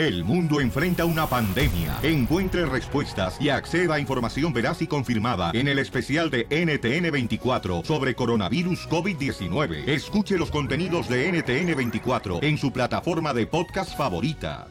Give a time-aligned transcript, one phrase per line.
[0.00, 1.98] El mundo enfrenta una pandemia.
[2.02, 8.14] Encuentre respuestas y acceda a información veraz y confirmada en el especial de NTN24 sobre
[8.14, 9.86] coronavirus COVID-19.
[9.86, 14.68] Escuche los contenidos de NTN24 en su plataforma de podcast favorita.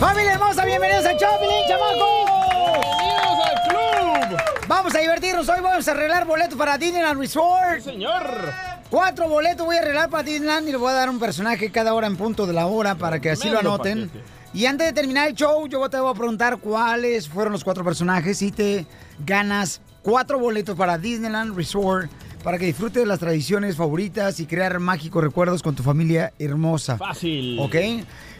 [0.00, 0.64] ¡Familia hermosa!
[0.64, 2.26] ¡Bienvenidos al Choplin, chamacos!
[2.98, 4.40] ¡Bienvenidos al club!
[4.66, 7.76] Vamos a divertirnos hoy, vamos a arreglar boletos para Disneyland Resort.
[7.76, 8.71] Sí, señor.
[8.92, 11.94] Cuatro boletos voy a arreglar para Disneyland y le voy a dar un personaje cada
[11.94, 14.10] hora en punto de la hora para que así lo anoten.
[14.52, 17.84] Y antes de terminar el show, yo te voy a preguntar cuáles fueron los cuatro
[17.84, 18.84] personajes y te
[19.24, 22.10] ganas cuatro boletos para Disneyland Resort
[22.44, 26.98] para que disfrutes de las tradiciones favoritas y crear mágicos recuerdos con tu familia hermosa.
[26.98, 27.58] Fácil.
[27.60, 27.76] ¿Ok?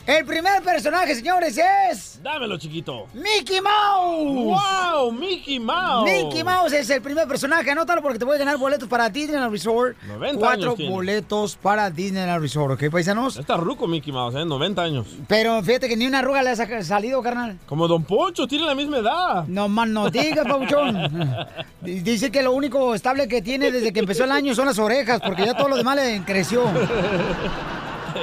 [0.04, 2.20] El primer personaje, señores, es...
[2.24, 3.06] Dámelo, chiquito.
[3.14, 4.58] ¡Mickey Mouse!
[4.92, 5.12] ¡Wow!
[5.12, 6.10] ¡Mickey Mouse!
[6.10, 7.70] Mickey Mouse es el primer personaje.
[7.70, 9.96] Anótalo porque te voy a ganar boletos para Disneyland Resort.
[10.08, 10.92] 90 Cuatro años tiene.
[10.92, 13.36] boletos para Disneyland Resort, ¿ok, paisanos?
[13.36, 14.44] Está ruco Mickey Mouse, ¿eh?
[14.44, 15.06] 90 años.
[15.28, 17.58] Pero fíjate que ni una arruga le ha salido, carnal.
[17.66, 19.44] Como Don Poncho, tiene la misma edad.
[19.46, 21.46] No más no digas, Pauchón.
[21.80, 25.20] Dice que lo único estable que tiene desde que empezó el año son las orejas,
[25.20, 26.64] porque ya todo lo demás le creció.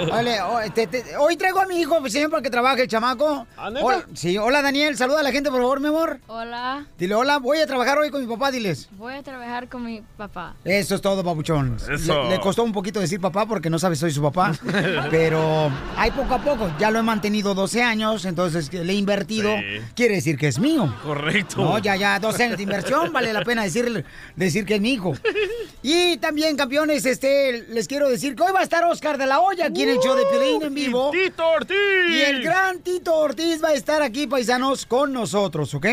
[0.10, 2.88] Vale, o- te- te- hoy traigo a mi hijo pues, siempre para que trabaje el
[2.88, 3.46] chamaco.
[3.58, 3.70] ¿Ah?
[3.82, 6.20] Hola, sí, hola Daniel, saluda a la gente por favor, mi amor.
[6.28, 8.90] Hola, Dile hola, voy a trabajar hoy con mi papá, diles.
[8.94, 10.56] voy a trabajar con mi papá.
[10.64, 11.78] Eso es todo, papuchón.
[11.90, 12.24] Eso.
[12.24, 14.54] Le, le costó un poquito decir papá porque no sabe soy su papá.
[15.10, 16.72] pero hay poco a poco.
[16.80, 19.56] Ya lo he mantenido 12 años, entonces le he invertido.
[19.58, 19.64] Sí.
[19.96, 20.94] Quiere decir que es mío.
[21.04, 21.58] Correcto.
[21.64, 24.06] No, ya, ya, 12 años de inversión, vale la pena decir,
[24.36, 25.14] decir que es mi hijo.
[25.82, 29.40] Y también, campeones, este, les quiero decir que hoy va a estar Oscar de la
[29.40, 31.12] Hoya aquí en el show de Piolín en vivo.
[31.14, 31.78] Y Tito Ortiz.
[32.10, 35.86] Y el gran Tito Ortiz va a estar aquí, paisanos, con nosotros, ¿ok?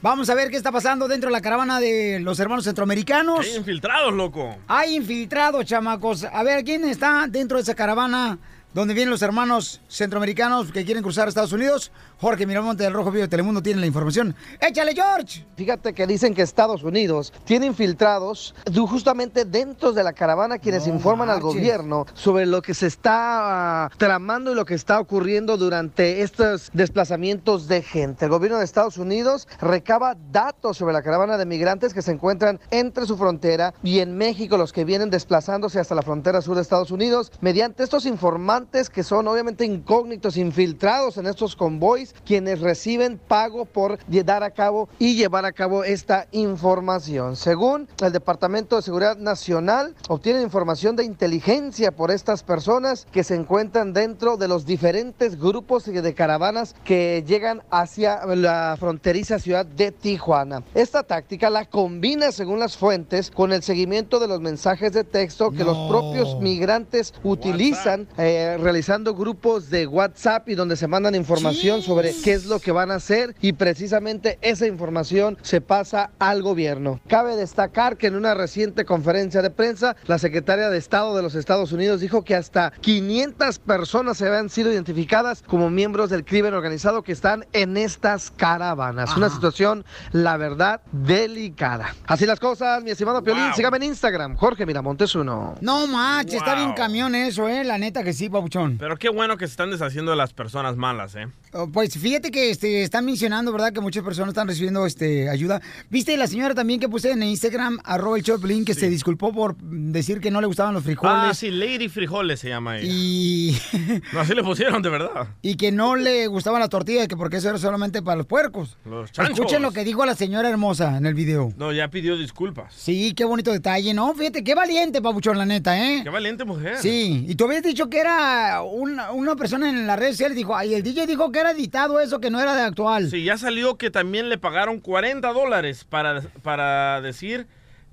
[0.00, 3.40] Vamos a ver qué está pasando dentro de la caravana de los hermanos centroamericanos.
[3.40, 4.56] Hay infiltrados, loco.
[4.68, 6.24] Hay infiltrados, chamacos.
[6.24, 8.38] A ver, ¿quién está dentro de esa caravana
[8.74, 11.90] donde vienen los hermanos centroamericanos que quieren cruzar a Estados Unidos?
[12.20, 14.34] Jorge Miramonte del Rojo Vivo de Telemundo tiene la información.
[14.60, 15.46] ¡Échale, George!
[15.56, 18.54] Fíjate que dicen que Estados Unidos tiene infiltrados
[18.88, 23.84] justamente dentro de la caravana quienes No informan al gobierno sobre lo que se está
[23.84, 28.26] ah, tramando y lo que está ocurriendo durante estos desplazamientos de gente.
[28.26, 32.60] El gobierno de Estados Unidos recaba datos sobre la caravana de migrantes que se encuentran
[32.70, 36.62] entre su frontera y en México los que vienen desplazándose hasta la frontera sur de
[36.62, 38.57] Estados Unidos mediante estos informantes
[38.92, 44.88] que son obviamente incógnitos infiltrados en estos convoys quienes reciben pago por dar a cabo
[44.98, 47.36] y llevar a cabo esta información.
[47.36, 53.36] Según el Departamento de Seguridad Nacional, obtienen información de inteligencia por estas personas que se
[53.36, 59.92] encuentran dentro de los diferentes grupos de caravanas que llegan hacia la fronteriza ciudad de
[59.92, 60.64] Tijuana.
[60.74, 65.52] Esta táctica la combina, según las fuentes, con el seguimiento de los mensajes de texto
[65.52, 71.82] que los propios migrantes utilizan eh, realizando grupos de WhatsApp y donde se mandan información
[71.82, 76.42] sobre qué es lo que van a hacer y precisamente esa información se pasa al
[76.42, 77.00] gobierno.
[77.08, 81.34] Cabe destacar que en una reciente conferencia de prensa, la secretaria de Estado de los
[81.34, 86.54] Estados Unidos dijo que hasta 500 personas se habían sido identificadas como miembros del crimen
[86.54, 89.16] organizado que están en estas caravanas.
[89.16, 91.94] Una situación, la verdad, delicada.
[92.06, 93.54] Así las cosas, mi estimado Piolín, Wow.
[93.54, 95.54] sígame en Instagram, Jorge Miramontes uno.
[95.60, 96.64] No manches, está Wow.
[96.64, 97.64] bien camión eso, ¿eh?
[97.64, 98.76] La neta que sí, papuchón.
[98.78, 101.28] Pero qué bueno que se están deshaciendo de las personas malas, ¿eh?
[101.52, 103.72] Oh, Pues fíjate que este, están mencionando, ¿verdad?
[103.72, 105.60] Que muchas personas están recibiendo este, ayuda.
[105.90, 109.56] ¿Viste la señora también que puse en Instagram, arroba el Choplin, que se disculpó por
[109.56, 111.16] decir que no le gustaban los frijoles?
[111.16, 112.88] Ah, sí, Lady Frijoles se llama ella.
[112.90, 113.58] Y,
[114.12, 115.28] No, así le pusieron, de verdad.
[115.42, 118.76] y que no le gustaban las tortillas, que porque eso era solamente para los puercos.
[118.84, 119.38] Los chanchos.
[119.38, 121.52] Escuchen lo que dijo la señora hermosa en el video.
[121.56, 122.74] No, ya pidió disculpas.
[122.74, 124.12] Sí, qué bonito detalle, ¿no?
[124.14, 126.00] Fíjate, qué valiente, papuchón, la neta, ¿eh?
[126.02, 126.76] Qué valiente mujer.
[126.78, 128.27] Sí, y tú habías dicho que era
[128.62, 132.20] una, una persona en las redes sociales, dijo, el DJ dijo que era editado eso,
[132.20, 133.10] que no era de actual.
[133.10, 137.46] Sí, ya salió que también le pagaron 40 dólares para, para decir.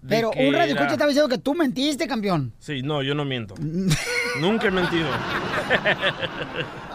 [0.08, 2.54] Pero un radio escucha estaba diciendo que tú mentiste, campeón.
[2.60, 3.56] Sí, no, yo no miento.
[4.40, 5.08] Nunca he mentido.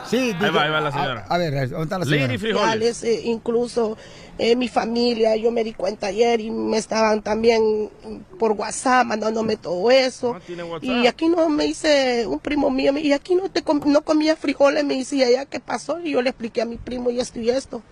[0.08, 1.26] Sí, Ahí va, ahí va la señora.
[1.28, 2.26] A, a ver, ¿dónde está la señora?
[2.26, 3.04] Lady Frijoles.
[3.04, 3.96] eh, incluso
[4.38, 7.90] eh, mi familia, yo me di cuenta ayer y me estaban también
[8.38, 10.34] por WhatsApp mandándome todo eso.
[10.36, 10.90] Ah, tiene WhatsApp.
[10.90, 14.02] y aquí no me dice un primo mío, me- y aquí no te com- no
[14.02, 17.20] comía frijoles, me decía ya qué pasó y yo le expliqué a mi primo y
[17.20, 17.82] esto y esto.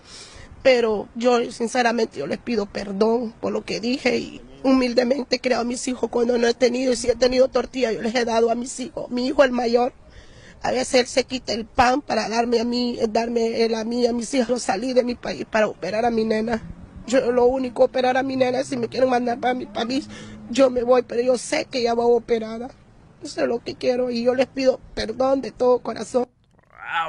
[0.61, 5.61] Pero yo sinceramente yo les pido perdón por lo que dije y humildemente he creado
[5.61, 8.25] a mis hijos cuando no he tenido y si he tenido tortilla yo les he
[8.25, 9.09] dado a mis hijos.
[9.09, 9.93] Mi hijo el mayor
[10.61, 14.05] a veces él se quita el pan para darme a mí, darme él a mí,
[14.07, 16.61] a mis hijos, salí de mi país para operar a mi nena.
[17.07, 20.07] Yo lo único, operar a mi nena, si me quieren mandar para mi país,
[20.49, 22.69] yo me voy, pero yo sé que ya va operada.
[23.23, 26.27] Eso es lo que quiero y yo les pido perdón de todo corazón.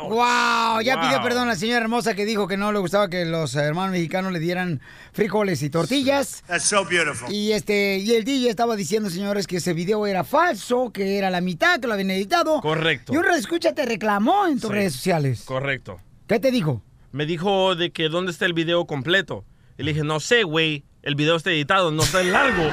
[0.02, 1.04] Wow, ya Wow.
[1.06, 4.32] pidió perdón la señora hermosa que dijo que no le gustaba que los hermanos mexicanos
[4.32, 4.80] le dieran
[5.12, 6.42] frijoles y tortillas.
[6.46, 7.32] That's so beautiful.
[7.32, 11.30] Y este, y el DJ estaba diciendo, señores, que ese video era falso, que era
[11.30, 12.60] la mitad, que lo habían editado.
[12.60, 13.12] Correcto.
[13.12, 14.74] Y un escucha te reclamó en tus Sí.
[14.74, 15.42] redes sociales.
[15.44, 16.00] Correcto.
[16.26, 16.82] ¿Qué te dijo?
[17.12, 19.44] Me dijo de que dónde está el video completo.
[19.78, 20.84] Y le dije, no sé, güey.
[21.02, 22.62] El video está editado, no está en largo.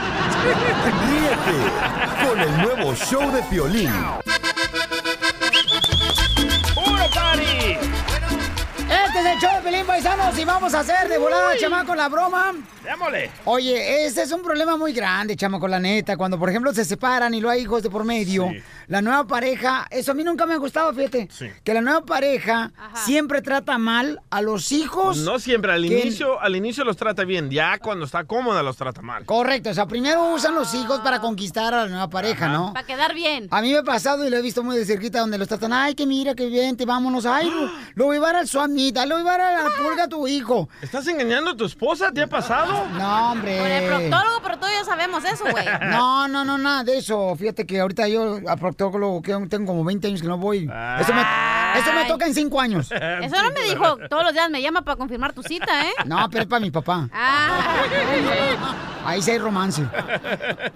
[1.07, 3.89] Ríete con el nuevo show de Piolín.
[9.97, 12.53] Paisanos y vamos a hacer de volada, chamaco, la broma.
[12.83, 13.31] Démosle.
[13.45, 16.15] Oye, ese es un problema muy grande, chamaco, la neta.
[16.15, 18.61] Cuando, por ejemplo, se separan y lo hay hijos de por medio, Sí.
[18.88, 21.28] La nueva pareja, eso a mí nunca me ha gustado, fíjate.
[21.31, 21.48] Sí.
[21.63, 22.72] Que la nueva pareja
[23.06, 25.18] siempre trata mal a los hijos.
[25.18, 28.78] No siempre, al que- inicio, al inicio los trata bien, ya cuando está cómoda los
[28.78, 29.25] trata mal.
[29.25, 32.74] Correcto, o sea, primero usan los hijos para conquistar a la nueva pareja, ¿no?
[32.74, 33.48] Para quedar bien.
[33.51, 35.74] A mí me ha pasado y lo he visto muy de cerquita donde los tratan,
[35.74, 39.16] ay, que mira, que vente, vámonos, ay, lo, lo voy a llevar al suamita, lo
[39.16, 40.69] voy a llevar a la pulga a tu hijo.
[40.81, 42.12] ¿Estás engañando a tu esposa?
[42.12, 42.88] ¿Te ha pasado?
[42.98, 43.57] No, hombre.
[43.57, 45.66] Con el proctólogo, pero todos ya sabemos eso, güey.
[45.92, 47.36] No, no, no, nada de eso.
[47.36, 48.39] Fíjate que ahorita yo
[48.85, 50.59] a que tengo como 20 años que no voy.
[51.00, 51.21] Eso me,
[51.79, 52.91] eso me toca en 5 años.
[53.21, 55.91] Eso no me dijo todos los días me llama para confirmar tu cita, ¿eh?
[56.06, 57.09] No, pero es para mi papá.
[57.13, 57.83] Ah,
[59.06, 59.83] Ahí sí hay romance.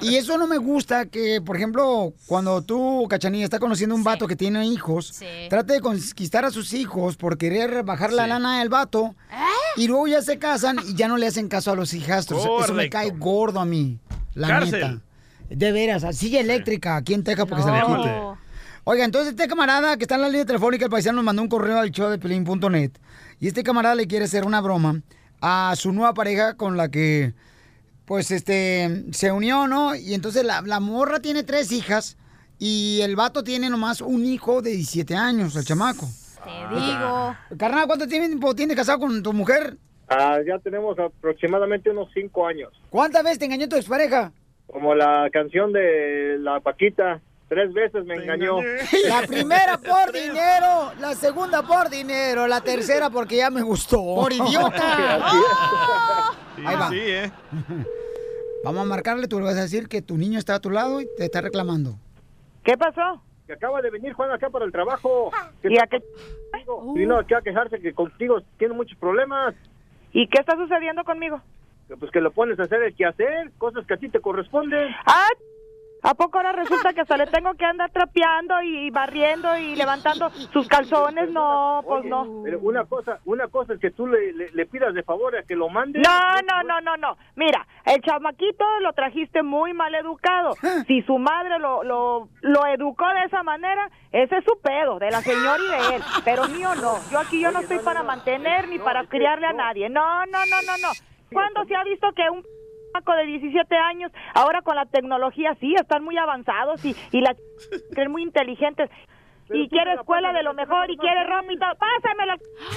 [0.02, 4.28] Y eso no me gusta que, por ejemplo, cuando tú, Cachanilla, está conociendo un vato
[4.28, 5.26] que tiene hijos, Sí.
[5.50, 8.30] trate de conquistar a sus hijos por querer bajar la Sí.
[8.30, 9.16] lana del vato
[9.76, 12.46] y luego ya se casan y ya no le hacen caso a los hijastros.
[12.64, 14.00] Eso me cae gordo a mí,
[14.34, 14.72] la Cárcel.
[14.82, 15.02] neta.
[15.52, 17.98] De veras, silla eléctrica aquí en Texas porque se la no.
[17.98, 18.42] quite.
[18.86, 21.50] Oiga, entonces este camarada que está en la línea telefónica, el paisano nos mandó un
[21.50, 22.92] correo al show de pelín.net
[23.40, 25.02] y este camarada le quiere hacer una broma
[25.42, 27.34] a su nueva pareja con la que,
[28.06, 29.94] pues, este, se unió, ¿no?
[29.96, 32.18] Y entonces la, la morra tiene tres hijas
[32.58, 36.08] y el vato tiene nomás un hijo de 17 años, el chamaco.
[36.44, 37.36] Te digo.
[37.58, 39.78] Carnal, ¿cuánto tiempo tienes casado con tu mujer?
[40.08, 42.70] Ah, ya tenemos aproximadamente unos cinco años.
[42.90, 44.32] ¿Cuántas veces te engañó tu expareja?
[44.72, 47.20] Como la canción de la Paquita,
[47.50, 48.58] tres veces me engañó.
[49.08, 53.98] La primera por dinero, la segunda por dinero, la tercera porque ya me gustó.
[53.98, 55.20] Por idiota.
[56.54, 56.90] Sí, Ahí va.
[56.90, 57.32] sí, ¿eh?
[58.66, 61.00] Vamos a marcarle, tú le vas a decir que tu niño está a tu lado
[61.02, 61.96] y te está reclamando.
[62.64, 63.24] ¿Qué pasó?
[63.48, 65.32] Que acaba de venir Juan acá para el trabajo.
[65.62, 66.04] ¿Qué ¿Y a qué?
[66.94, 69.56] Vino aquí a quejarse que contigo tiene muchos problemas.
[70.12, 71.42] ¿Y qué está sucediendo conmigo?
[72.00, 74.90] Pues que lo pones a hacer el quehacer, cosas que a ti te corresponden.
[75.06, 75.28] Ah,
[76.04, 80.30] ¿a poco ahora resulta que hasta le tengo que andar trapeando y barriendo y levantando
[80.52, 81.30] sus calzones?
[81.32, 82.42] No, pues Oye, no.
[82.44, 85.44] Pero una cosa, una cosa es que tú le, le- le pidas de favor a
[85.44, 86.00] que lo mande.
[86.00, 87.18] No, no, no, no, no.
[87.36, 90.56] Mira, el chamaquito lo trajiste muy mal educado.
[90.88, 95.12] Si su madre lo, lo, lo educó de esa manera, ese es su pedo, de
[95.12, 96.02] la señora y de él.
[96.26, 96.96] Pero mío no.
[97.12, 98.06] Yo aquí yo no estoy no, para no.
[98.08, 99.58] mantener ni para criarle a no.
[99.60, 99.90] nadie.
[99.90, 100.90] No, no, no, no, no.
[101.32, 102.44] ¿Cuándo se ha visto que un
[102.94, 107.36] chamaco de 17 años, ahora con la tecnología, sí, están muy avanzados y, y la
[107.94, 108.90] creen muy inteligentes?
[109.48, 111.72] Pero Y quiere escuela de lo mejor y quiere ropa y todo.
[111.76, 112.34] Pásamelo,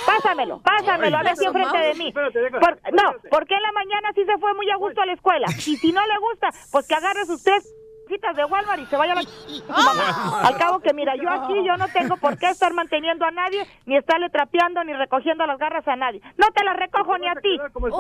[0.07, 2.13] pásamelo, pásamelo, a ver si enfrente de mí.
[2.13, 5.47] Por- no, porque en la mañana sí se fue muy a gusto a la escuela.
[5.57, 7.73] Y si no le gusta, pues que agarre sus tres
[8.09, 9.23] de Walmart y se vaya a la...
[9.69, 10.41] mamá.
[10.47, 13.67] Al cabo que mira, yo aquí yo no tengo por qué estar manteniendo a nadie,
[13.87, 16.21] ni estarle trapeando, ni recogiendo las garras a nadie.
[16.37, 17.59] No te las recojo ni a ti.
[17.73, 17.93] Pues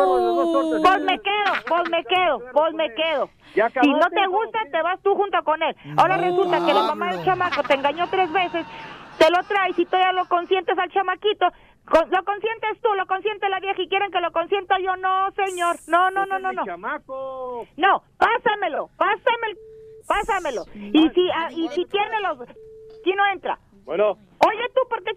[1.02, 3.31] me quedo, pues me quedo, pues me quedo.
[3.55, 5.75] Ya Si no te gusta, te vas tú junto con él.
[5.97, 8.67] Ahora resulta que la mamá del chamaco te engañó tres veces,
[9.19, 11.47] te lo traes y todavía lo consientes al chamaquito.
[11.87, 14.97] Con- lo consientes tú, lo consiente la vieja y quieren que lo consienta yo.
[14.97, 15.76] No, señor.
[15.87, 16.64] No, no, no, no, no.
[16.64, 17.67] chamaco.
[17.76, 19.59] No, pásamelo, pásamelo,
[20.06, 20.64] pásamelo.
[20.75, 22.38] Y si, ah, y si tiene los...
[23.04, 23.58] Si no entra.
[23.84, 24.12] Bueno,
[24.46, 25.12] Oye, tú, ¿por qué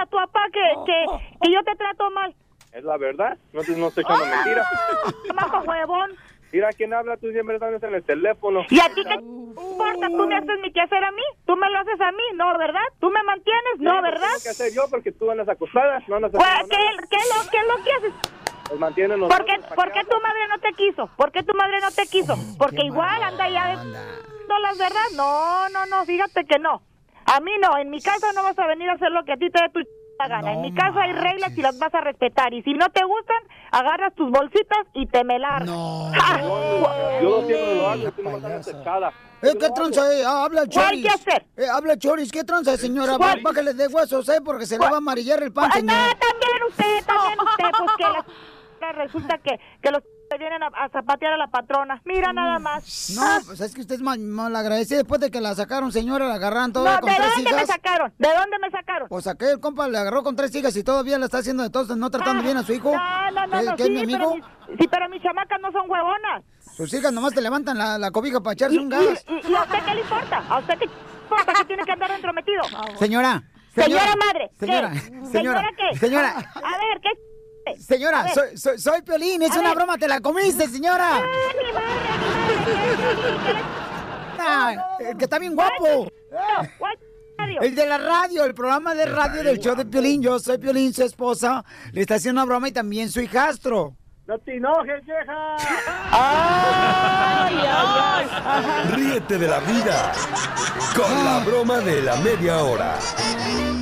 [0.00, 1.04] a tu papá que, que,
[1.42, 2.34] que yo te trato mal?
[2.74, 3.38] es la verdad.
[3.52, 4.66] No, te, no estoy echando mentiras.
[5.26, 6.10] Chamaco huevón.
[6.52, 8.64] Mira quién habla, tú siempre estás en el teléfono.
[8.68, 10.08] ¿Y a ti qué importa?
[10.08, 11.22] ¿Tú me haces mi quehacer a mí?
[11.46, 12.22] ¿Tú me lo haces a mí?
[12.34, 12.82] ¿No, verdad?
[13.00, 13.78] ¿Tú me mantienes?
[13.78, 14.28] ¿No, verdad?
[14.42, 16.76] Que hacer yo porque tú andas acostada, no andas Pues, ¿qué,
[17.10, 18.12] qué, lo, ¿Qué es lo que haces?
[18.68, 21.06] Pues mantienen los ¿Por qué, dos, ¿para ¿Por qué tu madre no te quiso?
[21.16, 22.34] ¿Por qué tu madre no te quiso?
[22.58, 23.76] Porque igual anda ya de...
[23.76, 24.02] onda.
[24.48, 25.04] ¿No las verdad?
[25.14, 26.82] No, no, no, fíjate que no.
[27.26, 29.36] A mí no, en mi casa no vas a venir a hacer lo que a
[29.36, 29.88] ti te dé tu ch-
[30.28, 30.52] gana.
[30.52, 32.52] en mi casa hay reglas y las vas a respetar.
[32.54, 33.36] Y si no te gustan,
[33.72, 35.66] agarras tus bolsitas y te me largas.
[35.68, 36.12] No.
[37.22, 39.10] Yo lo siempre lo hago, tú no.
[39.42, 40.22] Eh, ¿Qué tranza, eh?
[40.26, 41.02] Ah, habla ¿Cuál Choris.
[41.02, 41.46] qué hacer?
[41.56, 43.16] Eh, habla Choris, ¿qué tranza, señora?
[43.18, 43.42] ¿Cuál?
[43.42, 44.40] Bájale de huesos, ¿eh?
[44.42, 46.16] Porque se le va a amarillar el pan, Ah, no, señor.
[46.16, 48.53] también usted, también usted, pues que
[48.84, 50.02] la resulta que, que los
[50.38, 52.00] vienen a, a zapatear a la patrona.
[52.04, 53.10] Mira nada más.
[53.14, 54.98] No, pues es que usted es mal, mal agradecido.
[54.98, 57.60] Después de que la sacaron, señora, la agarraron todavía No, con ¿de tres dónde hijas.
[57.60, 58.12] me sacaron?
[58.18, 59.08] ¿De dónde me sacaron?
[59.08, 61.94] Pues aquel compa le agarró con tres hijas y todavía le está haciendo de todo,
[61.94, 62.92] no tratando bien a su hijo.
[62.96, 64.34] No, no, no, ¿Qué- no, sí, mi pero amigo?
[64.68, 66.42] mis, sí, pero mis chamacas no son huevonas.
[66.76, 69.24] Sus hijas nomás te levantan la, la cobija para echarse ¿Y, un gas.
[69.28, 70.42] y- y- y a usted qué le importa?
[70.48, 70.84] ¿A usted qué
[71.22, 72.62] importa que tiene que andar entrometido?
[72.98, 73.42] Señora.
[73.74, 74.66] Señora madre, ¿qué?
[74.66, 74.94] Señora.
[75.30, 75.98] Señora, ¿qué?
[75.98, 76.28] Señora.
[76.38, 77.10] A ver, ¿qué?
[77.78, 79.76] Señora, soy, soy, soy Piolín, es A una ver.
[79.76, 81.22] broma, te la comiste, señora.
[84.38, 86.08] Ah, el que está bien guapo.
[87.60, 90.22] El de la radio, el programa de radio del show de Piolín.
[90.22, 91.64] Yo soy Piolín, su esposa.
[91.92, 93.96] Le está haciendo una broma y también su hijastro.
[94.26, 95.56] ¡No te enojes, vieja!
[96.10, 98.92] ¡Ay, ay, ay!
[98.94, 100.12] Ríete de la vida
[100.96, 102.98] con la broma de la media hora.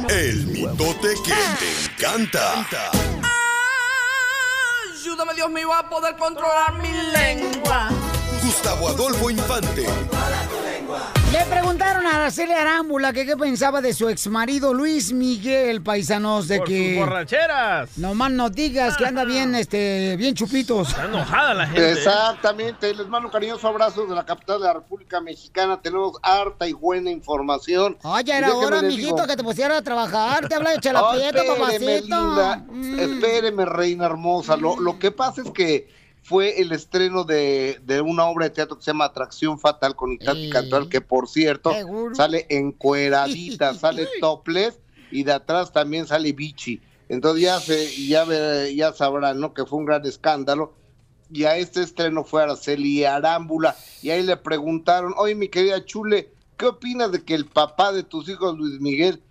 [0.09, 2.65] El mitote que te encanta.
[5.13, 8.12] Ayúdame, Dios mío, a poder controlar mi lengua.
[8.43, 9.87] Gustavo Adolfo Infante.
[11.33, 16.59] Le preguntaron a Araceli Arámbula que qué pensaba de su exmarido Luis Miguel, paisanos, de
[16.59, 16.91] Por que...
[16.97, 17.97] sus borracheras.
[17.97, 20.89] No más no digas que anda bien, este, bien chupitos.
[20.91, 21.89] Está enojada la gente.
[21.89, 21.93] ¿eh?
[21.93, 25.81] Exactamente, les mando un cariñoso abrazo de la capital de la República Mexicana.
[25.81, 27.97] Tenemos harta y buena información.
[28.03, 30.49] Ay, ya Y era hora, mijito, digo- que te pusieras a trabajar.
[30.49, 31.91] Te habla de Ay, espéreme, papacito.
[32.03, 32.65] linda.
[32.99, 34.57] Espéreme, reina hermosa.
[34.59, 38.77] Lo, lo que pasa es que fue el estreno de, de una obra de teatro
[38.79, 42.15] que se llama Atracción Fatal con Itati Cantoral, que por cierto Seguro.
[42.15, 44.79] sale encueradita, sale topless
[45.11, 46.81] y de atrás también sale bichi.
[47.09, 49.53] Entonces ya se, ya, ve- ya sabrán, ¿no?
[49.53, 50.75] Que fue un gran escándalo.
[51.31, 53.75] Y a este estreno fue Araceli Arámbula.
[54.03, 58.03] Y ahí le preguntaron, oye, mi querida Chule, ¿qué opinas de que el papá de
[58.03, 59.23] tus hijos, Luis Miguel,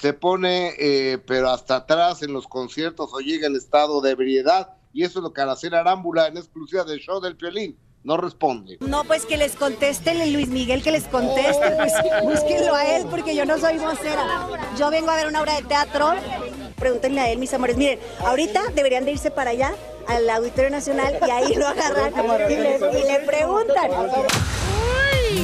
[0.00, 4.74] se pone, eh, pero hasta atrás en los conciertos o llega en estado de ebriedad?
[4.98, 8.78] Y eso es lo que Araceli Arámbula en exclusiva del show del Piolín no responde.
[8.80, 11.92] No, pues que les contesten, Luis Miguel, que les conteste, pues
[12.24, 14.48] búsquenlo a él, porque yo no soy vocera.
[14.76, 16.14] Yo vengo a ver una obra de teatro,
[16.74, 17.76] pregúntenle a él, mis amores.
[17.76, 19.72] Miren, ahorita deberían de irse para allá,
[20.08, 22.12] al Auditorio Nacional, y ahí lo agarran
[22.50, 23.92] y le, y le preguntan.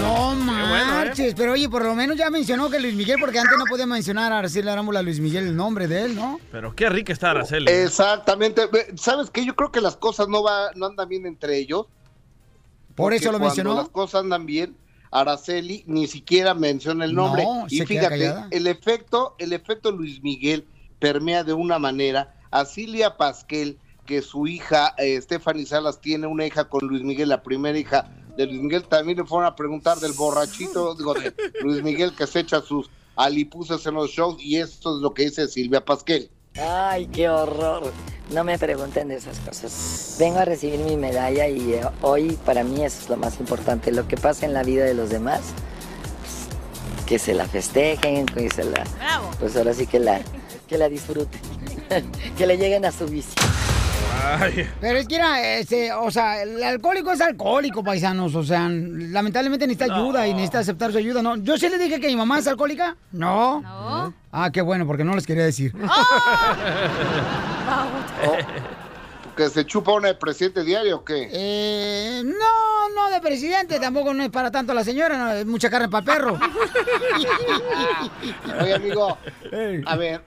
[0.05, 3.65] No marches, pero oye, por lo menos ya mencionó que Luis Miguel, porque antes no
[3.65, 6.39] podía mencionar a Araceli Arámbula Luis Miguel el nombre de él, ¿no?
[6.53, 7.71] Pero qué rica está Araceli.
[7.71, 8.63] Exactamente.
[8.97, 9.45] ¿Sabes qué?
[9.45, 11.87] Yo creo que las cosas no, va, no andan bien entre ellos.
[12.95, 13.75] Por eso lo cuando mencionó.
[13.75, 14.77] las cosas andan bien,
[15.11, 17.43] Araceli ni siquiera menciona el nombre.
[17.43, 20.67] No, y fíjate, el efecto, el efecto Luis Miguel
[20.99, 26.47] permea de una manera a Cilia Pasquel, que su hija, eh, Stephanie Salas, tiene una
[26.47, 28.85] hija con Luis Miguel, la primera hija de Luis Miguel.
[28.85, 32.91] También le fueron a preguntar del borrachito, digo, de Luis Miguel que se echa sus
[33.17, 36.31] alipuses en los shows, y esto es lo que dice Silvia Pasquel.
[36.57, 37.93] Ay, qué horror.
[38.33, 40.17] No me pregunten de esas cosas.
[40.19, 43.93] Vengo a recibir mi medalla y eh, hoy para mí eso es lo más importante.
[43.93, 45.41] Lo que pasa en la vida de los demás,
[46.21, 48.85] pues, que se la festejen, que se la...
[49.41, 50.21] Pues ahora sí que la,
[50.69, 51.41] que la disfruten.
[52.39, 53.35] que le lleguen a su vicio.
[54.81, 58.35] Pero es que era, este, o sea, el alcohólico es alcohólico, paisanos.
[58.35, 61.37] O sea, lamentablemente necesita ayuda y necesita aceptar su ayuda, ¿no?
[61.37, 62.97] Yo sí le dije que mi mamá es alcohólica.
[63.13, 63.61] No.
[63.61, 64.15] No.
[64.33, 65.73] Ah, qué bueno, porque no les quería decir.
[69.37, 71.29] ¿Que se chupa una de presidente diario o qué?
[71.33, 75.69] Eh, no, no de presidente, tampoco no es para tanto la señora, no, es mucha
[75.69, 76.39] carne para perro.
[78.61, 79.19] Oye, amigo,
[79.87, 80.23] a ver,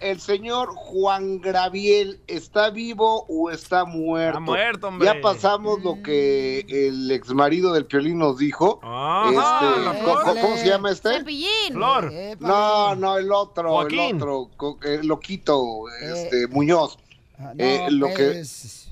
[0.00, 4.38] ¿el señor Juan Graviel está vivo o está muerto?
[4.38, 5.06] Está muerto, hombre.
[5.06, 8.80] Ya pasamos lo que el ex marido del Piolín nos dijo.
[8.82, 9.28] Ajá,
[9.90, 11.18] Este, ¿cómo, se llama este?
[11.18, 11.72] Cepillín.
[11.72, 12.12] Flor.
[12.40, 14.16] No, no, el otro, Joaquín.
[14.16, 16.98] el otro, el loquito, este, Muñoz.
[17.58, 18.90] Eh, no, lo que pues,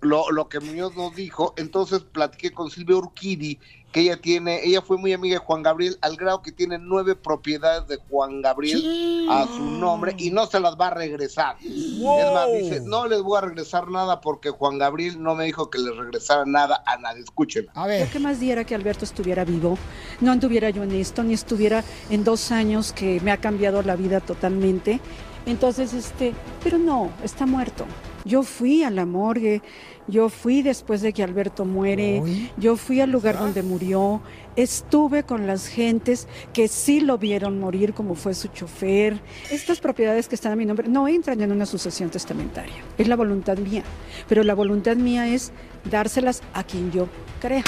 [0.00, 3.58] lo, lo que Muñoz nos dijo, entonces platiqué con Silvia Urquidi,
[3.92, 7.14] que ella tiene, ella fue muy amiga de Juan Gabriel, al grado que tiene nueve
[7.14, 11.56] propiedades de Juan Gabriel a su nombre y no se las va a regresar.
[11.62, 15.70] Es más, dice, no les voy a regresar nada porque Juan Gabriel no me dijo
[15.70, 17.22] que les regresara nada a nadie.
[17.22, 17.72] Escúchenla.
[17.74, 19.78] A Lo que más diera que Alberto estuviera vivo,
[20.20, 23.96] no anduviera yo en esto, ni estuviera en dos años que me ha cambiado la
[23.96, 25.00] vida totalmente.
[25.46, 27.86] Entonces, este, pero no, está muerto.
[28.24, 29.62] Yo fui a la morgue,
[30.08, 32.22] yo fui después de que Alberto muere,
[32.56, 34.20] yo fui al lugar donde murió,
[34.54, 39.20] estuve con las gentes que sí lo vieron morir, como fue su chofer.
[39.50, 43.16] Estas propiedades que están a mi nombre no entran en una sucesión testamentaria, es la
[43.16, 43.82] voluntad mía,
[44.28, 45.52] pero la voluntad mía es
[45.90, 47.08] dárselas a quien yo
[47.40, 47.64] crea.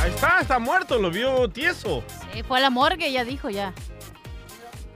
[0.00, 2.02] Ahí está, está muerto, lo vio tieso.
[2.32, 3.72] Sí, fue a la morgue, ya dijo ya.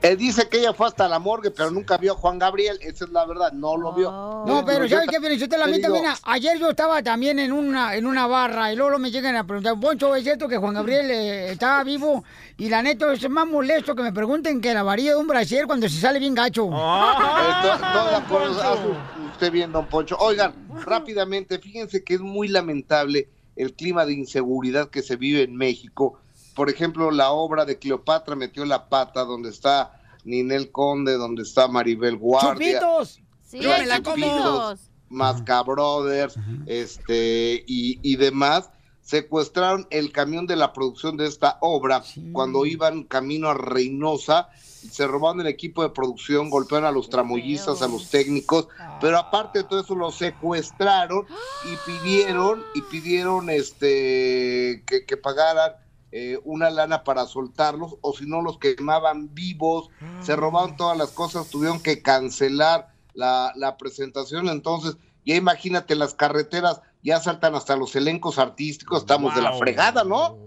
[0.03, 2.77] Él dice que ella fue hasta la morgue, pero nunca vio a Juan Gabriel.
[2.81, 4.11] Esa es la verdad, no lo vio.
[4.11, 5.19] No, Eh, pero yo ¿sabes qué?
[5.19, 8.71] Pero yo te la digo, mira, ayer yo estaba también en una, en una barra
[8.71, 12.23] y luego me llegan a preguntar, Poncho, ¿es cierto que Juan Gabriel eh, estaba vivo?
[12.57, 15.65] Y la neta es más molesto que me pregunten que la varilla de un brasier
[15.65, 16.65] cuando se sale bien gacho.
[16.67, 18.87] Eh, to- todas las cosas hace
[19.31, 20.15] usted bien, don Poncho.
[20.19, 20.53] Oigan,
[20.85, 26.19] rápidamente, fíjense que es muy lamentable el clima de inseguridad que se vive en México.
[26.57, 31.67] Por ejemplo, la obra de Cleopatra metió la pata donde está Ninel Conde, donde está
[31.67, 32.79] Maribel Guardia.
[32.79, 33.21] ¡Chupitos!
[33.45, 34.15] Sí, Los me la como.
[34.15, 36.35] Chupitos, Masca Brothers,
[36.65, 38.71] este, y, y demás,
[39.03, 45.05] secuestraron el camión de la producción de esta obra cuando iban camino a Reynosa, se
[45.05, 48.67] robaron el equipo de producción, golpearon a los tramoyistas, a los técnicos,
[48.99, 51.25] pero aparte de todo eso los secuestraron
[51.71, 55.73] y pidieron, y pidieron este que, que pagaran
[56.11, 59.89] eh, una lana para soltarlos, o si no los quemaban vivos,
[60.21, 64.95] se robaron todas las cosas, tuvieron que cancelar la, la presentación, entonces
[65.25, 70.37] ya imagínate las carreteras, ya saltan hasta los elencos artísticos, estamos de la fregada, ¿no?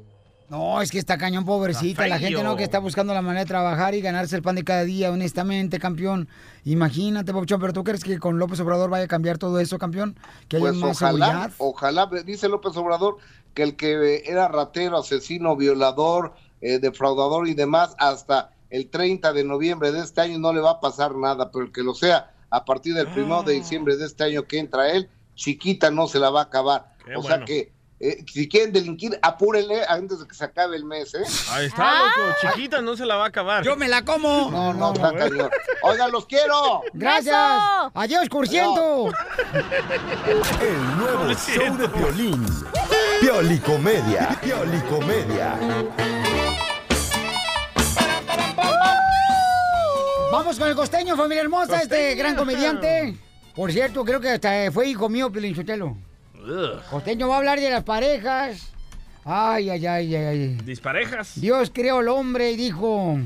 [0.48, 2.08] No, es que está cañón, pobrecita.
[2.08, 4.64] La gente no que está buscando la manera de trabajar y ganarse el pan de
[4.64, 6.28] cada día, honestamente, campeón.
[6.64, 10.18] Imagínate, Papuchón, pero ¿tú crees que con López Obrador vaya a cambiar todo eso, campeón?
[10.48, 11.52] Que haya Pues más ojalá, seguridad.
[11.58, 13.18] ojalá, dice López Obrador
[13.54, 19.32] que el que eh, era ratero, asesino, violador, eh, defraudador y demás, hasta el 30
[19.32, 21.94] de noviembre de este año no le va a pasar nada, pero el que lo
[21.94, 26.06] sea a partir del primero de diciembre de este año que entra él, chiquita no
[26.06, 26.94] se la va a acabar.
[27.04, 27.46] Qué o sea bueno.
[27.46, 31.22] que eh, si quieren delinquir, apúrenle antes de que se acabe el mes, ¿eh?
[31.50, 32.34] Ahí está, loco.
[32.40, 33.62] Chiquita no se la va a acabar.
[33.62, 34.50] Yo me la como.
[34.50, 35.50] No, no, está cañón.
[35.82, 36.80] Oigan, los quiero.
[36.94, 37.36] Gracias.
[37.92, 39.12] Adiós, cursiento.
[40.62, 42.46] El nuevo show de violín.
[43.20, 44.38] Piolicomedia.
[44.40, 45.58] Piolicomedia.
[50.32, 53.14] Vamos con el costeño, familia hermosa, este gran comediante.
[53.54, 55.30] Por cierto, creo que hasta fue hijo mío,
[56.90, 58.72] Costeño va a hablar de las parejas.
[59.24, 60.48] Ay, ay, ay, ay, ay.
[60.64, 61.40] Disparejas.
[61.40, 63.18] Dios creó al hombre y dijo...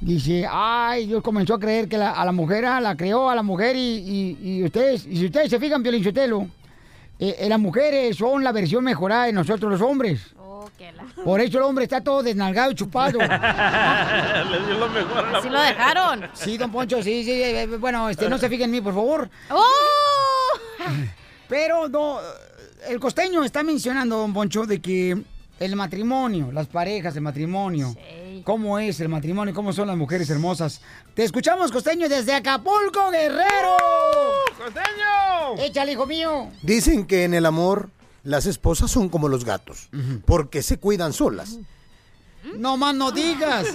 [0.00, 3.34] Dice, ay, Dios comenzó a creer que la- a la mujer, ah, la creó a
[3.34, 6.48] la mujer y, y- y ustedes, y si ustedes se fijan, Piolichotelo,
[7.18, 10.34] eh, eh, las mujeres son la versión mejorada de nosotros los hombres.
[10.38, 13.18] Oh, la- Por eso el hombre está todo desnalgado y chupado.
[13.20, 13.26] Le
[14.66, 15.76] dio lo mejor a la Así lo mujer.
[15.76, 16.28] dejaron.
[16.34, 17.30] Sí, don Poncho, sí, sí.
[17.42, 19.30] eh, Bueno, este, no se fijen en mí, por favor.
[19.50, 19.64] ¡Oh!
[21.48, 22.18] Pero no,
[22.88, 25.22] el costeño está mencionando, don Poncho, de que
[25.58, 27.94] el matrimonio, las parejas, el matrimonio,
[28.44, 30.80] cómo es el matrimonio, cómo son las mujeres hermosas.
[31.14, 33.76] Te escuchamos, costeño, desde Acapulco, Guerrero.
[34.56, 35.64] ¡Costeño!
[35.64, 36.48] Échale, hijo mío.
[36.62, 37.90] Dicen que en el amor
[38.22, 39.88] las esposas son como los gatos,
[40.24, 41.58] porque se cuidan solas.
[42.54, 43.66] No más no digas.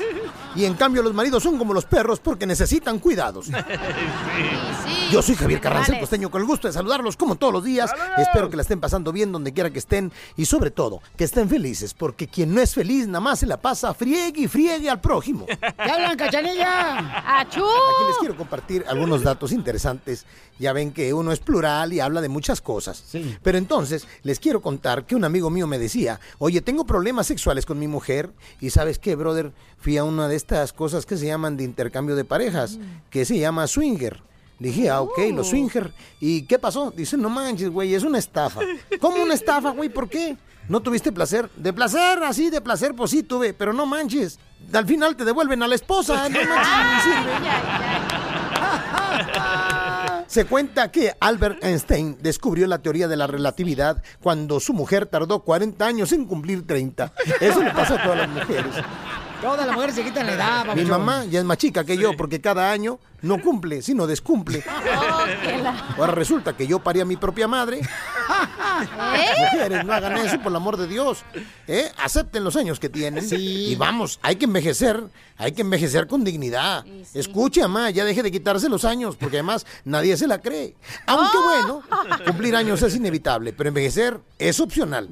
[0.56, 3.48] Y en cambio los maridos son como los perros porque necesitan cuidados.
[5.12, 7.92] Yo soy Javier Carranza, el costeño, con el gusto de saludarlos como todos los días.
[8.18, 11.50] Espero que la estén pasando bien donde quiera que estén y sobre todo que estén
[11.50, 15.02] felices, porque quien no es feliz nada más se la pasa friegue y friegue al
[15.02, 15.46] prójimo.
[15.46, 17.40] ¿Qué hablan, cachanilla?
[17.40, 17.64] ¡Achú!
[17.64, 20.26] Aquí les quiero compartir algunos datos interesantes.
[20.60, 23.04] Ya ven que uno es plural y habla de muchas cosas.
[23.42, 27.66] Pero entonces les quiero contar que un amigo mío me decía, oye, tengo problemas sexuales
[27.66, 28.32] con mi mujer
[28.62, 32.16] y sabes qué, brother, fui a una de estas cosas que se llaman de intercambio
[32.16, 32.78] de parejas,
[33.10, 34.22] que se llama swinger.
[34.60, 35.92] Dije, ah, ok, los swinger.
[36.20, 36.92] ¿Y qué pasó?
[36.92, 38.62] Dice, no manches, güey, es una estafa.
[39.00, 39.90] ¿Cómo una estafa, güey?
[39.90, 40.38] ¿Por qué?
[40.70, 41.50] ¿No tuviste placer?
[41.56, 44.38] De placer, así, de placer, pues sí tuve, pero no manches.
[44.72, 47.32] Al final te devuelven a la esposa, no manches, sirve.
[50.32, 55.44] Se cuenta que Albert Einstein descubrió la teoría de la relatividad cuando su mujer tardó
[55.44, 57.12] 40 años en cumplir 30.
[57.42, 58.74] Eso le pasa a todas las mujeres.
[59.42, 60.90] Todas las mujeres se quitan la edad, Mi papuchón.
[60.90, 64.64] mamá ya es más chica que yo porque cada año no cumple, sino descumple.
[65.98, 67.82] Ahora resulta que yo parí a mi propia madre.
[69.54, 71.24] Mujeres, no hagan eso, por el amor de Dios.
[71.68, 71.92] ¿Eh?
[71.98, 73.26] Acepten los años que tienen.
[73.32, 75.04] Y vamos, hay que envejecer.
[75.38, 76.86] Hay que envejecer con dignidad.
[77.16, 80.76] Escuche, mamá, ya deje de quitarse los años, porque además nadie se la cree.
[81.08, 81.84] Aunque bueno,
[82.26, 85.10] cumplir años es inevitable, pero envejecer es opcional.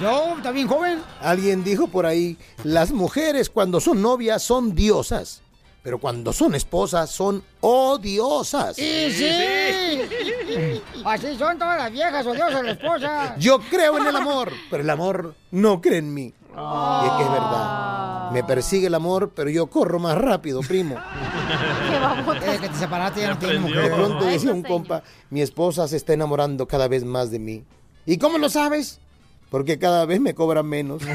[0.00, 1.02] Yo, también joven.
[1.20, 5.42] Alguien dijo por ahí, las mujeres cuando son novias son diosas,
[5.82, 8.78] pero cuando son esposas son odiosas.
[8.78, 10.80] Y sí.
[11.04, 13.38] Así son todas las viejas odiosas las esposas.
[13.38, 16.22] Yo creo en el amor, pero el amor no cree en mí.
[16.52, 18.30] Y es que es verdad.
[18.32, 20.96] Me persigue el amor, pero yo corro más rápido, primo.
[22.40, 23.92] Desde que te separaste ya no tienes De mujer.
[23.94, 27.64] pronto decía un compa, mi esposa se está enamorando cada vez más de mí.
[28.06, 29.00] ¿Y cómo lo sabes?
[29.50, 31.02] Porque cada vez me cobran menos.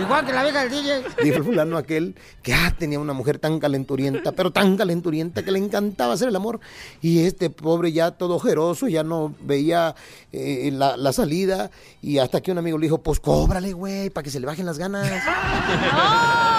[0.00, 1.04] Igual que la vieja del DJ.
[1.22, 5.52] Dijo el fulano aquel que ah, tenía una mujer tan calenturienta, pero tan calenturienta que
[5.52, 6.60] le encantaba hacer el amor.
[7.00, 9.94] Y este pobre ya todo ojeroso, ya no veía
[10.32, 11.70] eh, la, la salida.
[12.02, 14.66] Y hasta que un amigo le dijo, pues cóbrale, güey, para que se le bajen
[14.66, 15.08] las ganas.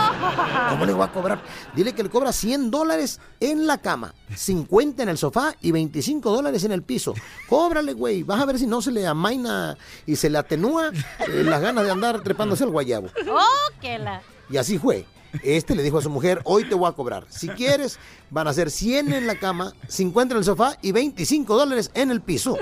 [0.69, 1.41] ¿Cómo le voy a cobrar?
[1.75, 6.31] Dile que le cobra 100 dólares en la cama, 50 en el sofá y 25
[6.31, 7.13] dólares en el piso.
[7.47, 8.23] Cóbrale, güey.
[8.23, 10.91] Vas a ver si no se le amaina y se le atenúa
[11.27, 13.07] eh, las ganas de andar trepándose al guayabo.
[13.29, 14.21] ¡Oh, que la!
[14.49, 15.05] Y así fue.
[15.43, 17.25] Este le dijo a su mujer, hoy te voy a cobrar.
[17.29, 17.99] Si quieres,
[18.29, 22.11] van a ser 100 en la cama, 50 en el sofá y 25 dólares en
[22.11, 22.57] el piso.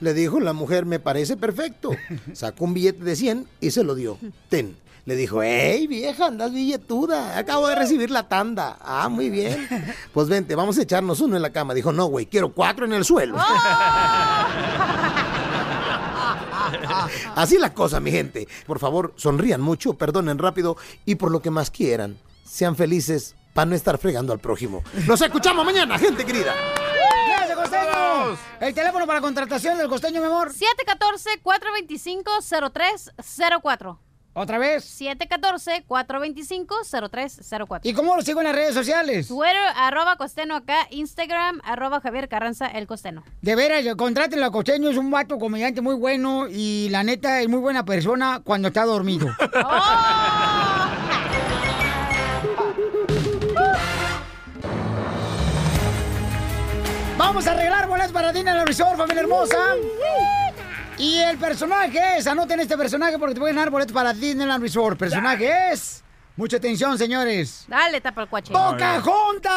[0.00, 1.90] Le dijo la mujer, me parece perfecto.
[2.32, 4.18] Sacó un billete de 100 y se lo dio.
[4.48, 4.76] Ten.
[5.04, 7.36] Le dijo, hey vieja, andas billetuda.
[7.36, 8.78] Acabo de recibir la tanda.
[8.80, 9.68] Ah, muy bien.
[10.12, 11.74] Pues vente, vamos a echarnos uno en la cama.
[11.74, 13.36] Dijo, no, güey, quiero cuatro en el suelo.
[17.34, 18.46] Así la cosa, mi gente.
[18.66, 23.66] Por favor, sonrían mucho, perdonen rápido y por lo que más quieran, sean felices para
[23.66, 24.84] no estar fregando al prójimo.
[25.06, 26.54] Nos escuchamos mañana, gente querida.
[28.60, 30.52] El teléfono para contratación del costeño, mi amor.
[31.42, 33.98] 714-425-0304.
[34.34, 34.98] ¿Otra vez?
[35.00, 37.80] 714-425-0304.
[37.82, 39.28] ¿Y cómo lo sigo en las redes sociales?
[39.28, 43.22] Twitter, arroba costeno acá, Instagram, arroba Javier Carranza, el costeno.
[43.42, 47.48] De veras, contrátenlo a Costeño, es un vato comediante muy bueno y la neta es
[47.48, 49.28] muy buena persona cuando está dormido.
[57.18, 59.56] Vamos a arreglar boletos para Disneyland Resort, familia hermosa.
[60.98, 64.98] Y el personaje es, anoten este personaje porque te pueden dar boletos para Disneyland Resort.
[64.98, 66.04] Personaje es,
[66.36, 67.64] mucha atención, señores.
[67.66, 68.52] Dale, tapa el cuache.
[68.52, 69.52] ¡Pocahontas!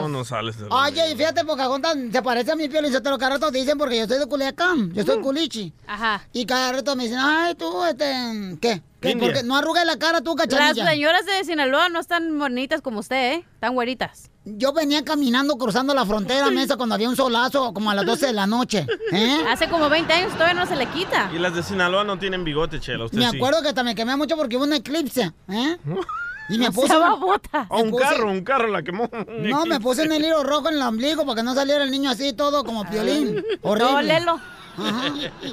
[0.00, 3.00] No, no sales de Oye, y fíjate, Pocahontas se parece a mi piel y se
[3.00, 5.72] te lo cada rato te dicen porque yo estoy de Culiacán, yo estoy culichi.
[5.86, 6.22] Ajá.
[6.32, 8.82] Y cada rato me dicen, ay, tú, este, ¿qué?
[9.00, 9.14] ¿Qué?
[9.44, 10.86] No arrugues la cara tú, Las cachanilla.
[10.86, 13.44] señoras de Sinaloa no están bonitas como usted, ¿eh?
[13.60, 14.30] Tan güeritas.
[14.44, 18.26] Yo venía caminando cruzando la frontera, mesa, cuando había un solazo, como a las 12
[18.26, 18.86] de la noche.
[19.12, 19.38] ¿eh?
[19.48, 21.30] Hace como 20 años todavía no se le quita.
[21.34, 23.04] Y las de Sinaloa no tienen bigote, Chela.
[23.04, 23.36] Usted Me sí.
[23.36, 25.76] acuerdo que hasta me quemé mucho porque hubo un eclipse, ¿eh?
[26.48, 26.96] Y me puse...
[26.96, 27.66] babota.
[27.68, 29.08] Oh, un puse- carro, un carro la quemó.
[29.28, 31.90] No, me puse en el hilo rojo en el ombligo para que no saliera el
[31.92, 33.44] niño así todo como piolín.
[33.62, 33.92] Horrible.
[33.92, 34.40] No, lelo.
[34.78, 35.02] Ajá.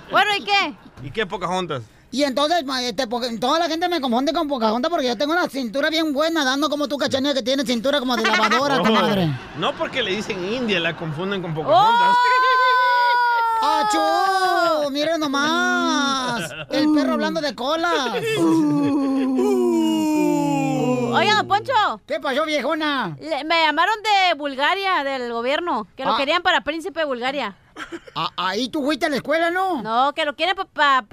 [0.10, 0.73] Bueno, ¿y qué?
[1.03, 1.84] ¿Y qué Pocahontas?
[2.11, 3.07] Y entonces, este,
[3.39, 6.69] toda la gente me confunde con Pocahontas porque yo tengo una cintura bien buena, dando
[6.69, 9.29] como tú, cachanilla, que tiene cintura como de lavadora, Oh, comadre.
[9.57, 12.15] No porque le dicen India, la confunden con Pocahontas.
[13.61, 14.89] ¡Achú!
[14.91, 16.49] ¡Miren nomás!
[16.69, 18.15] El perro hablando de colas.
[21.17, 22.01] Oiga, don Poncho.
[22.08, 23.15] ¿Qué pasó, viejona?
[23.19, 26.17] Le- me llamaron de Bulgaria, del gobierno, que lo Ah.
[26.17, 27.56] querían para príncipe de Bulgaria.
[28.15, 29.82] Ah, Ahí tú fuiste a la escuela, ¿no?
[29.82, 31.06] No, que lo quieren para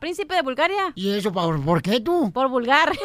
[0.00, 0.92] príncipe de Bulgaria.
[0.94, 2.30] ¿Y eso por, por qué tú?
[2.32, 2.90] Por vulgar.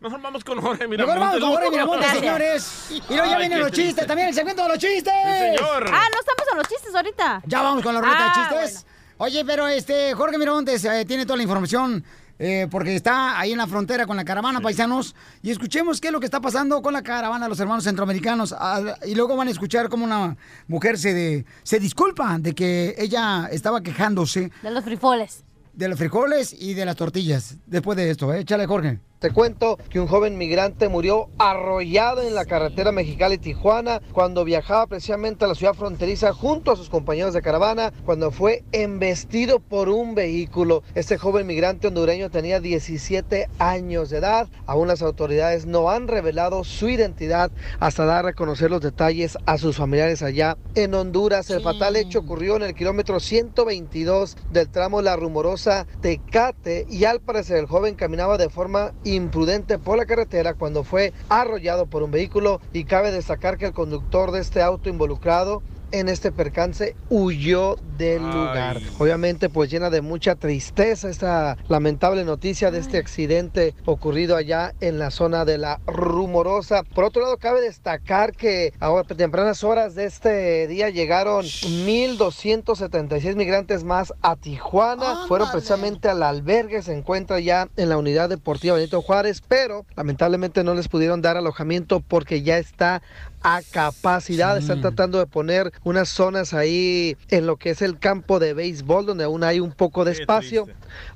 [0.00, 1.20] Mejor vamos con Jorge Mejor Miramonte.
[1.20, 2.20] vamos con Jorge Miramonte, Gracias.
[2.22, 2.86] señores.
[2.90, 4.06] Y luego ya vienen los chistes, triste.
[4.06, 5.12] también el segmento de los chistes.
[5.24, 5.86] Sí, señor.
[5.92, 7.42] Ah, no estamos en los chistes ahorita.
[7.46, 8.86] Ya vamos con la ruleta Ah, de chistes.
[9.18, 12.04] Oye, pero este Jorge Miramontes eh, tiene toda la información
[12.38, 15.14] eh, porque está ahí en la frontera con la caravana, paisanos.
[15.42, 18.54] Y escuchemos qué es lo que está pasando con la caravana de los hermanos centroamericanos.
[18.58, 20.36] Ah, y luego van a escuchar cómo una
[20.68, 25.44] mujer se, de- se disculpa de que ella estaba quejándose De los frijoles.
[25.72, 27.56] de los frijoles y de las tortillas.
[27.66, 28.40] Después de esto, ¿eh?
[28.40, 28.98] échale, Jorge.
[29.18, 35.46] Te cuento que un joven migrante murió arrollado en la carretera Mexicali-Tijuana cuando viajaba precisamente
[35.46, 40.14] a la ciudad fronteriza junto a sus compañeros de caravana cuando fue embestido por un
[40.14, 40.82] vehículo.
[40.94, 44.48] Este joven migrante hondureño tenía 17 años de edad.
[44.66, 47.50] Aún las autoridades no han revelado su identidad
[47.80, 51.48] hasta dar a conocer los detalles a sus familiares allá en Honduras.
[51.48, 57.20] El fatal hecho ocurrió en el kilómetro 122 del tramo La Rumorosa Tecate y al
[57.20, 62.10] parecer el joven caminaba de forma imprudente por la carretera cuando fue arrollado por un
[62.10, 67.76] vehículo y cabe destacar que el conductor de este auto involucrado en este percance huyó
[67.96, 68.32] del Ay.
[68.32, 68.80] lugar.
[68.98, 74.98] Obviamente pues llena de mucha tristeza esta lamentable noticia de este accidente ocurrido allá en
[74.98, 76.82] la zona de la Rumorosa.
[76.82, 83.84] Por otro lado cabe destacar que a tempranas horas de este día llegaron 1276 migrantes
[83.84, 85.26] más a Tijuana.
[85.28, 90.64] Fueron precisamente al albergue, se encuentra ya en la unidad deportiva Benito Juárez, pero lamentablemente
[90.64, 93.02] no les pudieron dar alojamiento porque ya está
[93.48, 94.58] a capacidad.
[94.58, 99.06] Están tratando de poner unas zonas ahí en lo que es el campo de béisbol,
[99.06, 100.66] donde aún hay un poco de espacio.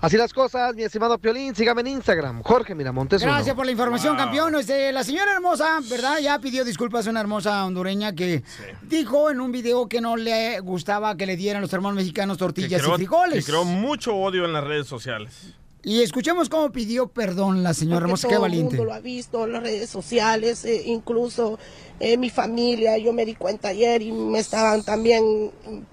[0.01, 3.23] Así las cosas, mi estimado Piolín, sígame en Instagram, Jorge Miramontes.
[3.23, 3.33] uno.
[3.33, 4.55] Gracias por la información, campeón.
[4.55, 6.19] Este, la señora hermosa, ¿verdad?
[6.21, 8.45] Ya pidió disculpas a una hermosa hondureña que
[8.83, 12.45] dijo en un video que no le gustaba que le dieran los hermanos mexicanos Que
[12.45, 13.45] tortillas creó- y frijoles.
[13.45, 15.55] que creó mucho odio en las redes sociales.
[15.83, 18.29] Y escuchemos cómo pidió perdón la señora Porque hermosa.
[18.29, 18.77] Qué todo el valiente.
[18.77, 21.59] mundo lo ha visto en las redes sociales, eh, incluso
[22.01, 25.51] eh, mi familia, yo me di cuenta ayer y me estaban también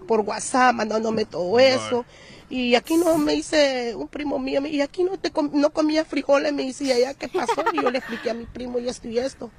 [0.08, 2.04] por WhatsApp mandándome todo eso.
[2.50, 5.70] Y aquí no me dice un primo mío, me- y aquí no te com- no
[5.72, 7.64] comía frijoles, me dice, ¿y allá qué pasó?
[7.74, 9.52] Y yo le expliqué a mi primo y esto y esto.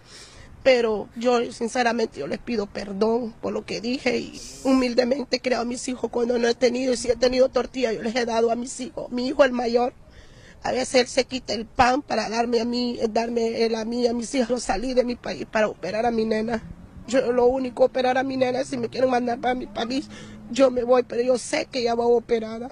[0.62, 5.64] Pero yo, sinceramente, yo les pido perdón por lo que dije y humildemente creo a
[5.64, 8.50] mis hijos cuando no he tenido, y si he tenido tortilla, yo les he dado
[8.50, 9.10] a mis hijos.
[9.10, 9.92] Mi hijo, el mayor,
[10.62, 14.06] a veces él se quita el pan para darme a mí, darme él a mí,
[14.06, 14.62] a mis hijos.
[14.62, 16.62] Salí de mi país para operar a mi nena.
[17.06, 20.08] Yo lo único operar a mi nena, si me quieren mandar para mi país,
[20.50, 22.68] yo me voy, pero yo sé que ya va operada.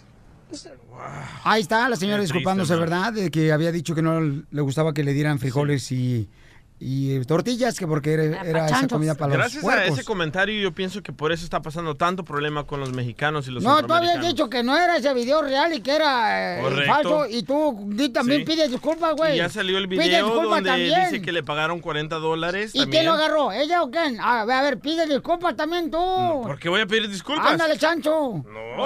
[1.44, 2.77] Ahí está la señora disculpándose.
[2.77, 3.12] ¿verdad?
[3.12, 6.29] De que había dicho que no le gustaba que le dieran frijoles y,
[6.78, 10.72] y tortillas, que porque era, era esa comida para los Gracias a ese comentario yo
[10.72, 13.94] pienso que por eso está pasando tanto problema con los mexicanos y los No, tú
[13.94, 17.26] habías dicho que no era ese video real y que era eh, falso.
[17.26, 18.44] Y tú también Sí.
[18.52, 19.34] pides disculpas, güey.
[19.34, 21.04] Y ya salió el video donde también.
[21.04, 22.72] dice que le pagaron 40 dólares.
[22.74, 23.02] ¿Y también.
[23.02, 23.52] quién lo agarró?
[23.52, 24.20] ¿Ella o quién?
[24.20, 25.96] A ver, a ver, pide disculpas también tú.
[25.96, 27.52] ¿Por qué voy a pedir disculpas?
[27.52, 28.44] Ándale, chancho.
[28.44, 28.84] No.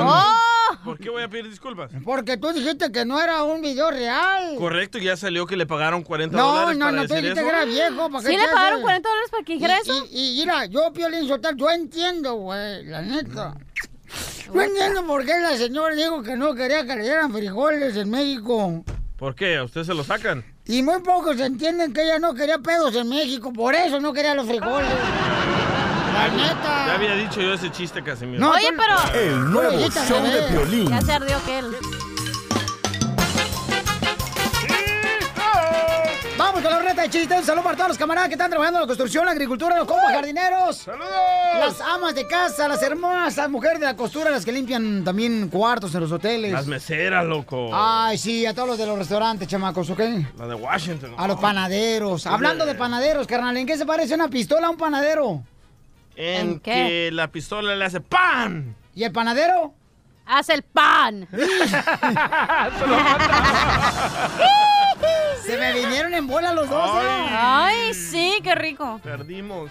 [0.91, 1.91] ¿Por qué voy a pedir disculpas?
[2.05, 4.57] Porque tú dijiste que no era un video real.
[4.59, 7.41] Correcto, ya salió que le pagaron 40 No, dólares no, para no, tú decir dijiste
[7.41, 7.51] eso.
[7.51, 8.11] que era viejo.
[8.11, 8.83] ¿para qué ¿Sí le pagaron haces?
[8.83, 10.07] 40 dólares para que dijera Y- eso?
[10.11, 13.55] Y, y mira, yo, Piolín Sotal, yo entiendo, güey, la neta.
[14.53, 18.11] No entiendo por qué la señora dijo que no quería que le dieran frijoles en
[18.11, 18.85] México.
[19.17, 19.57] ¿Por qué?
[19.59, 20.45] ¿A usted se lo sacan?
[20.67, 24.35] Y muy pocos entienden que ella no quería pedos en México, por eso no quería
[24.35, 24.89] los frijoles.
[26.21, 26.87] La neta.
[26.87, 28.41] Ya había dicho yo ese chiste, Casimiro.
[28.41, 29.19] No, Oye, pero...
[29.19, 30.49] El nuevo Oye, show de bebé.
[30.49, 30.91] Piolín.
[30.91, 31.75] Ya se ardió aquel.
[36.37, 37.39] Vamos con la reta de chistes.
[37.39, 39.87] Un saludo para todos los camaradas que están trabajando en la construcción, la agricultura, los
[39.87, 40.77] compas jardineros.
[40.77, 41.11] ¡Saludos!
[41.59, 45.95] Las amas de casa, las hermosas mujeres de la costura, las que limpian también cuartos
[45.95, 46.53] en los hoteles.
[46.53, 47.71] Las meseras, loco.
[47.73, 50.01] Ay, sí, a todos los de los restaurantes, chamacos, ¿ok?
[50.39, 51.15] La de Washington.
[51.17, 52.27] A los panaderos.
[52.27, 55.43] Hablando de panaderos, carnal, ¿en qué se parece una pistola a un panadero?
[56.17, 56.71] En, ¿En qué?
[56.73, 58.75] que la pistola le hace ¡PAN!
[58.95, 59.75] ¿Y el panadero?
[60.27, 61.27] Hace el pan.
[65.45, 66.91] Se me vinieron en bola los dos.
[67.03, 67.27] ¿eh?
[67.31, 69.01] Ay, sí, qué rico.
[69.03, 69.71] Perdimos.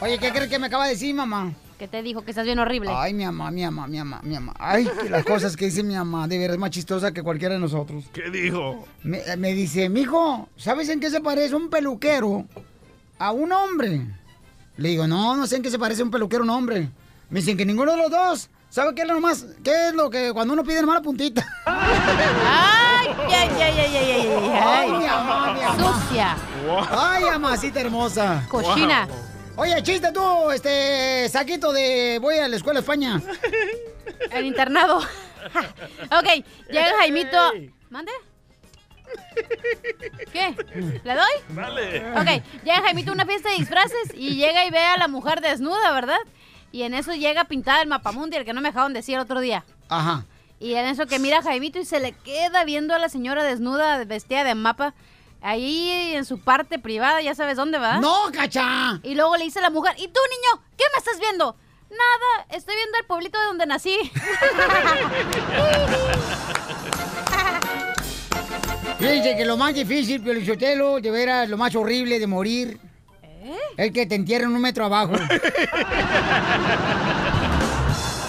[0.00, 1.52] Oye, ¿qué crees que me acaba de decir, mamá?
[1.78, 2.22] ¿Qué te dijo?
[2.22, 2.90] Que estás bien horrible.
[2.94, 4.54] Ay, mi mamá, mi mamá, mi mamá, mi mamá.
[4.58, 7.54] Ay, que las cosas que dice mi mamá, de verdad es más chistosa que cualquiera
[7.54, 8.04] de nosotros.
[8.12, 8.86] ¿Qué dijo?
[9.02, 12.46] Me, me dice, mijo, ¿sabes en qué se parece un peluquero
[13.18, 14.06] a un hombre?
[14.76, 16.88] Le digo, no, no sé en qué se parece un peluquero a un hombre.
[17.30, 18.50] Me dicen que ninguno de los dos.
[18.70, 19.44] ¿Sabe qué es lo más?
[19.62, 21.46] ¿Qué es lo que cuando uno pide mala puntita?
[21.66, 25.94] Ay, ay, ay, ay, ay, ay, ay, Ay, mi mamá, mi mamá.
[25.94, 26.36] Sucia.
[26.90, 28.46] Ay, mamacita hermosa.
[28.48, 29.06] Cochina.
[29.56, 33.20] Oye, chiste tú, este, saquito de voy a la escuela de España.
[34.30, 34.98] El internado.
[36.10, 37.52] ok, llega Jaimito.
[37.90, 38.12] ¿Mande?
[40.32, 40.56] ¿Qué?
[41.04, 41.32] ¿Le doy?
[41.50, 42.12] Dale.
[42.12, 45.40] Ok, llega Jaimito a una fiesta de disfraces y llega y ve a la mujer
[45.40, 46.18] desnuda, ¿verdad?
[46.70, 49.64] Y en eso llega pintada el mapamundi, el que no me dejaron decir otro día.
[49.88, 50.24] Ajá.
[50.58, 53.44] Y en eso que mira a Jaimito y se le queda viendo a la señora
[53.44, 54.94] desnuda, vestida de mapa,
[55.42, 57.98] ahí en su parte privada, ya sabes dónde va.
[57.98, 59.00] ¡No, cacha!
[59.02, 60.64] Y luego le dice a la mujer, ¿y tú, niño?
[60.78, 61.56] ¿Qué me estás viendo?
[61.90, 63.96] Nada, estoy viendo el pueblito de donde nací.
[69.02, 72.78] Fíjense que lo más difícil, Piolichotelo, de veras, lo más horrible de morir,
[73.76, 75.14] es que te entierren un metro abajo.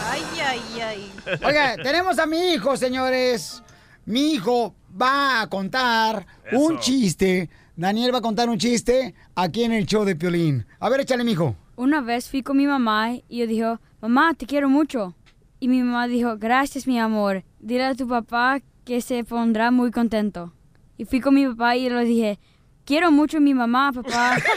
[0.10, 1.12] ay, ay, ay.
[1.46, 3.62] Oiga, tenemos a mi hijo, señores.
[4.06, 7.52] Mi hijo va a contar un chiste.
[7.76, 10.66] Daniel va a contar un chiste aquí en el show de Piolín.
[10.80, 11.56] A ver, échale, mijo.
[11.76, 15.16] Una vez fui con mi mamá y yo dije, mamá, te quiero mucho.
[15.60, 17.44] Y mi mamá dijo, gracias, mi amor.
[17.60, 20.52] Dile a tu papá que se pondrá muy contento.
[20.98, 22.40] Y fui con mi papá y le dije,
[22.86, 24.38] quiero mucho a mi mamá, papá.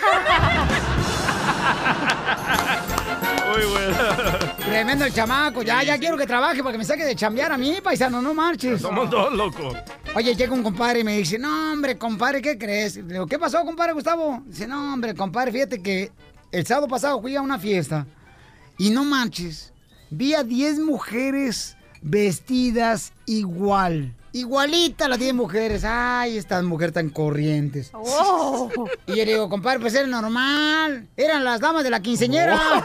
[3.53, 3.97] Muy bueno.
[4.59, 5.63] Tremendo el chamaco.
[5.63, 8.21] Ya, ya quiero que trabaje para que me saque de chambear a mí, paisano.
[8.21, 8.83] No marches.
[8.83, 9.73] Somos dos, loco.
[10.15, 12.97] Oye, llega un compadre y me dice, no, hombre, compadre, ¿qué crees?
[12.97, 14.43] Le digo, ¿qué pasó, compadre Gustavo?
[14.47, 16.11] Dice, no, hombre, compadre, fíjate que
[16.53, 18.07] el sábado pasado fui a una fiesta
[18.79, 19.73] y no manches,
[20.11, 24.15] vi a 10 mujeres vestidas igual.
[24.37, 25.83] Igualita las 10 mujeres.
[25.83, 27.91] Ay, estas mujeres tan corrientes.
[27.95, 28.69] Oh.
[29.07, 31.09] Y yo le digo, compadre, pues era normal.
[31.17, 32.55] Eran las damas de la quinceñera.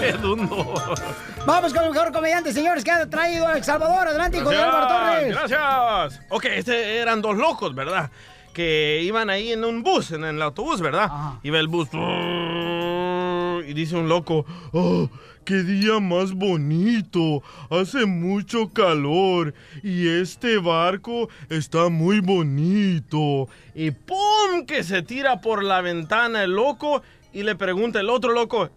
[0.00, 0.72] ¡Qué dundo!
[1.44, 4.06] Vamos con el mejor comediante, señores, que ha traído a El Salvador.
[4.06, 5.34] Adelante, hijo de Álvaro Torres.
[5.34, 6.20] Gracias.
[6.28, 8.08] Ok, este eran dos locos, ¿verdad?
[8.52, 11.10] Que iban ahí en un bus, en el autobús, ¿verdad?
[11.42, 11.88] Iba el bus.
[13.66, 15.08] Y dice un loco, ¡Oh,
[15.44, 17.42] qué día más bonito!
[17.70, 23.48] Hace mucho calor y este barco está muy bonito.
[23.74, 24.66] Y ¡pum!
[24.66, 27.02] que se tira por la ventana el loco
[27.32, 28.70] y le pregunta el otro loco,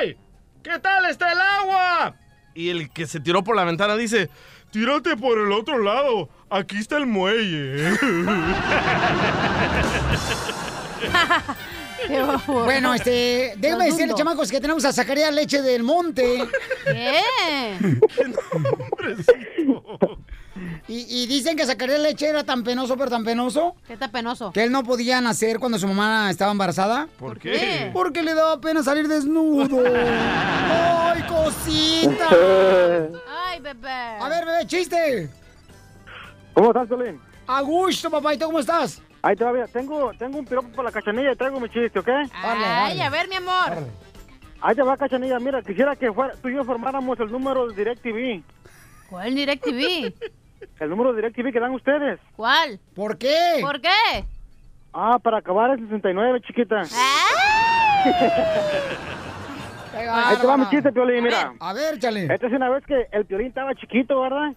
[0.00, 0.16] ¡Ey!
[0.62, 2.16] ¿Qué tal está el agua?
[2.54, 4.30] Y el que se tiró por la ventana dice,
[4.70, 7.92] tírate por el otro lado, aquí está el muelle.
[12.46, 16.44] Bueno, este, déjame decirle, chamacos, que tenemos a Zacarías Leche del Monte.
[16.84, 17.20] ¿Qué?
[20.88, 24.52] Y, y dicen que Zacarías Leche era tan penoso, pero tan penoso, ¿Qué está penoso?
[24.52, 27.08] que él no podía nacer cuando su mamá estaba embarazada.
[27.18, 27.90] ¿Por qué?
[27.92, 29.82] Porque le daba pena salir desnudo.
[29.86, 32.28] ¡Ay, cosita!
[33.46, 33.88] Ay, bebé.
[33.90, 35.28] A ver, bebé, chiste.
[36.54, 37.20] ¿Cómo estás, Piolín?
[37.46, 38.34] A gusto, papá.
[38.34, 39.00] ¿Y tú cómo estás?
[39.28, 42.08] Ahí todavía, tengo, tengo un piropo para la cachanilla y traigo mi chiste, ¿ok?
[42.32, 43.76] Ay, a ver, mi amor.
[44.62, 45.38] Ahí te va, cachanilla.
[45.38, 48.42] Mira, quisiera que fuera, tú y yo formáramos el número de DirecTV.
[49.10, 50.14] ¿Cuál DirecTV?
[50.80, 52.18] El número de DirecTV que dan ustedes.
[52.36, 52.80] ¿Cuál?
[52.94, 53.58] ¿Por qué?
[53.60, 54.24] ¿Por qué?
[54.94, 56.82] Ah, para acabar el 69, chiquita.
[59.94, 61.52] Ahí te va mi chiste, Piolín, mira.
[61.60, 62.32] A ver, chale.
[62.32, 64.54] Esta es una vez que el Piolín estaba chiquito, ¿verdad?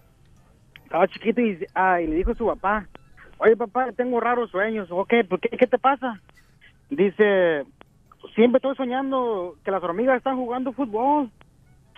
[0.82, 2.88] Estaba chiquito y, ah, y le dijo a su papá,
[3.42, 4.88] oye, papá, tengo raros sueños.
[4.90, 5.48] Ok, ¿por qué?
[5.56, 6.20] ¿Qué te pasa?
[6.90, 7.64] Dice,
[8.34, 11.30] siempre estoy soñando que las hormigas están jugando fútbol.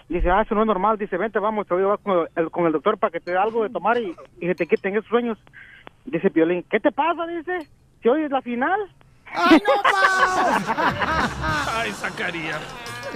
[0.08, 0.98] Dice, ah, eso no es normal.
[0.98, 3.32] Dice, vente, vamos, te voy a llevar con el, con el doctor para que te
[3.32, 5.38] dé algo de tomar y, y que te quiten esos sueños.
[6.04, 7.26] Dice Piolín, ¿qué te pasa?
[7.26, 7.68] Dice,
[8.02, 8.80] si hoy es la final.
[9.26, 9.72] ¡Ay, no!
[11.74, 12.60] Ay, Zacarías.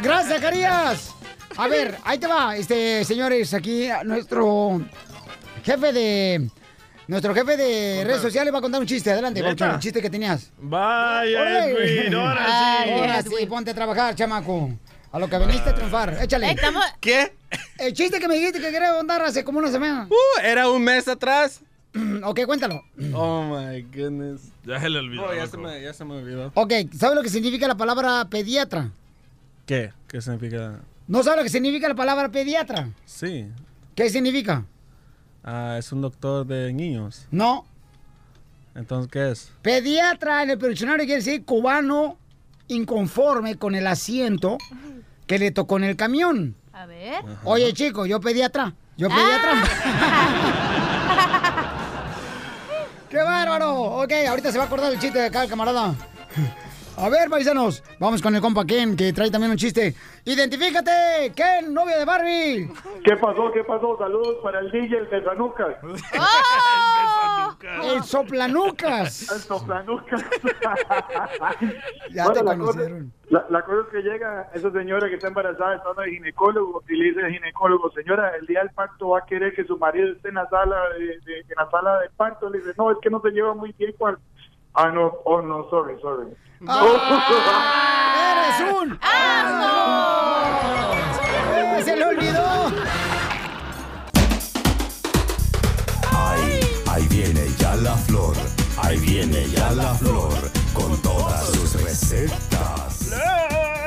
[0.03, 1.15] Gracias, Zacarías.
[1.57, 4.81] A ver, ahí te va, este, señores, aquí nuestro
[5.65, 6.51] jefe de...
[7.09, 9.11] Nuestro jefe de redes sociales va a contar un chiste.
[9.11, 9.43] Adelante.
[9.43, 10.53] Pauchón, el chiste que tenías.
[10.59, 11.67] Vaya.
[11.71, 12.47] Edwin, ahora
[12.85, 12.91] sí.
[12.93, 14.71] Ahora sí, ponte a trabajar, chamaco.
[15.11, 16.19] A lo que viniste a triunfar.
[16.23, 16.51] Échale.
[16.51, 17.33] Estamos- ¿Qué?
[17.79, 20.07] El chiste que me dijiste que quería contar hace como una semana.
[20.11, 21.63] Uh, era un mes atrás.
[22.23, 22.83] ok, cuéntalo.
[23.15, 24.43] Oh my goodness.
[24.67, 25.25] Ya se le olvidó.
[25.25, 26.53] Oh, ya, se me, ya se me olvidó.
[26.55, 28.91] Ok, ¿sabe lo que significa la palabra pediatra?
[29.65, 29.93] ¿Qué?
[30.09, 30.81] ¿Qué significa?
[31.07, 32.91] ¿No sabe lo que significa la palabra pediatra?
[33.07, 33.47] Sí.
[33.95, 34.67] ¿Qué significa?
[35.45, 37.27] Ah, es un doctor de niños.
[37.31, 37.67] No.
[38.75, 39.53] Entonces, ¿qué es?
[39.63, 42.17] Pediatra en el diccionario quiere decir cubano
[42.69, 44.59] inconforme con el asiento
[45.27, 46.55] que le tocó en el camión.
[46.73, 47.25] A ver.
[47.45, 48.75] Oye, chico, yo pediatra.
[48.97, 49.55] Yo pediatra.
[53.11, 53.83] ¡Qué bárbaro!
[54.03, 55.95] Ok, ahorita se va a acordar el chiste de acá el camarada.
[57.01, 59.95] A ver, paisanos, vamos con el compa Ken, que trae también un chiste.
[60.25, 61.33] ¡Identifícate!
[61.35, 62.69] ¡Ken, novia de Barbie!
[63.05, 63.53] ¿Qué pasó?
[63.53, 63.97] ¿Qué pasó?
[63.99, 65.77] Saludos para el DJ, el Besanucas.
[67.85, 69.23] ¡El soplanucas!
[69.33, 70.25] El soplanucas.
[72.11, 73.13] Ya Bueno, te la cosa, conocieron.
[73.31, 76.97] la, la cosa es que llega esa señora que está embarazada, está el ginecólogo, y
[76.97, 80.11] le dice al ginecólogo, señora, el día del parto va a querer que su marido
[80.13, 82.51] esté en la sala de, de- en la sala de parto.
[82.51, 84.19] Le dice, no, es que no se lleva muy bien con...
[84.79, 84.87] el-".
[84.87, 86.29] Ah, no, oh, no, sorry, sorry.
[86.61, 89.75] ¡Eres un asno!
[91.85, 92.73] ¡Se le olvidó!
[96.17, 98.35] Ahí, ahí viene ya la flor.
[98.83, 100.33] Ahí viene ya la flor.
[100.75, 103.11] Con todas sus recetas.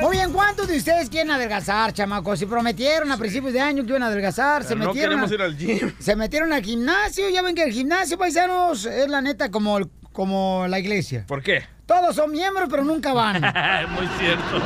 [0.00, 2.38] Muy bien, ¿cuántos de ustedes quieren adelgazar, chamacos?
[2.38, 5.10] Si prometieron a principios de año que iban a adelgazar, se no metieron.
[5.10, 5.94] queremos a- ir al gym.
[6.00, 9.88] Se metieron al gimnasio, ya ven que el gimnasio, paisanos, es la neta como, el-
[10.12, 11.24] como la iglesia.
[11.26, 11.62] ¿Por qué?
[11.86, 13.40] Todos son miembros, pero nunca van.
[13.90, 14.62] Muy cierto.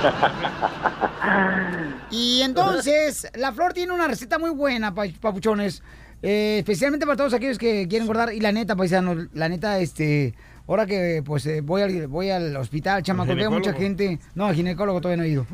[2.10, 5.82] Y entonces, la flor tiene una receta muy buena, pa- papuchones.
[6.22, 8.32] eh, especialmente para todos aquellos que quieren engordar.
[8.32, 10.34] Y la neta, paisanos, la neta, este.
[10.68, 14.18] Ahora que pues eh, voy, al, voy al hospital, chamaco, veo mucha gente.
[14.34, 15.46] No, al ginecólogo todavía no he ido.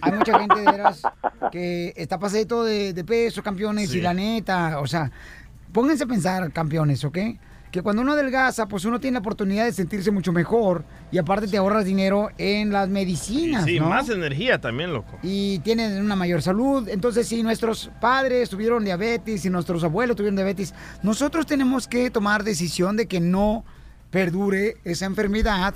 [0.00, 1.02] Hay mucha gente de veras
[1.52, 3.98] que está pasadito de, de peso, campeones, Sí.
[3.98, 5.10] y la neta, o sea,
[5.72, 7.18] pónganse a pensar, campeones, ¿ok?
[7.74, 11.48] Que cuando uno adelgaza, pues uno tiene la oportunidad de sentirse mucho mejor y aparte
[11.48, 13.88] te ahorras dinero en las medicinas, Sí, ¿no?
[13.88, 15.18] más energía también, loco.
[15.24, 16.88] y tienen una mayor salud.
[16.88, 22.44] Entonces, si nuestros padres tuvieron diabetes, y nuestros abuelos tuvieron diabetes, nosotros tenemos que tomar
[22.44, 23.64] decisión de que no
[24.12, 25.74] perdure esa enfermedad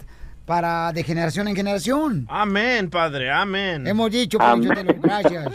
[0.49, 2.27] para de generación en generación.
[2.27, 3.87] Amén, padre, amén.
[3.87, 4.63] Hemos dicho, Amén.
[4.71, 5.47] Piolichotelo, gracias.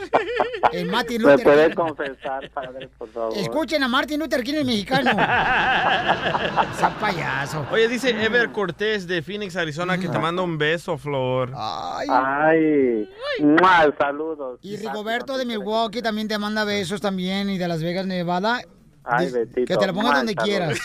[0.71, 1.75] El Martin ¿Me Luther puede King.
[1.75, 3.35] confesar, padre, por favor?
[3.35, 5.09] Escuchen a Martin Luther King, el mexicano.
[6.75, 7.65] Esa payaso.
[7.71, 11.51] Oye, dice Ever Cortés de Phoenix, Arizona, que te manda un beso, Flor.
[11.55, 13.07] Ay,
[13.39, 13.91] ¡mua!
[13.97, 14.59] saludos.
[14.61, 18.61] Y Rigoberto de Milwaukee también te manda besos también y de Las Vegas, Nevada.
[19.03, 19.65] Ay, Betito.
[19.65, 20.79] Que te lo pongas donde quieras.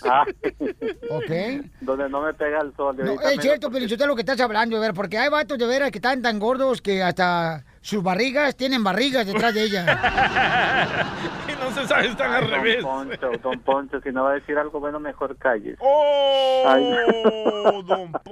[1.10, 1.64] ¿Ok?
[1.80, 2.96] Donde no me pega el sol.
[2.98, 5.90] No, es cierto, pero lo que estás hablando, de ver, porque hay vatos de veras
[5.90, 9.86] que están tan gordos que hasta sus barrigas tienen barrigas detrás de ellas.
[11.48, 12.82] y no se sabe, están al Ay, revés.
[12.82, 15.76] Don Poncho, don Poncho, si no va a decir algo bueno, mejor calles.
[15.80, 16.64] ¡Oh!
[16.68, 16.94] Ay.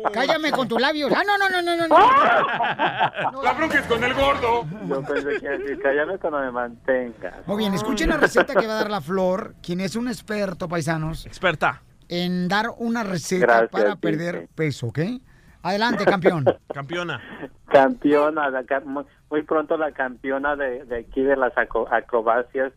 [0.12, 1.10] Cállame con tus labios.
[1.14, 1.88] Ah, no, no, no, no, no.
[1.88, 3.42] no.
[3.42, 4.66] La bronca es con el gordo.
[4.86, 7.46] Yo pensé que iba a decir, cállame cuando me mantengas.
[7.46, 10.68] Muy bien, escuchen la receta que va a dar la Flor, quien es un experto,
[10.68, 11.24] paisanos.
[11.26, 11.82] Experta.
[12.08, 14.98] En dar una receta Gracias, para perder peso, ¿ok?
[15.62, 16.44] Adelante, campeón.
[16.72, 17.20] Campeona.
[17.70, 22.72] Campeona, la muy, muy pronto la campeona de, de aquí de las acro- acrobacias.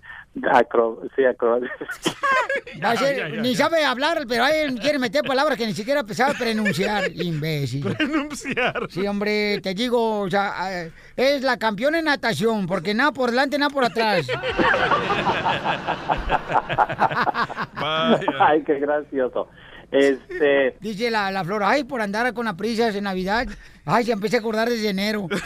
[0.51, 1.71] Acro, sí, acrobacias.
[2.83, 6.35] Va a ser- ni sabe hablar, pero ahí quiere meter palabras que ni siquiera sabe
[6.37, 7.83] pronunciar, imbécil.
[7.95, 8.87] Pronunciar.
[8.89, 10.85] Sí, hombre, te digo, o sea,
[11.15, 14.27] es la campeona en natación, porque nada por delante, nada por atrás.
[18.39, 19.47] Ay, qué gracioso.
[19.91, 23.45] Este, Dice la, la flor, ay, por andar con las prisas en Navidad.
[23.85, 25.27] Ay, se empecé a acordar desde enero.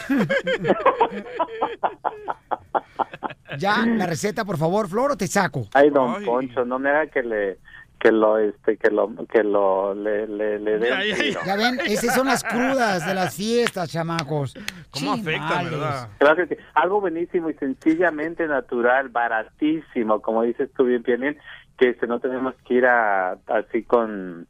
[3.57, 5.67] ya, la receta, por favor, Flor, o te saco.
[5.73, 7.57] ay, don Poncho, no me haga que le
[7.97, 10.79] que lo este que lo que lo le le, le
[11.15, 11.39] tiro.
[11.45, 14.53] Ya ven, esas son las crudas de las fiestas, chamacos.
[14.91, 16.09] ¿Cómo afecta, verdad?
[16.19, 16.57] Claro que.
[16.75, 21.37] Algo buenísimo y sencillamente natural, baratísimo, como dices tú bien, bien, bien,
[21.77, 24.47] que este, no tenemos que ir a, así con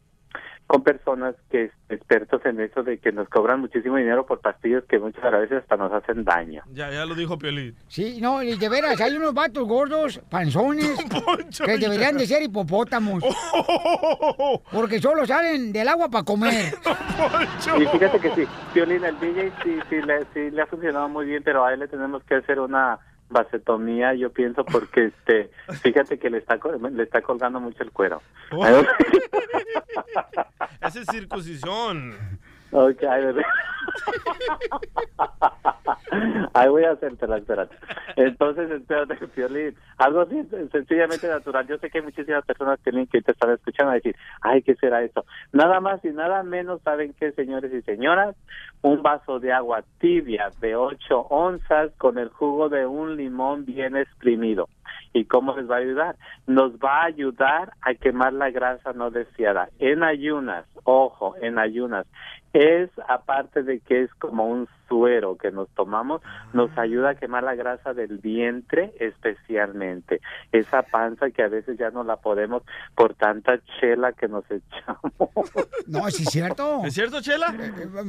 [0.68, 4.98] con personas que expertos en eso de que nos cobran muchísimo dinero por pastillas que
[4.98, 6.64] muchas veces hasta nos hacen daño.
[6.72, 7.76] Ya, ya lo dijo Piolín.
[7.88, 10.98] Sí, no, y de veras, hay unos vatos gordos, panzones,
[11.66, 13.24] que deberían de ser hipopótamos.
[14.72, 16.74] Porque solo salen del agua para comer.
[17.78, 21.26] Y fíjate que sí, Violín, el DJ sí, sí, le, sí le ha funcionado muy
[21.26, 23.00] bien, pero a él le tenemos que hacer una
[23.30, 25.50] vasetomía, yo pienso, porque este,
[25.82, 26.60] fíjate que le está
[26.92, 28.22] le está colgando mucho el cuero.
[30.82, 32.40] Esa es circuncisión.
[32.78, 33.42] Ok, bebé.
[36.54, 37.74] Ahí voy a hacértela, espérate.
[38.18, 39.74] Entonces, espérate, Piolín.
[39.98, 41.66] Algo así, sencillamente natural.
[41.68, 44.76] Yo sé que hay muchísimas personas Piolín, que te están escuchando a decir, ay, ¿qué
[44.76, 45.24] será eso?
[45.54, 48.36] Nada más y nada menos, ¿saben qué, señores y señoras?
[48.82, 53.96] Un vaso de agua tibia de 8 onzas con el jugo de un limón bien
[53.96, 54.68] exprimido.
[55.14, 56.18] ¿Y cómo les va a ayudar?
[56.46, 59.70] Nos va a ayudar a quemar la grasa no deseada.
[59.80, 62.06] En ayunas, ojo, en ayunas.
[62.58, 66.22] Es, aparte de que es como un suero que nos tomamos,
[66.54, 70.22] nos ayuda a quemar la grasa del vientre especialmente.
[70.54, 72.64] Esa panza que a veces ya no la podemos
[72.96, 75.12] por tanta chela que nos echamos.
[75.88, 76.82] No, sí es cierto.
[76.86, 77.54] ¿Es cierto, Chela?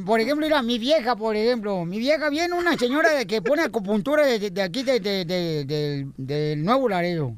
[0.05, 3.61] Por ejemplo, mira, mi vieja, por ejemplo, mi vieja viene una señora de que pone
[3.63, 7.33] acupuntura de, de aquí, de, de- de- del- del Nuevo Laredo.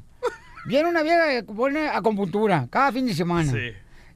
[0.66, 3.50] Viene una vieja que pone acupuntura cada fin de semana.
[3.50, 3.72] Sí.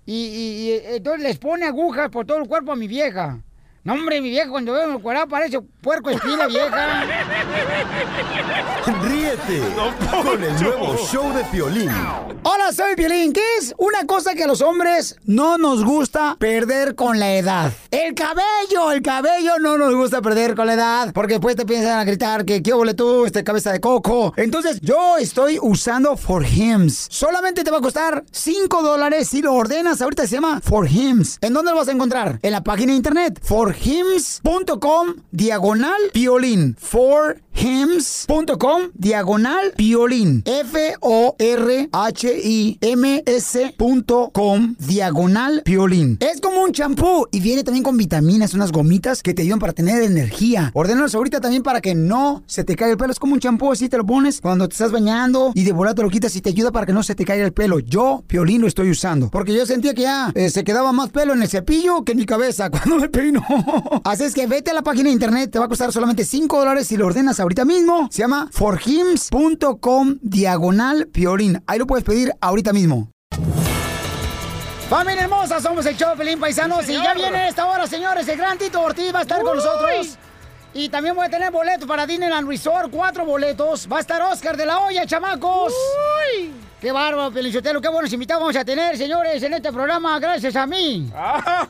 [0.07, 3.43] Y, y- y, entonces les pone agujas por todo el cuerpo a mi vieja.
[3.85, 7.05] No, hombre, mi vieja cuando veo el cuadrado parece puerco espina vieja.
[9.03, 9.63] Ríete
[10.11, 11.91] con el nuevo show de Piolín.
[12.45, 13.35] Hola, soy Piolín.
[13.35, 17.73] ¿Qué es una cosa que a los hombres no nos gusta perder con la edad?
[17.91, 21.13] El cabello, el cabello no nos gusta perder con la edad.
[21.13, 24.33] Porque después te piensan a gritar que qué ole tú, este cabeza de coco.
[24.39, 27.07] Entonces, yo estoy usando For Hims.
[27.11, 30.01] Solamente te va a costar 5 dólares si lo ordenas.
[30.01, 31.37] Ahorita se llama For Hims.
[31.43, 32.39] ¿En dónde lo vas a encontrar?
[32.41, 33.41] En la página de internet.
[33.75, 36.77] forhims.com diagonal piolín.
[37.55, 40.43] forhims.com diagonal piolín.
[40.45, 41.95] F-O-R-H-I-M-S.com
[44.79, 46.19] diagonal piolín.
[46.21, 49.73] Es como un champú y viene también con vitaminas, unas gomitas que te ayudan para
[49.73, 50.71] tener energía.
[50.75, 53.13] Ordenalos ahorita también para que no se te caiga el pelo.
[53.13, 55.95] Es como un champú, así te lo pones cuando te estás bañando y de volada
[55.95, 57.79] te lo quitas y te ayuda para que no se te caiga el pelo.
[57.79, 59.31] Yo, piolín, lo estoy usando.
[59.31, 62.19] Porque yo sentía que ya eh, se quedaba más pelo en el cepillo que en
[62.19, 63.43] mi cabeza cuando me peino.
[64.05, 66.59] Así es que vete a la página de internet, te va a costar solamente 5
[66.59, 68.09] dólares si lo ordenas ahorita mismo.
[68.11, 71.63] Se llama forhims.com diagonal piolín.
[71.67, 73.11] Ahí lo puedes pedir ahorita mismo.
[74.89, 78.37] Familia hermosa, somos el show Pelín Paisanos Sí, y ya viene esta hora, señores, el
[78.37, 79.57] gran Tito Ortiz va a estar con Uy.
[79.57, 80.19] nosotros.
[80.75, 83.89] Y también voy a tener boletos para Disneyland Resort, cuatro boletos.
[83.91, 85.73] Va a estar Oscar de la Hoya, chamacos.
[86.81, 90.67] Qué bárbaro, Pelichotelo, qué buenos invitados vamos a tener, señores, en este programa, gracias a
[90.67, 91.11] mí.
[91.15, 91.67] Ah,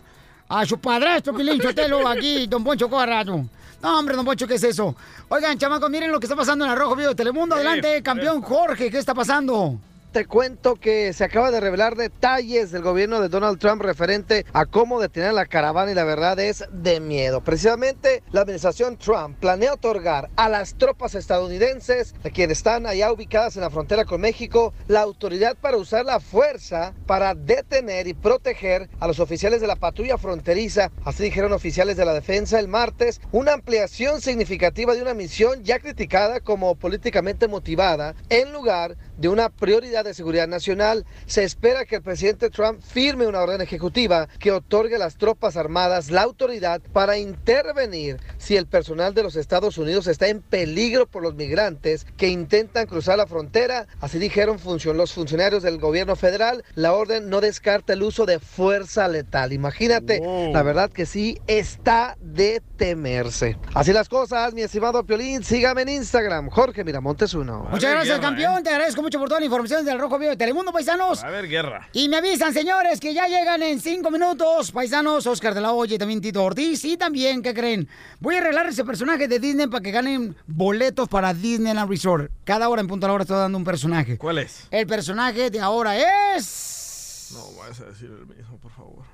[0.48, 3.44] A su padrastro, Pilín Chotelo, aquí, don Poncho Corrado.
[3.84, 4.96] No, hombre, don Poncho, ¿qué es eso?
[5.28, 7.54] Oigan, chamacos, miren lo que está pasando en el Rojo Vivo de Telemundo.
[7.54, 9.78] Adelante, campeón Jorge, ¿qué está pasando?
[10.14, 14.64] Te cuento que se acaba de revelar detalles del gobierno de Donald Trump referente a
[14.64, 17.40] cómo detener la caravana y la verdad es de miedo.
[17.40, 23.56] Precisamente la administración Trump planea otorgar a las tropas estadounidenses, de quienes están allá ubicadas
[23.56, 28.88] en la frontera con México, la autoridad para usar la fuerza para detener y proteger
[29.00, 30.92] a los oficiales de la patrulla fronteriza.
[31.04, 35.80] Así dijeron oficiales de la defensa el martes, una ampliación significativa de una misión ya
[35.80, 41.04] criticada como políticamente motivada en lugar de una prioridad de seguridad nacional.
[41.26, 45.56] Se espera que el presidente Trump firme una orden ejecutiva que otorgue a las tropas
[45.56, 51.06] armadas la autoridad para intervenir si el personal de los Estados Unidos está en peligro
[51.06, 53.86] por los migrantes que intentan cruzar la frontera.
[54.00, 56.64] Así dijeron funcion los funcionarios del gobierno federal.
[56.74, 59.52] La orden no descarta el uso de fuerza letal.
[59.52, 60.20] Imagínate,
[60.52, 63.56] la verdad que sí está de temerse.
[63.74, 65.44] Así las cosas, mi estimado Piolín.
[65.44, 67.68] Sígame en Instagram, Jorge Miramontes uno.
[67.70, 68.62] Muchas gracias, campeón.
[68.62, 71.22] Te agradezco mucho por toda la información del Rojo Vivo de Telemundo, paisanos.
[71.22, 71.88] A ver, guerra.
[71.92, 75.96] Y me avisan, señores, que ya llegan en cinco minutos, paisanos, Oscar de la Hoya
[75.96, 76.84] y también Tito Ortiz.
[76.84, 77.88] Y también, ¿qué creen?
[78.18, 82.32] Voy a arreglar ese personaje de Disney para que ganen boletos para Disneyland Resort.
[82.44, 84.16] Cada hora en punto a la hora estoy dando un personaje.
[84.18, 84.66] ¿Cuál es?
[84.70, 87.28] El personaje de ahora es...
[87.34, 89.04] No vayas a decir el mismo, por favor.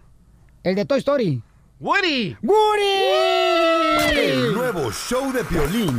[0.63, 1.43] El de Toy Story.
[1.81, 2.37] ¡Woody!
[2.43, 2.83] ¡Woody!
[4.15, 5.99] El nuevo show de Piolín.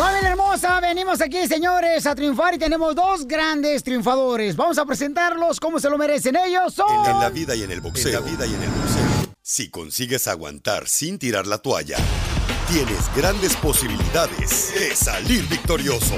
[0.00, 4.56] Familia hermosa, venimos aquí, señores, a triunfar y tenemos dos grandes triunfadores.
[4.56, 6.72] Vamos a presentarlos como se lo merecen ellos.
[6.72, 7.04] Son...
[7.04, 8.08] En la vida y en el boxeo.
[8.08, 9.34] En la vida y en el boxeo.
[9.42, 11.98] Si consigues aguantar sin tirar la toalla,
[12.72, 16.16] tienes grandes posibilidades de salir victorioso.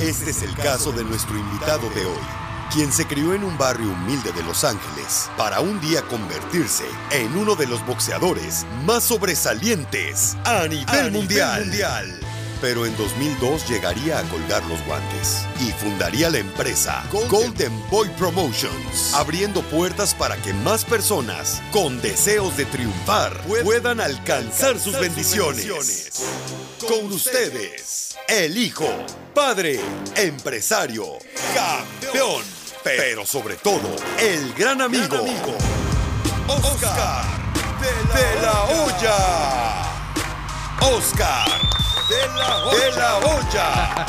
[0.00, 2.24] Este es el caso de nuestro invitado de hoy,
[2.72, 7.36] quien se crió en un barrio humilde de Los Ángeles para un día convertirse en
[7.36, 11.66] uno de los boxeadores más sobresalientes a nivel, mundial.
[11.66, 12.31] mundial.
[12.62, 19.12] Pero en 2002 llegaría a colgar los guantes y fundaría la empresa Golden, Boy Promotions,
[19.14, 26.22] abriendo puertas para que más personas con deseos de triunfar puedan alcanzar sus bendiciones.
[26.86, 28.88] Con ustedes, el hijo,
[29.34, 29.80] padre,
[30.14, 31.18] empresario,
[31.56, 32.44] campeón,
[32.84, 35.26] pero sobre todo, el gran amigo,
[36.46, 37.24] Oscar
[37.82, 39.82] de la Hoya.
[40.80, 42.84] Oscar de la Hoya.
[42.84, 44.06] De la Hoya.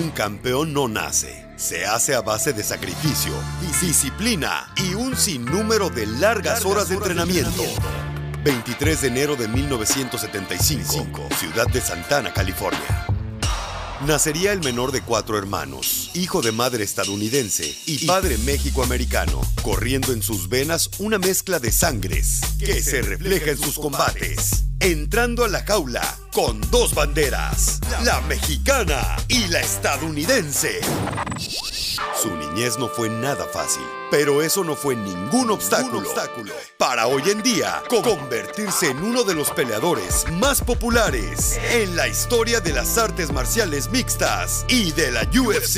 [0.00, 3.32] Un campeón no nace, se hace a base de sacrificio,
[3.80, 7.62] disciplina y un sinnúmero de largas horas de entrenamiento.
[8.44, 13.05] 23 de enero de 1975, ciudad de Santana, California.
[14.04, 20.22] Nacería el menor de cuatro hermanos, hijo de madre estadounidense y padre méxico-americano, corriendo en
[20.22, 24.64] sus venas una mezcla de sangres que se refleja en sus combates.
[24.80, 26.02] Entrando a la jaula
[26.32, 30.80] con dos banderas, la mexicana y la estadounidense.
[32.20, 36.02] Su niñez no fue nada fácil, pero eso no fue ningún obstáculo,
[36.78, 42.60] para hoy en día convertirse en uno de los peleadores más populares en la historia
[42.60, 45.76] de las artes marciales mixtas y de la UFC.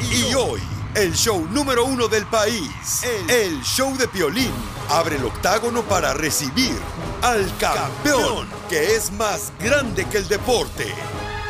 [0.00, 0.60] Y hoy,
[0.94, 4.52] el show número uno del país, el show de Piolín,
[4.88, 6.76] abre el octágono para recibir
[7.22, 10.92] al campeón, que es más grande que el deporte.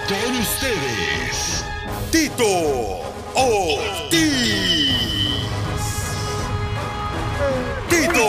[0.09, 1.64] Con ustedes,
[2.11, 2.45] Tito
[3.34, 4.91] Ortiz.
[7.88, 8.28] Tito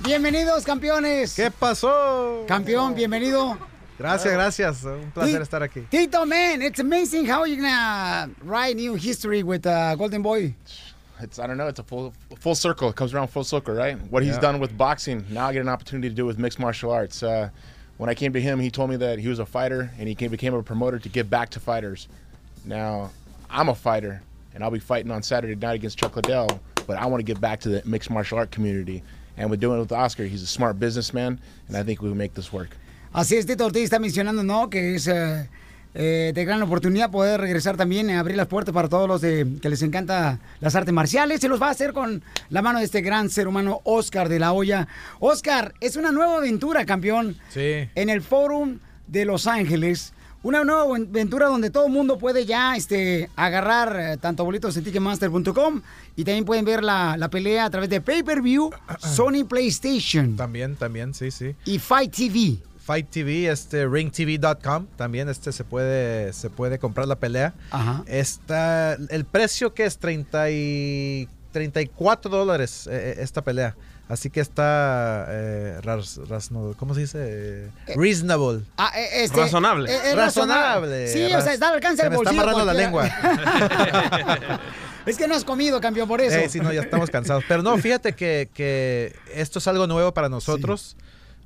[0.00, 1.34] Bienvenidos, campeones.
[1.34, 2.44] ¿Qué pasó?
[2.46, 3.71] Campeón, bienvenido.
[3.98, 4.84] Gracias, gracias.
[4.84, 5.86] Un placer Ti- estar aquí.
[5.90, 10.54] Tito, man, it's amazing how you're gonna write new history with uh, Golden Boy.
[11.20, 11.68] It's I don't know.
[11.68, 12.88] It's a full full circle.
[12.88, 13.96] It comes around full circle, right?
[14.10, 14.40] What he's Yeah.
[14.40, 17.22] done with boxing, now I get an opportunity to do with mixed martial arts.
[17.22, 17.50] Uh,
[17.98, 20.14] when I came to him, he told me that he was a fighter and he
[20.16, 22.08] came, became a promoter to give back to fighters.
[22.64, 23.10] Now,
[23.48, 24.22] I'm a fighter
[24.54, 27.40] and I'll be fighting on Saturday night against Chuck Liddell, but I want to give
[27.40, 29.04] back to the mixed martial art community.
[29.36, 31.38] And with doing it with Oscar, he's a smart businessman,
[31.68, 32.76] and I think we will make this work.
[33.12, 34.70] Así es, Tito Ortiz está mencionando, ¿no?
[34.70, 35.48] Que es eh,
[35.94, 39.46] eh, de gran oportunidad poder regresar también a abrir las puertas para todos los de,
[39.60, 41.44] que les encanta las artes marciales.
[41.44, 44.38] Y los va a hacer con la mano de este gran ser humano, Oscar de
[44.38, 44.88] la Hoya.
[45.20, 47.36] Oscar, es una nueva aventura, campeón.
[47.50, 47.88] Sí.
[47.94, 52.74] En el Fórum de Los Ángeles, Una nueva aventura donde todo el mundo puede ya
[52.74, 55.82] este, agarrar eh, tanto boletos en Ticketmaster.com
[56.16, 61.14] y también pueden ver la, la pelea a través de pay-per-view, Sony PlayStation También, también,
[61.14, 61.54] sí, sí.
[61.64, 62.58] y Fight TV.
[62.84, 67.54] Fight TV, este ringtv.com, también este se puede se puede comprar la pelea.
[67.70, 68.02] Ajá.
[68.06, 73.76] Está el precio que es 30 y 34 dólares eh, eh, esta pelea.
[74.08, 76.20] Así que está eh, ras-
[76.76, 77.18] ¿cómo se dice?
[77.22, 78.64] Eh, reasonable.
[78.76, 79.90] Ah, eh, este, Razonable.
[79.90, 81.08] eh, es Razonable.
[81.08, 82.42] Sí, o sea, está al alcance Se del me está bolsillo.
[82.42, 84.60] amarrando la cualquiera.
[85.06, 86.36] es que no has comido, campeón, por eso.
[86.36, 87.44] Eh, sí, no, ya estamos cansados.
[87.48, 90.96] Pero no, fíjate que, que esto es algo nuevo para nosotros.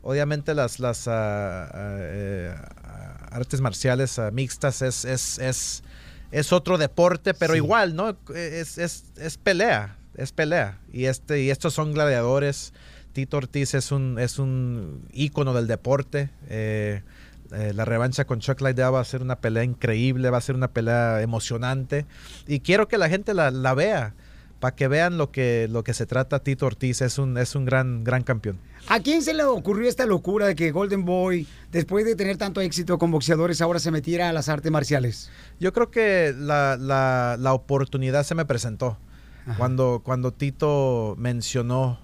[0.08, 2.54] Obviamente las, las eh,
[2.84, 5.82] ah, artes marciales mixtas es, es, es,
[6.30, 7.58] es otro deporte, pero Sí.
[7.58, 8.16] igual, ¿no?
[8.34, 10.78] Es, es, es pelea, es pelea.
[10.92, 12.72] Y, este, y estos son gladiadores.
[13.12, 16.30] Tito Ortiz es un, es un ícono del deporte.
[16.48, 17.02] Eh,
[17.52, 20.54] eh, la revancha con Chuck Liddell va a ser una pelea increíble, va a ser
[20.54, 22.06] una pelea emocionante.
[22.46, 24.14] Y quiero que la gente la, la vea,
[24.60, 27.02] para que vean lo que, lo que se trata Tito Ortiz.
[27.02, 28.58] Es un, es un gran, gran campeón.
[28.88, 32.60] ¿A quién se le ocurrió esta locura de que Golden Boy, después de tener tanto
[32.60, 35.30] éxito con boxeadores, ahora se metiera a las artes marciales?
[35.60, 38.98] Yo creo que la, la- la oportunidad se me presentó.
[39.58, 42.00] Cuando, cuando Tito mencionó,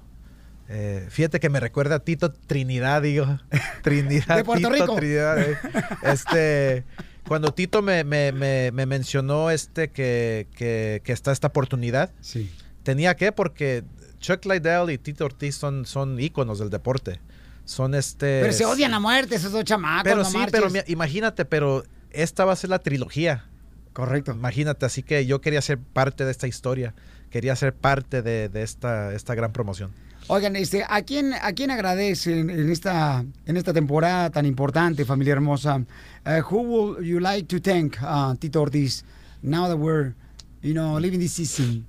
[0.69, 3.27] eh, fíjate que me recuerda a Tito Trinidad, digo.
[3.83, 4.37] Trinidad.
[4.37, 4.95] De Puerto Tito Rico.
[4.97, 5.57] Trinidad, eh.
[6.05, 6.85] Este,
[7.27, 12.51] cuando Tito me, me- me- me mencionó este que, que- que está esta oportunidad, sí.
[12.83, 13.85] tenía que, porque
[14.19, 17.21] Chuck Liddell y Tito Ortiz son, son íconos del deporte.
[17.65, 18.41] Son este.
[18.41, 20.03] Pero se odian a muerte esos dos chamacos.
[20.05, 20.61] Pero no sí, marches.
[20.61, 23.45] pero imagínate, pero esta va a ser la trilogía.
[23.93, 24.33] Correcto.
[24.33, 26.95] Imagínate, así que yo quería ser parte de esta historia.
[27.31, 29.93] Quería ser parte de, de esta, esta gran promoción.
[30.29, 35.33] Oigan, este, ¿a quién, a quién agradecen en esta, en esta temporada tan importante, familia
[35.35, 35.85] hermosa?
[36.25, 39.05] Uh, who would you like to thank, uh, Tito Ortiz,
[39.43, 40.15] now that we're,
[40.63, 41.85] you know, living this season?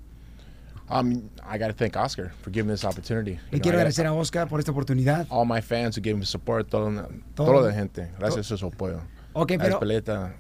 [0.90, 3.40] Um, I got to thank Oscar for giving me this opportunity.
[3.52, 5.28] Le know, quiero I agradecer gotta- a Oscar por esta oportunidad.
[5.30, 6.92] all my fans who gave me support, todo,
[7.36, 7.48] Todo.
[7.54, 8.10] toda la gente.
[8.20, 9.00] Gracias a su apoyo.
[9.34, 10.36] Ok, La pero- peleta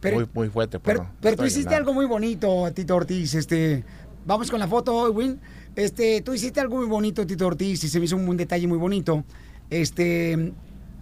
[0.00, 1.90] pero- muy, muy fuerte, pero, Pero, pero tú hiciste ganando.
[1.90, 3.34] algo muy bonito, Tito Ortiz.
[3.34, 3.84] Este,
[4.24, 5.40] vamos con la foto, Win.
[5.74, 8.78] Este, tú hiciste algo muy bonito, Tito Ortiz, y se me hizo un, detalle muy
[8.78, 9.24] bonito.
[9.70, 10.52] Este,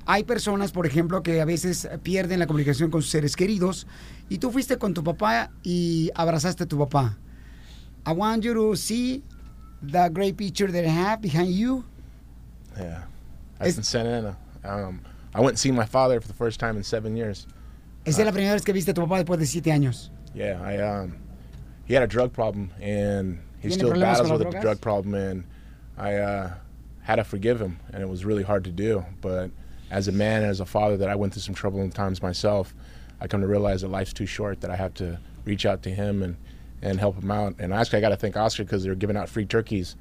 [0.06, 3.86] hay personas, por ejemplo, que a veces pierden la comunicación con sus seres queridos,
[4.28, 7.18] y tú fuiste con tu papá y abrazaste a tu papá.
[8.06, 9.22] I want you to see
[9.82, 11.84] the great picture that I have behind you.
[12.76, 13.04] Yeah.
[13.58, 14.36] That's in Santa Ana.
[14.64, 15.00] Um,
[15.34, 17.46] I went and seen my father for the first time in seven years.
[18.04, 20.10] Esa es la primera vez que viste a tu papá después de siete años.
[20.34, 21.16] Yeah, I um,
[21.84, 25.44] he had a drug problem and he still battles with a drug problem and
[25.96, 26.54] I uh,
[27.02, 29.04] had to forgive him and it was really hard to do.
[29.20, 29.50] But
[29.90, 32.74] as a man and as a father that I went through some troubling times myself,
[33.20, 35.90] I come to realize that life's too short that I have to reach out to
[35.90, 36.36] him and
[36.82, 37.54] and help him out.
[37.58, 39.96] And actually, I got to thank Oscar because they were giving out free turkeys,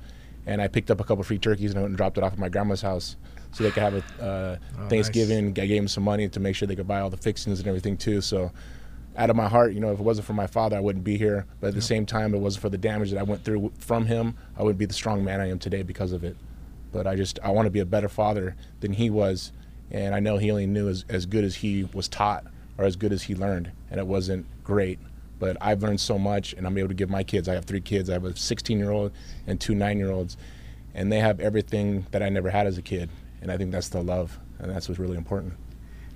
[0.45, 2.33] and I picked up a couple free turkeys and I went and dropped it off
[2.33, 3.17] at my grandma's house
[3.51, 5.47] so they could have a uh, Oh, Thanksgiving.
[5.49, 7.67] I gave them some money to make sure they could buy all the fixings and
[7.67, 8.21] everything too.
[8.21, 8.51] So
[9.19, 11.17] out of my heart, you know, if it wasn't for my father, I wouldn't be
[11.17, 11.45] here.
[11.59, 14.05] But at the same time, it wasn't for the damage that I went through from
[14.05, 16.37] him, I wouldn't be the strong man I am today because of it.
[16.93, 19.51] But I just, I want to be a better father than he was.
[19.91, 22.45] And I know he only knew as, as good as he was taught
[22.77, 23.71] or as good as he learned.
[23.91, 24.99] And it wasn't great.
[25.37, 27.49] But I've learned so much, and I'm able to give my kids.
[27.49, 28.09] I have three kids.
[28.09, 29.11] I have a 16 year old
[29.47, 30.37] and two nine year olds.
[30.93, 33.09] And they have everything that I never had as a kid.
[33.41, 34.39] And I think that's the love.
[34.59, 35.53] And that's what's really important.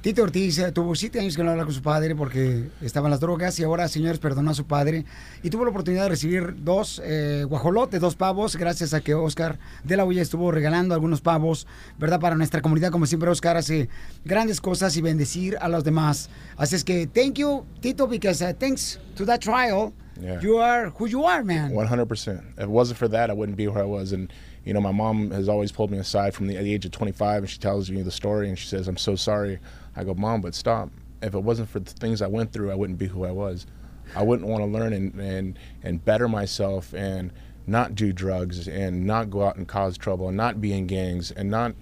[0.04, 3.22] Tito Ortiz eh, tuvo siete años que no hablaba con su padre porque estaban las
[3.22, 5.06] drogas y ahora, señores, perdonó a su padre
[5.44, 9.60] y tuvo la oportunidad de recibir dos eh, guajolotes, dos pavos, gracias a que Oscar
[9.86, 12.20] de la Hoya estuvo regalando algunos pavos, ¿verdad?
[12.20, 13.88] Para nuestra comunidad, como siempre, Oscar hace
[14.26, 16.30] grandes cosas y bendecir a los demás.
[16.58, 20.40] Así es que, thank you, Tito, because uh, thanks to that trial, Yeah.
[20.42, 21.74] you are who you are, man.
[21.74, 22.42] One hundred percent.
[22.58, 24.12] If it wasn't for that, I wouldn't be where I was.
[24.14, 24.32] And
[24.64, 26.92] you know, my mom has always pulled me aside from the, at the age of
[26.92, 29.58] 25, and she tells me the story, and she says, "I'm so sorry."
[29.96, 30.90] I go, "Mom, but stop.
[31.22, 33.66] If it wasn't for the things I went through, I wouldn't be who I was.
[34.16, 37.32] I wouldn't want to learn and and and better myself and
[37.66, 41.32] not do drugs and not go out and cause trouble and not be in gangs
[41.32, 41.74] and not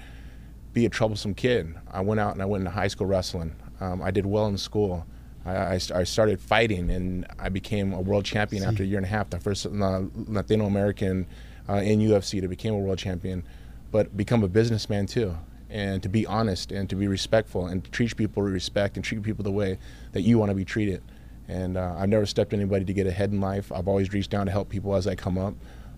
[0.73, 1.73] be a troublesome kid.
[1.91, 3.55] I went out and I went into high school wrestling.
[3.79, 5.05] Um, I did well in school.
[5.43, 9.05] I, I, I started fighting and I became a world champion after a year and
[9.05, 11.25] a half, the first uh, Latino American
[11.67, 13.43] uh, in UFC to become a world champion,
[13.91, 15.35] but become a businessman too.
[15.71, 19.05] And to be honest and to be respectful and to treat people with respect and
[19.05, 19.77] treat people the way
[20.11, 21.01] that you want to be treated.
[21.47, 23.71] And uh, I've never stepped anybody to get ahead in life.
[23.71, 25.55] I've always reached down to help people as I come up.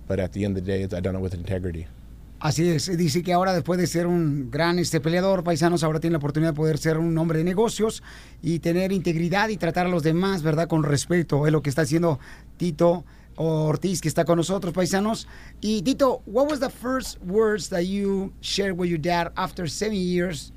[0.07, 1.87] But at the end of the day, I've done it with integrity.
[2.43, 6.11] Así es, dice que ahora después de ser un gran este, peleador, paisanos, ahora tiene
[6.11, 8.03] la oportunidad de poder ser un hombre de negocios
[8.41, 10.67] y tener integridad y tratar a los demás, ¿verdad?
[10.67, 12.19] Con respeto, es lo que está haciendo
[12.57, 13.05] Tito
[13.35, 15.27] Ortiz, que está con nosotros, paisanos.
[15.61, 19.95] Y Tito, what was the first words that you shared with your dad after seven
[19.97, 20.51] years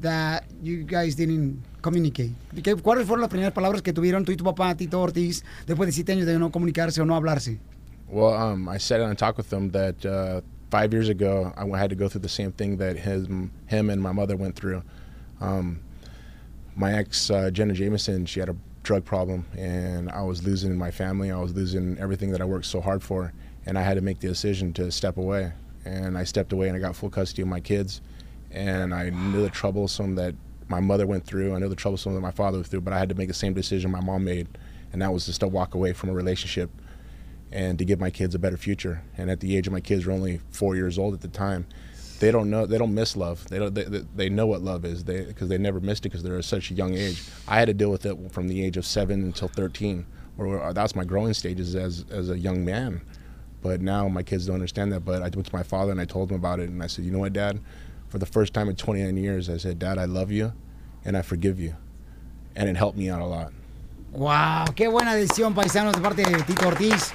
[0.00, 2.32] that you guys didn't communicate?
[2.62, 5.86] ¿Qué- ¿Cuáles fueron las primeras palabras que tuvieron tú y tu papá, Tito Ortiz, después
[5.86, 7.58] de siete años de no comunicarse o no hablarse?
[8.10, 10.40] Well, um, I sat down and talked with him that uh,
[10.70, 14.00] five years ago I had to go through the same thing that him, him and
[14.02, 14.82] my mother went through.
[15.40, 15.80] Um,
[16.74, 18.56] my ex, uh, Jenna Jameson, she had a
[18.88, 21.30] drug problem, and I was losing my family.
[21.30, 23.34] I was losing everything that I worked so hard for,
[23.66, 25.52] and I had to make the decision to step away.
[25.84, 28.00] And I stepped away, and I got full custody of my kids.
[28.50, 30.34] And I knew the troublesome that
[30.68, 31.54] my mother went through.
[31.54, 33.34] I knew the troublesome that my father went through, but I had to make the
[33.34, 34.48] same decision my mom made,
[34.90, 36.70] and that was just to walk away from a relationship
[37.52, 39.02] and to give my kids a better future.
[39.18, 41.66] And at the age of my kids were only four years old at the time.
[42.20, 42.66] They don't know.
[42.66, 43.48] They don't miss love.
[43.48, 43.74] They don't.
[43.74, 45.04] They, they, know what love is.
[45.04, 47.22] They because they never missed it because they're at such a young age.
[47.46, 50.06] I had to deal with it from the age of seven until thirteen,
[50.36, 53.02] or that's my growing stages as as a young man.
[53.62, 55.00] But now my kids don't understand that.
[55.04, 57.04] But I went to my father and I told him about it, and I said,
[57.04, 57.60] you know what, Dad?
[58.08, 60.52] For the first time in 29 years, I said, Dad, I love you,
[61.04, 61.76] and I forgive you,
[62.56, 63.52] and it helped me out a lot.
[64.12, 67.12] Wow, qué buena decisión, paisanos, de parte de Tito Ortiz.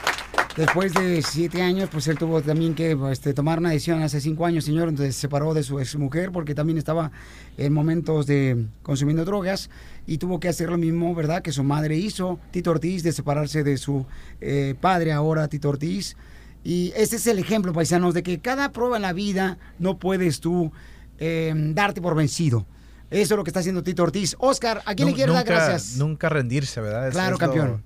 [0.55, 4.45] Después de siete años, pues él tuvo también que este, tomar una decisión hace cinco
[4.45, 7.11] años, señor, entonces se separó de su ex mujer porque también estaba
[7.57, 9.71] en momentos de consumiendo drogas
[10.05, 11.41] y tuvo que hacer lo mismo, ¿verdad?
[11.41, 14.05] Que su madre hizo, Tito Ortiz, de separarse de su
[14.41, 16.15] eh, padre ahora, Tito Ortiz.
[16.63, 20.39] Y ese es el ejemplo, paisanos, de que cada prueba en la vida no puedes
[20.39, 20.71] tú
[21.17, 22.67] eh, darte por vencido.
[23.09, 24.35] Eso es lo que está haciendo Tito Ortiz.
[24.37, 25.97] Oscar, ¿a quién le Nu- quieres dar gracias?
[25.97, 27.09] Nunca rendirse, ¿verdad?
[27.11, 27.83] Claro, es lo- campeón.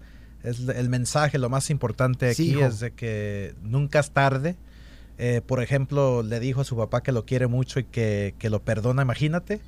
[0.49, 4.55] Es el mensaje, lo más importante aquí es de que nunca es tarde.
[5.19, 8.49] Eh, por ejemplo, le dijo a su papá que lo quiere mucho y que, que
[8.49, 9.01] lo perdona.
[9.01, 9.59] Imagínate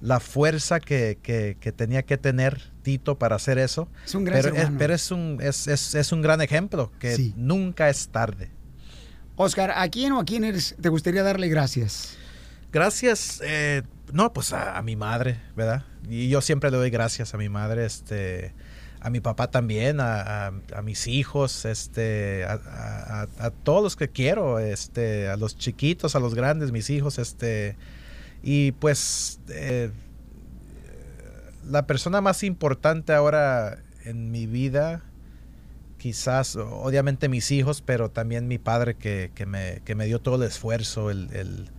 [0.00, 3.88] la fuerza que, que- que tenía que tener Tito para hacer eso.
[4.04, 4.76] Es un gran pero, es, humano.
[4.78, 7.32] pero es un, es, es- es un gran ejemplo, que Sí.
[7.36, 8.50] nunca es tarde.
[9.36, 12.16] Oscar, ¿a quién o a quién eres- te gustaría darle gracias?
[12.72, 15.84] Gracias, eh, no, pues a, a mi madre, ¿verdad?
[16.08, 18.52] Y yo siempre le doy gracias a mi madre, este,
[19.04, 20.52] a mi papá también, a,
[20.84, 23.26] mis hijos, este, a,
[23.64, 27.76] todos los que quiero, este, a los chiquitos, a los grandes, mis hijos, este,
[28.44, 29.90] y pues eh,
[31.68, 35.02] la persona más importante ahora en mi vida,
[35.98, 40.36] quizás, obviamente mis hijos, pero también mi padre que, que me, que me dio todo
[40.36, 41.70] el esfuerzo, el, el-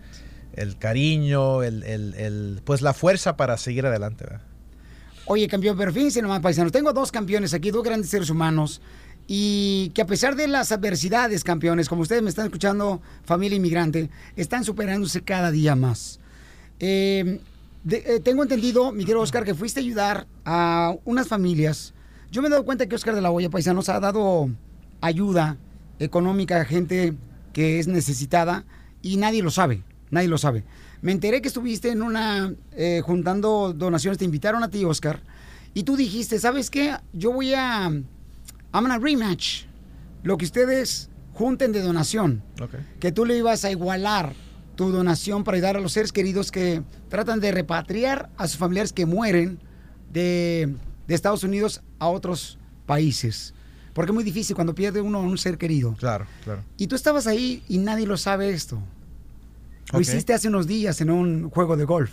[0.55, 4.25] el cariño, el- pues la fuerza para seguir adelante.
[4.25, 4.41] ¿verdad?
[5.25, 6.71] Oye, campeón, pero fíjense nomás, paisanos.
[6.71, 8.81] Tengo dos campeones aquí, dos grandes seres humanos.
[9.25, 14.09] Y que a pesar de las adversidades, campeones, como ustedes me están escuchando, familia inmigrante,
[14.35, 16.19] están superándose cada día más.
[16.79, 21.93] De- eh, tengo entendido, mi querido Oscar, que fuiste a ayudar a unas familias.
[22.31, 24.49] Yo me he dado cuenta que Oscar de la Hoya, paisanos, ha dado
[25.01, 25.57] ayuda
[25.99, 27.13] económica a gente
[27.53, 28.65] que es necesitada
[29.01, 30.63] y nadie lo sabe, nadie lo sabe.
[31.03, 35.21] Me enteré que estuviste en una, eh, juntando donaciones, te invitaron a ti, Oscar,
[35.73, 36.95] y tú dijiste, ¿sabes qué?
[37.11, 38.05] Yo voy a, I'm
[38.71, 39.65] gonna rematch
[40.23, 42.41] lo que ustedes junten de donación
[43.01, 44.33] que tú le ibas a igualar
[44.75, 48.93] tu donación para ayudar a los seres queridos que tratan de repatriar a sus familiares
[48.93, 49.59] que mueren
[50.13, 50.73] de,
[51.05, 53.53] de Estados Unidos a otros países.
[53.93, 55.95] Porque es muy difícil cuando pierde uno a un ser querido.
[55.99, 56.63] Claro, claro.
[56.77, 58.81] Y tú estabas ahí y nadie lo sabe esto.
[59.93, 62.11] Lo hiciste hace unos días en un juego de golf.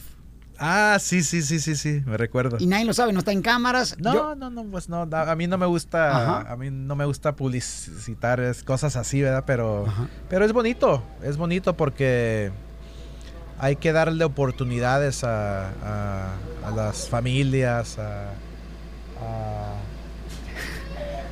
[0.62, 2.58] Ah, sí, sí, sí, sí, sí, me recuerdo.
[2.60, 3.96] Y nadie lo sabe, no está en cámaras.
[3.98, 6.10] No, Yo- no, no, pues no, a a mí no me gusta,
[6.40, 6.52] Ajá.
[6.52, 9.44] a mí no me gusta publicitar cosas así, ¿verdad?
[9.46, 9.86] Pero,
[10.28, 12.52] pero es bonito, es bonito porque
[13.58, 16.34] hay que darle oportunidades a, a-
[16.66, 18.24] a las familias, a,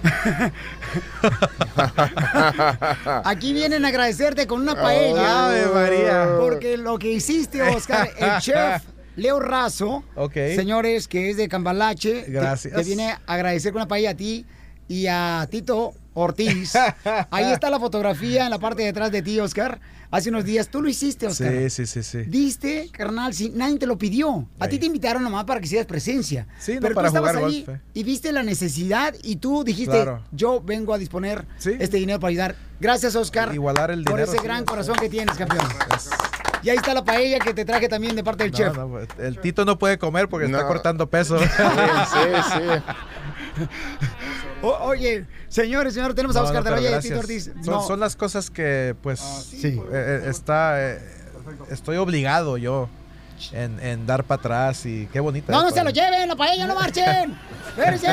[3.24, 5.68] Aquí vienen a agradecerte con una paella.
[5.72, 6.28] María.
[6.38, 8.82] Porque lo que hiciste, Oscar, el chef
[9.16, 10.34] Leo Razo, Ok.
[10.54, 12.74] señores, que es de Cambalache, te- Gracias.
[12.74, 14.46] Te, viene a agradecer con una paella a ti
[14.86, 16.74] y a Tito Ortiz.
[17.30, 19.80] Ahí está la fotografía en la parte de atrás de ti, Oscar.
[20.10, 21.52] Hace unos días tú lo hiciste, Oscar.
[21.52, 22.18] Sí, sí, sí, sí.
[22.26, 24.48] Diste, carnal, si nadie te lo pidió.
[24.58, 26.46] A ti te invitaron nomás para que hicieras presencia.
[26.58, 27.82] Sí, no, Pero para tú estabas jugar ahí golf, eh.
[27.92, 30.22] y viste la necesidad y tú dijiste, Claro.
[30.32, 32.56] yo vengo a disponer este dinero para ayudar.
[32.80, 33.52] Gracias, Oscar.
[33.52, 35.66] Igualar el Por dinero, ese sí, gran corazón que tienes, campeón.
[36.62, 38.76] Y ahí está la paella que te traje también de parte del No, chef.
[38.76, 41.38] no, el Tito no puede comer porque está cortando peso.
[41.38, 42.82] Sí, sí, sí.
[44.62, 47.18] O- oye, señores, señores, tenemos a No, Oscar no, de la pero Hoya y Tito.
[47.20, 47.44] Ortiz.
[47.64, 47.86] Son, No.
[47.86, 49.80] son las cosas que, pues, sí.
[49.92, 51.00] eh, eh, está, eh,
[51.70, 52.88] estoy obligado yo
[53.52, 55.52] en, en dar para atrás y qué bonita.
[55.52, 57.36] No, no se lo lleven, la paella, no marchen.
[57.68, 58.08] Espérense.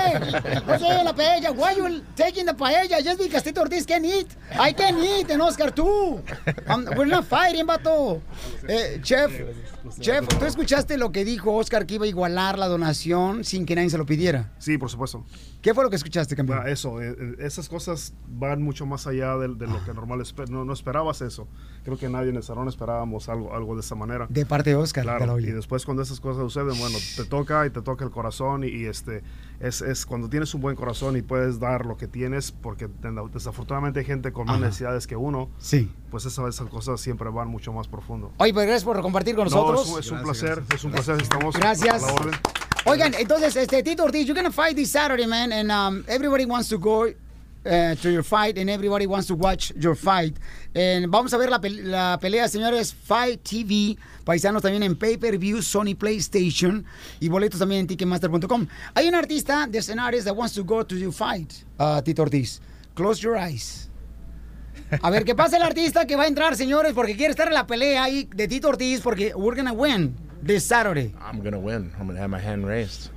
[0.67, 1.51] No se lleven la paella.
[1.51, 3.01] Why you taking the paella?
[3.03, 4.27] Just because Tito Ortiz can eat.
[4.59, 6.21] I can eat, and Oscar too.
[6.67, 8.21] Um, we're not fighting, vato.
[8.67, 9.31] Eh, chef,
[9.99, 13.75] chef, ¿tú escuchaste lo que dijo Oscar que iba a igualar la donación sin que
[13.75, 14.53] nadie se lo pidiera?
[14.59, 15.25] Sí, por supuesto.
[15.61, 16.59] ¿Qué fue lo que escuchaste, campeón?
[16.63, 20.19] Ah, Eso, eh, eh, esas cosas van mucho más allá de, de lo que normal
[20.21, 21.47] esper- no, no esperabas eso.
[21.83, 24.27] Creo que nadie en el salón esperábamos algo, algo de esa manera.
[24.29, 27.69] De parte de Oscar Claro, y después cuando esas cosas suceden, bueno, te toca y
[27.69, 29.23] te toca el corazón y, y, este
[29.59, 33.29] es, es cuando tienes un buen corazón y puedes dar lo que tienes, porque de-
[33.33, 34.65] desafortunadamente hay gente con más Ajá.
[34.65, 35.91] necesidades que uno, Sí.
[36.11, 38.31] pues esas, esas cosas siempre van mucho más profundo.
[38.37, 39.81] Oye, pues gracias por compartir con No, nosotros.
[39.87, 42.03] es un- es un placer, es un placer, estamos Gracias.
[42.03, 42.33] a la orden.
[42.87, 46.69] Oigan, entonces, este, Tito Ortiz, you're gonna fight this Saturday, man, and um, everybody wants
[46.69, 47.05] to go
[47.65, 50.37] uh, to your fight, and everybody wants to watch your fight.
[50.75, 55.61] And vamos a ver la, pel- la pelea, señores, Fight TV, paisanos también en pay-per-view,
[55.61, 56.85] Sony PlayStation,
[57.19, 58.67] y boletos también en Ticketmaster.com.
[58.93, 62.61] Hay un artista de escenarios that wants to go to your fight, uh, Tito Ortiz.
[62.93, 63.89] Close your eyes.
[65.01, 66.93] A ver, ¿qué pasa el artista que va a entrar, señores?
[66.93, 70.63] Porque quiere estar en la pelea ahí de Tito Ortiz, porque we're gonna win this
[70.63, 71.13] Saturday.
[71.19, 71.91] I'm gonna win.
[71.99, 73.09] I'm gonna have my hand raised.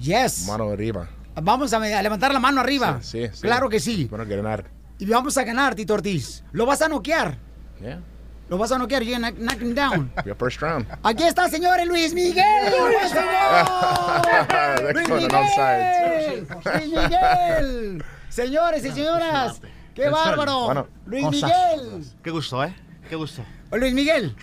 [0.00, 0.46] Yes.
[0.46, 1.08] Mano arriba.
[1.42, 2.98] Vamos a, a levantar la mano arriba.
[3.02, 3.42] Sí, sí.
[3.42, 4.06] Claro que sí.
[4.06, 4.64] Bueno, ganar.
[4.98, 6.42] Y vamos a ganar, Tito Ortiz.
[6.52, 7.36] Lo vas a noquear.
[7.80, 8.00] Yeah.
[8.48, 9.02] Lo vas a noquear.
[9.02, 10.10] You're gonna knock him down.
[10.24, 10.86] Your first round.
[11.02, 12.44] Aquí está, señores, Luis Miguel.
[12.70, 15.08] ¡Luis They're Luis.
[15.08, 16.46] Miguel.
[16.64, 18.04] Luis Miguel.
[18.28, 19.60] Señores y señoras,
[19.94, 20.88] qué bárbaro.
[21.06, 21.26] Luis.
[21.30, 22.04] Miguel.
[22.22, 22.74] Qué gusto, ¿eh?
[23.08, 23.44] Qué gusto.
[23.72, 24.34] Luis Miguel.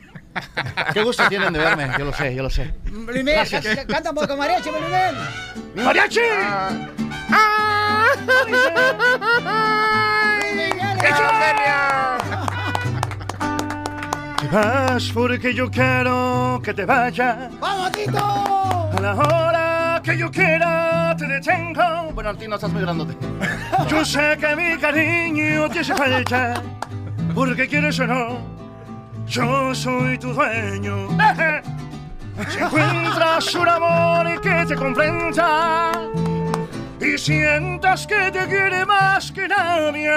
[0.93, 2.73] Qué gusto tienen de verme, yo lo sé, yo lo sé.
[2.85, 3.63] Miguel, Gracias.
[3.65, 5.15] ca- canta un poco mariachi, Luis Miguel.
[5.85, 6.19] ¡Mariachi!
[14.39, 17.37] Te vas porque yo quiero que te vayas.
[17.59, 18.17] ¡Vamos, Tito!
[18.17, 22.11] A la hora que yo quiera te detengo.
[22.13, 23.15] Bueno, a ti no estás muy grandote.
[23.89, 26.61] Yo sé que mi cariño te hace falta.
[27.33, 28.52] Porque quieres o no,
[29.27, 31.07] yo soy tu dueño.
[32.49, 35.91] Si encuentras un amor que te comprenda
[36.99, 40.09] y sientas que te quiere más que nadie,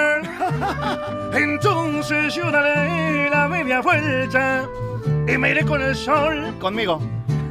[1.34, 4.66] entonces yo daré la media vuelta
[5.28, 7.00] y me iré con el sol conmigo.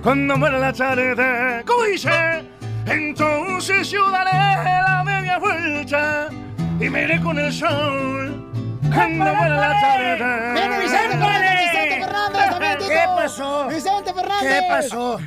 [0.01, 2.43] Cuando muera la tarde, ¿cómo dice?
[2.88, 6.30] Entonces yo daré la media vuelta
[6.80, 8.44] y me iré con el sol.
[8.95, 10.53] La.
[10.53, 12.89] Viene Vicente Fernández, Vicente Fernández también, Tito.
[12.89, 13.67] ¿Qué pasó?
[13.67, 14.41] Vicente Fernández.
[14.41, 15.19] ¿Qué pasó?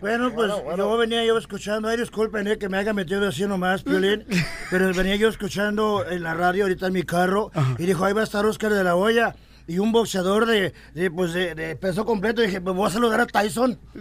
[0.00, 3.82] Bueno, pues yo venía yo escuchando, ay disculpen eh, que me haya metido así nomás,
[3.82, 4.24] Piolín,
[4.70, 8.20] pero venía yo escuchando en la radio ahorita en mi carro y dijo, ahí va
[8.20, 9.34] a estar Oscar de la Hoya
[9.66, 12.42] y un boxeador de, de, pues de, de peso completo.
[12.42, 13.78] Y dije, pues voy a saludar a Tyson.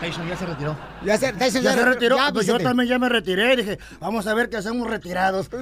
[0.00, 0.76] Tyson ya se retiró.
[1.04, 3.78] Ya se, Tyson Ya se retiró, ya, pues yo también ya me retiré y dije,
[4.00, 5.48] vamos a ver qué hacemos retirados.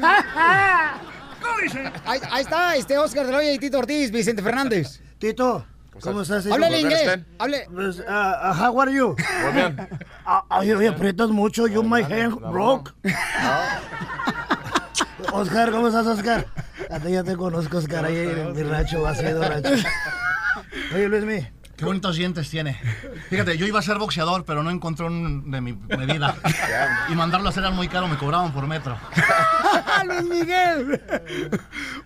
[2.04, 5.00] Ahí, ahí está este Oscar de la Hoya y Tito Ortiz, Vicente Fernández.
[5.18, 5.64] Tito,
[6.00, 6.44] ¿cómo estás?
[6.44, 6.54] hijo?
[6.54, 7.20] Háblale inglés.
[7.38, 7.68] Hable.
[7.72, 9.14] Pues, ah, ah, how are you?
[10.28, 12.92] Ah, Ay, oye, aprietas mucho, you my hand broke.
[15.32, 16.46] Oscar, ¿cómo estás, Oscar?
[16.90, 19.70] A ti ya te conozco, Oscar, ahí en mi rancho, has ido rancho.
[20.92, 21.46] Oye, Luismi.
[21.76, 22.80] Qué bonitos dientes tiene.
[23.28, 26.34] Fíjate, yo iba a ser boxeador, pero no encontré un de mi medida.
[27.10, 28.96] Y mandarlo a hacer era muy caro, me cobraban por metro.
[30.06, 31.00] Luis Miguel.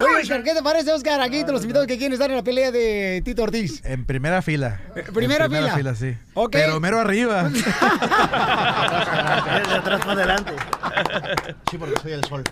[0.01, 1.21] Oye, Oscar, ¿qué te parece, Oscar?
[1.21, 3.81] Aquí te los invitados que quieren estar en la pelea de Tito Ortiz.
[3.85, 4.81] En primera fila.
[5.14, 5.95] primera En primera fila.
[5.95, 6.16] fila, sí.
[6.35, 6.51] Ok.
[6.53, 7.49] Pero mero arriba.
[7.51, 7.61] De
[9.75, 10.53] atrás para adelante.
[11.71, 12.43] Sí, porque soy el sol.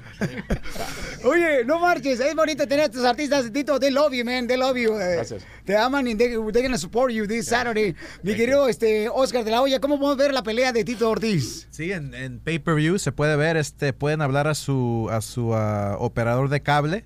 [1.25, 4.57] Oye, no marches, es bonito tener a estos artistas, Tito, they love you, man, they
[4.57, 4.95] love you.
[4.95, 5.45] Gracias.
[5.65, 7.95] Te aman y they, they're gonna support you this Saturday.
[8.23, 11.67] Mi querido este, Oscar de la Hoya, ¿cómo podemos ver la pelea de Tito Ortiz?
[11.71, 15.97] Sí, en, en pay-per-view se puede ver, este, pueden hablar a su, a su ah,
[15.99, 17.05] operador de cable.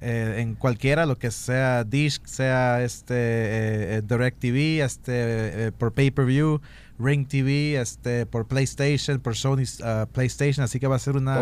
[0.00, 5.92] eh, en cualquiera, lo que sea Dish, sea este eh, eh, DirecTV, este eh, por
[5.92, 6.60] pay-per-view,
[6.98, 11.38] Ring TV, este por PlayStation, por Sony ah, PlayStation, así que va a ser una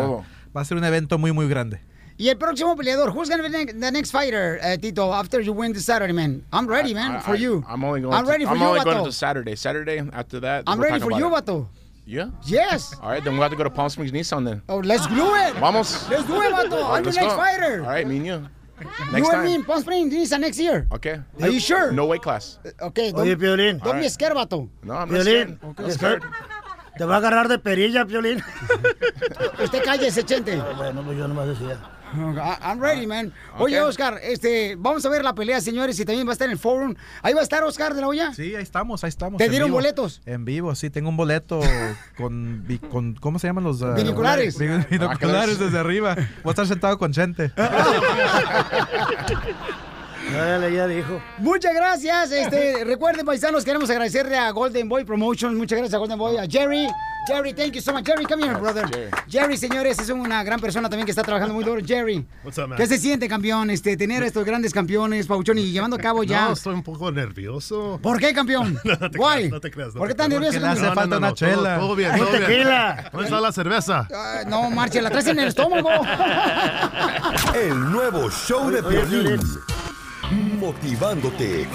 [0.55, 1.81] va a ser un evento muy muy grande.
[2.17, 5.51] Y el próximo peleador, who's gonna be the the next fighter, eh, Tito, after you
[5.53, 6.43] win this Saturday, man?
[6.53, 7.63] I'm ready, man, I- for I- you.
[7.67, 8.13] I'm only going.
[8.13, 9.55] I'm to, ready for I'm you, only going to Saturday.
[9.55, 10.63] Saturday after that.
[10.67, 11.65] I'm ready for you, it.
[12.05, 12.29] Yeah.
[12.45, 12.93] Yes.
[13.01, 14.61] All right, then we'll have to go to Palm Springs Nissan then.
[14.67, 15.55] Oh, let's do it.
[15.55, 16.09] Vamos.
[16.09, 17.37] Let's do it, right, I'm the let's next go.
[17.37, 17.81] fighter.
[17.81, 18.33] All right, me and you.
[18.33, 18.47] you
[19.13, 19.59] Next and me time.
[19.61, 20.85] in Palm Springs, Nisa, next year.
[20.93, 21.19] Okay.
[21.41, 21.91] Are you sure?
[21.93, 22.59] No weight class.
[22.81, 23.81] Okay, don't, Oye, Piolín.
[23.81, 24.67] don't be scared, vato.
[24.83, 25.23] No, I'm not Piolín.
[25.23, 25.59] scared.
[25.63, 26.23] I'm not scared.
[26.97, 28.43] Te va a agarrar de perilla, Piolín.
[29.63, 30.57] Usted cállese, Chente.
[30.77, 31.77] Bueno, pues yo nomás decía.
[32.15, 33.33] I'm ready, man.
[33.57, 33.79] Oye.
[33.81, 36.59] Oscar, este, vamos a ver la pelea, señores, y también va a estar en el
[36.59, 36.95] forum.
[37.21, 38.33] Ahí va a estar Oscar de la olla.
[38.33, 39.37] Sí, ahí estamos, ahí estamos.
[39.37, 39.77] ¿Te dieron vivo.
[39.77, 40.21] boletos?
[40.25, 41.59] En vivo, sí, tengo un boleto
[42.17, 43.81] con, con ¿cómo se llaman los?
[43.81, 44.57] ah, Binoculares.
[44.57, 46.15] bin- Binoculares desde arriba.
[46.15, 47.51] Voy a estar sentado con Chente.
[50.37, 51.21] Dale, ya dijo.
[51.37, 52.31] Muchas gracias.
[52.31, 55.55] Este, recuerden, paisanos, queremos agradecerle a Golden Boy Promotions.
[55.55, 56.87] Muchas gracias a Golden Boy, a Jerry.
[57.25, 58.05] Jerry, thank you so much.
[58.05, 58.83] Jerry, come here, brother.
[59.29, 61.81] Jerry, señores, es una gran persona también que está trabajando muy duro.
[61.85, 62.77] Jerry, What's up, man?
[62.77, 63.69] ¿qué se siente, campeón?
[63.69, 66.47] Este, tener a estos grandes campeones, Pauchón, y llevando a cabo ya.
[66.47, 67.97] No, estoy un poco nervioso.
[68.03, 68.77] ¿Por qué, campeón?
[68.83, 69.33] No te Why?
[69.35, 69.93] creas, no te creas.
[69.95, 70.85] no ¿Por qué te tan nervioso, No, campeón?
[70.85, 72.45] no, no, no, todo- Todo bien, todo bien.
[72.45, 73.09] tequila.
[73.13, 74.07] ¿Dónde está la cerveza?
[74.13, 75.89] Ah, no, marcha, la traes en el estómago.
[77.55, 79.39] El nuevo show de Piolín.
[80.31, 81.67] Motivándote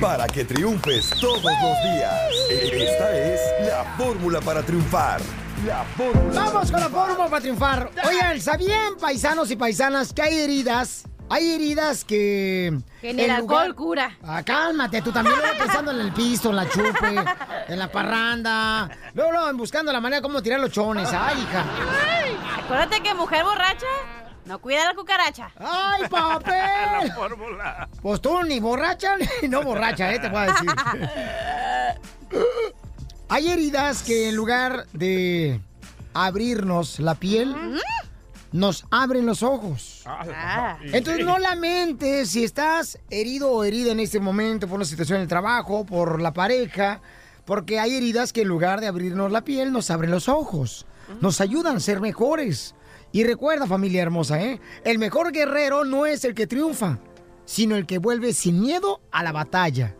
[0.00, 2.30] para que triunfes todos los días.
[2.50, 5.20] Esta es la fórmula para triunfar.
[5.66, 6.44] La fórmula.
[6.44, 7.90] Vamos con la fórmula para triunfar.
[8.06, 11.04] Oigan, ¿sabían, paisanos y paisanas, que hay heridas?
[11.30, 12.78] Hay heridas que...
[13.00, 14.18] Que ni el en alcohol cura.
[14.22, 17.24] Ah, cálmate, tú también luego pensando en el piso, en la chupe,
[17.68, 18.90] en la parranda.
[19.14, 21.08] Luego, luego buscando la manera como tirar los chones.
[21.12, 21.64] Ay, hija.
[22.58, 23.86] Acuérdate que mujer borracha
[24.46, 25.50] no cuida la cucaracha.
[25.58, 26.54] ¡Ay, papel!
[27.08, 27.88] La fórmula.
[28.02, 30.18] Pues tú ni borracha ni no borracha, ¿eh?
[30.18, 30.70] Te voy a decir.
[33.28, 35.60] Hay heridas que en lugar de
[36.12, 37.56] abrirnos la piel,
[38.52, 40.02] nos abren los ojos.
[40.06, 40.78] Ah.
[40.80, 45.22] Entonces no lamentes si estás herido o herida en este momento por una situación en
[45.22, 47.00] el trabajo, por la pareja,
[47.44, 50.86] porque hay heridas que en lugar de abrirnos la piel nos abren los ojos,
[51.20, 52.76] nos ayudan a ser mejores.
[53.14, 54.60] Y recuerda familia hermosa, ¿eh?
[54.82, 56.98] El mejor guerrero no es el que triunfa,
[57.44, 59.94] sino el que vuelve sin miedo a la batalla.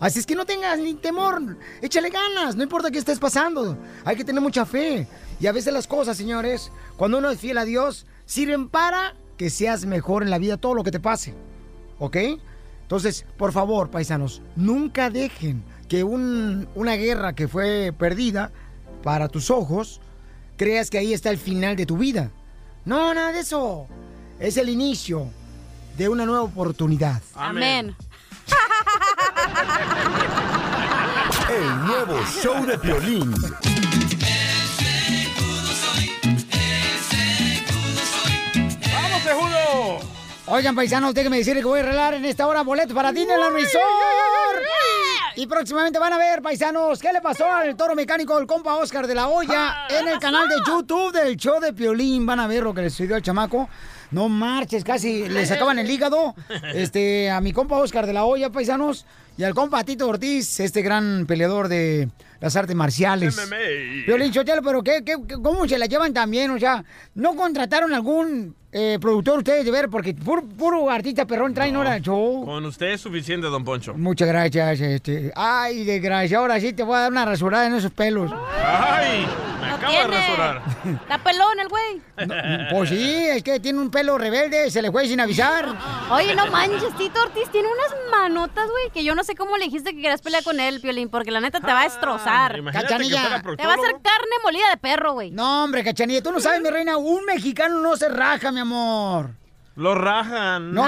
[0.00, 4.16] Así es que no tengas ni temor, échale ganas, no importa qué estés pasando, hay
[4.16, 5.06] que tener mucha fe.
[5.38, 9.50] Y a veces las cosas, señores, cuando uno es fiel a Dios, sirven para que
[9.50, 11.34] seas mejor en la vida todo lo que te pase.
[12.00, 12.16] ¿Ok?
[12.82, 18.50] Entonces, por favor, paisanos, nunca dejen que un- una guerra que fue perdida
[19.04, 20.00] para tus ojos,
[20.56, 22.32] creas que ahí está el final de tu vida.
[22.88, 23.86] No, nada de eso.
[24.40, 25.28] Es el inicio
[25.98, 27.20] de una nueva oportunidad.
[27.34, 27.94] Amén.
[31.50, 33.34] El nuevo show de Piolín.
[40.50, 43.84] Oigan, paisanos, déjenme decirles que voy a regalar en esta hora boletos para Disneyland Resort.
[45.36, 49.06] Y próximamente van a ver, paisanos, qué le pasó al toro mecánico del compa Oscar
[49.06, 52.24] de la Hoya en el canal de YouTube del show de Piolín.
[52.24, 53.68] Van a ver lo que le sucedió al chamaco.
[54.10, 56.34] No marches, casi le sacaban el hígado
[56.74, 59.04] este, a mi compa Oscar de la Hoya, paisanos.
[59.36, 62.08] Y al compa Tito Ortiz, este gran peleador de
[62.40, 63.36] las artes marciales.
[63.36, 64.06] MMA.
[64.06, 66.50] Piolín Sotelo, pero ¿qué, qué, qué- cómo se la llevan también?
[66.50, 66.82] O sea,
[67.14, 69.88] ¿no contrataron algún eh, productor ustedes de ver?
[69.88, 72.44] Porque puro, puro artista perrón traen ahora al show.
[72.44, 73.94] Con usted es suficiente, don Poncho.
[73.94, 75.32] Muchas gracias, este.
[75.34, 78.30] Ay, desgracia, ahora sí te voy a dar una rasurada en esos pelos.
[78.62, 79.26] ¡Ay!
[79.60, 80.62] Me acabo de rasurar.
[81.02, 82.02] Está pelón el güey.
[82.70, 85.66] Pues sí, es que tiene un pelo rebelde, se le fue sin avisar.
[86.10, 89.64] Oye, no manches, Tito Ortiz tiene unas manotas, güey, que yo no sé cómo le
[89.64, 92.56] dijiste que querías pelear con él, Piolín, porque la neta te va a destrozar.
[92.58, 93.42] imagínate que Cachanilla.
[93.56, 95.30] Te va a hacer carne molida de perro, güey.
[95.30, 99.30] No, hombre, cachanilla, tú no sabes, mi reina, un mexicano no se raja, mi amor.
[99.76, 100.74] Lo rajan.
[100.74, 100.84] No,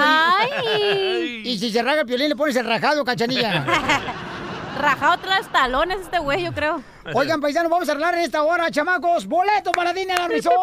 [0.65, 3.65] y, y si se raja el piolín, le pones el rajado, cachanilla.
[4.77, 6.81] Rajado tras talones este güey, yo creo.
[7.13, 10.59] Oigan, paisanos, vamos a arreglar en esta hora, chamacos, boleto para Disneyland Resort.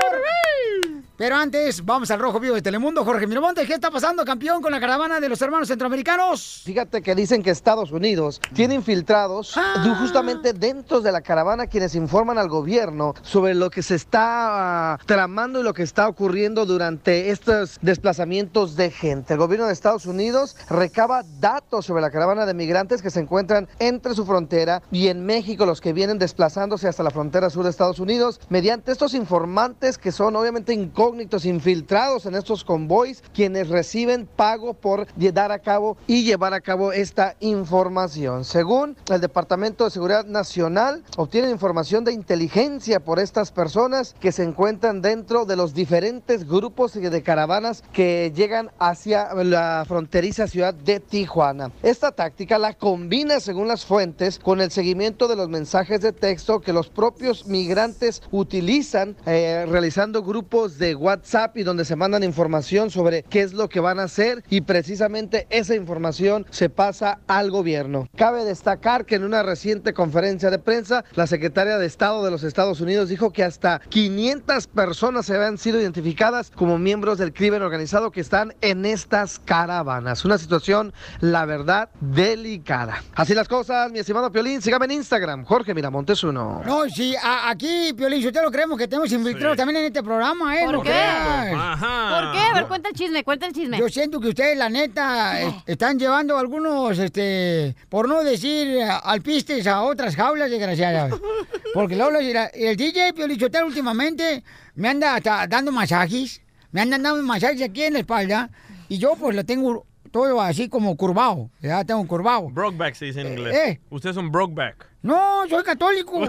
[1.18, 3.04] Pero antes, vamos al Rojo Vivo de Telemundo.
[3.04, 6.62] Jorge Miramontes, ¿qué está pasando, campeón, con la caravana de los hermanos centroamericanos?
[6.64, 9.52] Fíjate que dicen que Estados Unidos tiene infiltrados
[9.82, 14.92] du- justamente dentro de la caravana quienes informan al gobierno sobre lo que se está
[14.92, 19.32] ah, tramando y lo que está ocurriendo durante estos desplazamientos de gente.
[19.34, 23.66] El gobierno de Estados Unidos recaba datos sobre la caravana de migrantes que se encuentran
[23.80, 27.70] entre su frontera y en México los que vienen desplazándose hasta la frontera sur de
[27.70, 30.72] Estados Unidos mediante estos informantes que son obviamente
[31.08, 36.60] incógnitos infiltrados en estos convoys quienes reciben pago por dar a cabo y llevar a
[36.60, 38.44] cabo esta información.
[38.44, 44.42] Según el Departamento de Seguridad Nacional, obtienen información de inteligencia por estas personas que se
[44.42, 51.00] encuentran dentro de los diferentes grupos de caravanas que llegan hacia la fronteriza ciudad de
[51.00, 51.72] Tijuana.
[51.82, 56.60] Esta táctica la combina, según las fuentes, con el seguimiento de los mensajes de texto
[56.60, 62.90] que los propios migrantes utilizan eh, realizando grupos de WhatsApp y donde se mandan información
[62.90, 67.50] sobre qué es lo que van a hacer y precisamente esa información se pasa al
[67.50, 68.08] gobierno.
[68.16, 72.42] Cabe destacar que en una reciente conferencia de prensa, la secretaria de Estado de los
[72.42, 77.62] Estados Unidos dijo que hasta 500 personas se habían sido identificadas como miembros del crimen
[77.62, 80.24] organizado que están en estas caravanas.
[80.24, 83.02] Una situación, la verdad, delicada.
[83.14, 86.62] Así las cosas, mi estimado Piolín, sígame en Instagram, Jorge Miramontes uno.
[86.66, 90.02] No, sí, a- aquí, Piolín, yo te lo creemos que tenemos infiltrados también en este
[90.02, 90.64] programa, ¿eh?
[90.64, 91.50] ¿Por No qué?
[91.50, 92.38] ¿Por qué?
[92.38, 93.78] A ver, cuenta el chisme, cuenta el chisme.
[93.78, 99.66] Yo siento que ustedes, la neta, es- están llevando algunos, este, por no decir alpistes
[99.66, 101.12] a otras jaulas desgraciadas.
[101.74, 102.18] Porque Lola,
[102.52, 104.42] el DJ Piolichotel últimamente
[104.74, 106.40] me anda hasta dando masajes,
[106.72, 108.50] me andan dando masajes aquí en la espalda,
[108.88, 112.48] y yo pues lo tengo todo así como curvado, ya tengo curvado.
[112.48, 113.54] Brokeback se dice en inglés.
[113.56, 113.80] eh.
[113.90, 114.87] Usted es un brokeback.
[115.02, 116.20] No, soy católico.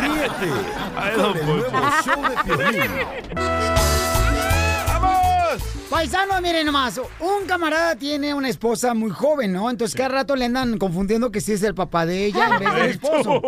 [0.00, 0.50] Ríete
[1.14, 2.02] con el nuevo Poncho.
[2.02, 2.90] show de Piolín.
[5.90, 9.70] Paisano, miren nomás, un camarada tiene una esposa muy joven, ¿no?
[9.70, 12.74] Entonces cada rato le andan confundiendo que sí es el papá de ella en vez
[12.74, 13.40] del esposo.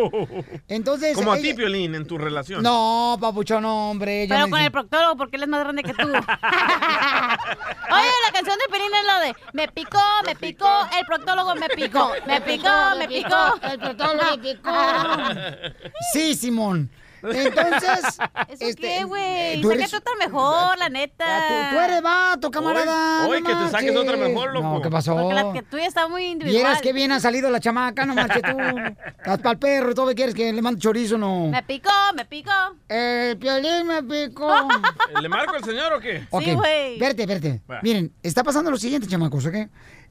[0.69, 1.17] Entonces.
[1.17, 2.63] Como a ti, Piolín, en tu relación.
[2.63, 4.27] No, papuchón, no, hombre.
[4.29, 6.07] Pero me con dice- el proctólogo, porque él es más grande que tú.
[6.09, 6.17] Oye,
[8.27, 10.69] la canción de Pelín es lo de Me picó, me picó,
[10.99, 13.55] el proctólogo me picó, me picó, me picó.
[13.69, 14.71] El proctólogo me picó.
[16.13, 16.89] Sí, Simón.
[17.23, 18.19] Entonces.
[18.49, 19.63] ¿Eso este, qué, güey?
[19.63, 21.25] Sácate eres- otra mejor, la neta.
[21.71, 23.27] Tú, tú eres vato, camarada.
[23.27, 24.67] Hoy- hoy no que te saques otra mejor, loco.
[24.75, 25.15] No, ¿qué pasó?
[25.17, 26.63] Porque la que tuya está muy individual.
[26.65, 28.57] Vieras qué bien ha salido la chamaca, no marches tú.
[29.19, 31.49] Estás para el perro, ¿todo quieres que le mande chorizo no?
[31.49, 32.51] Me picó, me picó.
[32.89, 34.53] El piolín me picó.
[35.21, 36.27] ¿Le marco al señor o qué?
[36.31, 37.63] Ok, espérate, espérate.
[37.71, 37.81] Va.
[37.83, 39.55] Miren, está pasando lo siguiente, chamacos, ¿ok?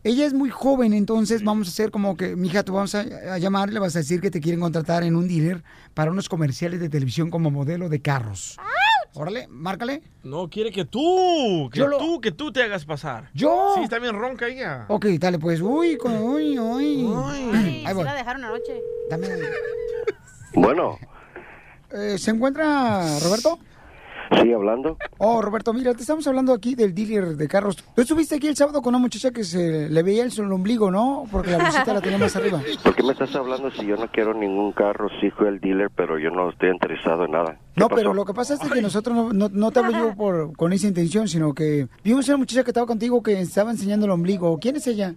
[0.04, 3.02] Ella es muy joven, entonces vamos a hacer como que, mija, tú vamos a,
[3.34, 6.30] a llamar, le vas a decir que te quieren contratar en un dealer para unos
[6.30, 8.58] comerciales de televisión como modelo de carros.
[9.14, 10.04] Órale, márcale.
[10.24, 13.30] No, quiere que tú, que Yo lo- tú, que tú te hagas pasar.
[13.34, 13.74] ¿Yo?
[13.76, 14.86] Sí, está bien ronca ella.
[14.90, 15.60] Ok, dale, pues.
[15.60, 16.86] Uy, con- uy, uy.
[16.96, 18.04] Sí, Ahí sí voy.
[18.04, 18.82] la dejaron anoche.
[19.10, 19.28] Dame.
[20.54, 20.98] Bueno,
[21.90, 23.60] Eh, ¿Se encuentra Roberto?
[24.42, 24.98] Sí, hablando.
[25.18, 27.78] Oh, Roberto, mira, te estamos hablando aquí del dealer de carros.
[27.96, 30.92] Tú estuviste aquí el sábado con una muchacha que se le veía el, el ombligo,
[30.92, 31.26] ¿no?
[31.32, 32.62] Porque la blusita la tenía más arriba.
[32.84, 35.10] ¿Por qué me estás hablando si yo no quiero ningún carro?
[35.22, 37.54] Sí, fui el dealer, pero yo no estoy interesado en nada.
[37.54, 37.96] ¿Qué No, pasó?
[37.96, 40.74] pero lo que pasa es que nosotros no, no, no te hablo yo por, con
[40.74, 44.12] esa intención, sino que vimos a una muchacha que estaba contigo que estaba enseñando el
[44.12, 44.58] ombligo.
[44.60, 45.16] ¿Quién es ella?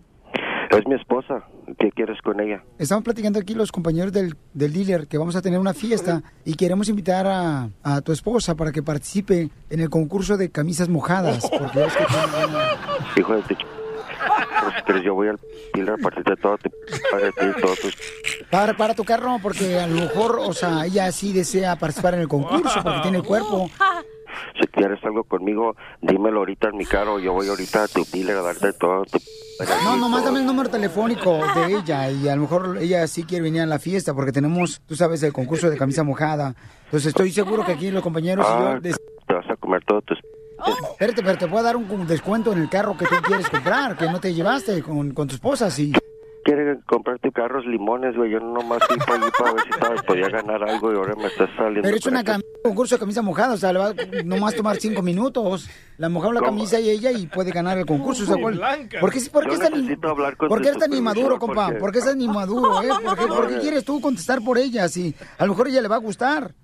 [0.70, 1.44] Es mi esposa.
[1.78, 2.62] ¿Qué quieres con ella?
[2.78, 6.54] Estamos platicando aquí los compañeros del, del dealer que vamos a tener una fiesta y
[6.54, 11.48] queremos invitar a, a tu esposa para que participe en el concurso de camisas mojadas.
[11.50, 12.68] Porque es que tiene buena-
[13.16, 13.54] Hijo de tu...
[13.54, 13.66] ch-
[14.86, 15.38] Pero yo voy al
[15.74, 16.70] dealer a partir de todo tu...
[17.10, 17.88] Para ti, todo tu...
[18.50, 22.20] Para, para tu carro, porque a lo mejor, o sea, ella sí desea participar en
[22.20, 23.70] el concurso porque tiene el cuerpo.
[24.60, 27.18] Si quieres algo conmigo, dímelo ahorita en mi carro.
[27.18, 29.18] Yo voy ahorita a tu dealer a darte todo tu...
[29.84, 33.42] No, nomás dame el número telefónico de ella y a lo mejor ella sí quiere
[33.44, 36.54] venir a la fiesta porque tenemos, tú sabes, el concurso de camisa mojada.
[36.86, 38.80] Entonces estoy seguro que aquí los compañeros y Ah, yo...
[38.80, 38.96] des-
[39.26, 40.18] te vas a comer todo tus...
[40.92, 43.96] Espérate, pero te voy a dar un descuento en el carro que tú quieres comprar,
[43.96, 45.92] que no te llevaste con, con tu esposa, sí.
[46.42, 48.30] Quiere comprarte carros limones, güey.
[48.30, 51.26] Yo nomás fui para allí para ver si sabes, podía ganar algo y ahora me
[51.26, 51.82] estás saliendo.
[51.82, 53.94] Pero es una cam- un concurso de camisa mojada, o sea, le va a
[54.24, 55.68] nomás tomar cinco minutos.
[55.98, 56.52] La mojamos la ¿Cómo?
[56.52, 58.22] camisa y ella y puede ganar el concurso.
[58.22, 59.00] o sea, Uy, ¿cuál- Blanca.
[59.00, 61.64] ¿Por qué, por qué con ¿por tu qué eres tan supervisor inmaduro, compa?
[61.66, 62.88] porque- ¿Por qué estás tan inmaduro, eh?
[63.04, 64.88] ¿Por qué, por qué quieres tú contestar por ella?
[64.88, 66.54] Si a lo mejor ella le va a gustar.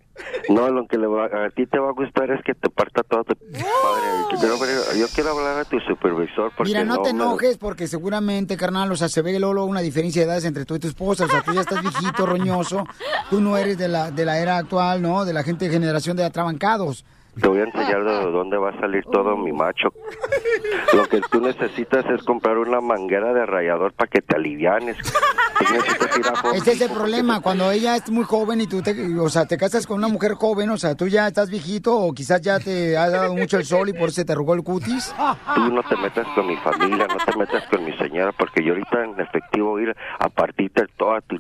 [0.49, 3.03] No, lo que le va, a ti te va a gustar es que te parta
[3.03, 3.53] todo tu padre.
[4.33, 7.59] Yo quiero, ver- yo quiero hablar a tu supervisor porque Mira, no te me- enojes
[7.59, 10.79] porque seguramente, carnal, o sea, se ve Lolo una diferencia de edades entre tú y
[10.79, 11.25] tu esposa.
[11.25, 12.85] O sea, tú ya estás viejito, roñoso.
[13.31, 15.25] Tú no eres de la, de la era actual, ¿no?
[15.25, 17.05] De la gente de generación de atrabancados.
[17.41, 19.93] Te voy a enseñar de dónde va a salir todo mi macho.
[20.95, 24.97] Lo que tú necesitas es comprar una manguera de rayador para que te alivianes.
[26.45, 29.47] A Este es el problema, cuando ella es muy joven y tú te, o sea,
[29.47, 32.59] te casas con una mujer joven, o sea, tú ya estás viejito o quizás ya
[32.59, 35.15] te ha dado mucho el sol y por eso te arrugó el cutis.
[35.55, 38.73] Tú no te metas con mi familia, no te metas con mi señora, porque yo
[38.73, 41.37] ahorita en efectivo voy a ir a partirte toda tu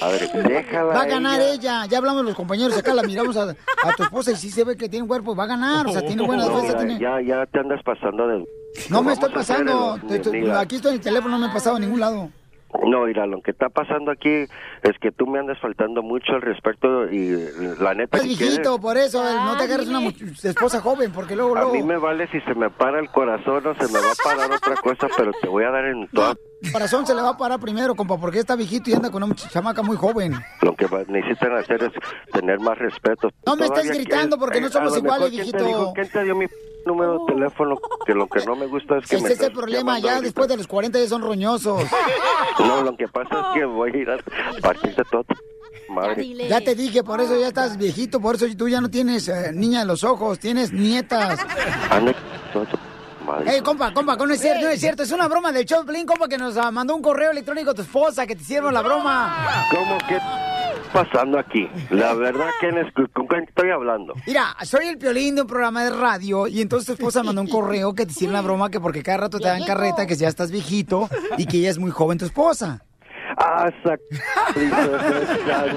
[0.00, 0.28] madre.
[0.48, 0.92] Déjala.
[0.94, 1.52] Va a ganar ella.
[1.52, 1.86] ella.
[1.86, 4.76] Ya hablamos los compañeros acá, la miramos a, a tu esposa y sí se ve
[4.76, 6.72] que tiene cuerpo, va a ganar, o sea, tiene buena No, defensa.
[6.72, 6.98] ya, tiene...
[7.00, 8.44] ya, ya te andas pasando de...
[8.88, 11.76] No me estoy a pasando, el- aquí estoy en el teléfono, no me he pasado
[11.76, 12.30] a ningún lado.
[12.86, 14.30] No, mira, lo que está pasando aquí
[14.82, 17.34] es que tú me andas faltando mucho al respecto y
[17.80, 18.16] la neta...
[18.18, 20.00] Es si viejito, quieres- por eso, no te agarres una
[20.42, 21.74] esposa joven, porque luego, A luego...
[21.74, 24.50] mí me vale si se me para el corazón o se me va a parar
[24.52, 26.34] otra cosa, pero te voy a dar en toda...
[26.62, 29.22] El corazón se le va a parar primero, compa, porque está viejito y anda con
[29.22, 30.34] una chamaca muy joven.
[30.62, 31.92] Lo que va- necesitan hacer es
[32.32, 33.30] tener más respeto.
[33.46, 35.78] No me estés gritando porque no eh, somos a lo mejor, iguales, ¿quién te viejito.
[35.80, 36.46] dijo- ¿Quién te dio mi
[36.86, 37.78] número de teléfono?
[38.06, 40.24] Que lo que no me gusta es que Ese me es el problema, ya ahorita.
[40.24, 41.82] después de los 40 ya son roñosos.
[42.58, 44.18] No, lo que pasa es que voy a ir a
[44.60, 45.24] partirte todo.
[45.88, 46.26] Madre.
[46.48, 49.50] Ya te dije, por eso ya estás viejito, por eso tú ya no tienes eh,
[49.54, 51.40] niña de los ojos, tienes nietas.
[51.90, 52.14] Anda,
[53.32, 53.54] madre.
[53.54, 56.06] Ey, compa, compa, no es cierto, no es cierto, es una broma del show, Pelín,
[56.06, 58.82] compa, que nos ah, mandó un correo electrónico a tu esposa, que te hicieron la
[58.82, 59.66] broma.
[59.70, 60.50] ¿Cómo que está
[60.92, 61.68] pasando aquí?
[61.90, 62.70] La verdad que
[63.12, 64.14] con quién estoy hablando.
[64.26, 67.48] Mira, soy el Piolín de un programa de radio y entonces tu esposa mandó un
[67.48, 70.28] correo que te hicieron la broma que porque cada rato te dan carreta, que ya
[70.28, 71.08] estás viejito
[71.38, 72.82] y que ella es muy joven tu esposa.
[73.38, 74.00] Ah, sac...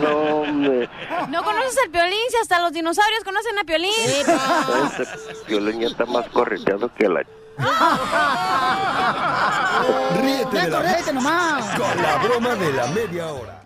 [0.01, 0.89] no, hombre.
[1.29, 2.17] ¿No conoces al Piolín?
[2.29, 3.91] Si hasta los dinosaurios conocen a Piolín.
[4.99, 5.05] Ese
[5.47, 7.23] violín ya está más correteado que la...
[10.21, 11.65] Ríete de la nomás.
[11.77, 13.63] con la broma de la media hora.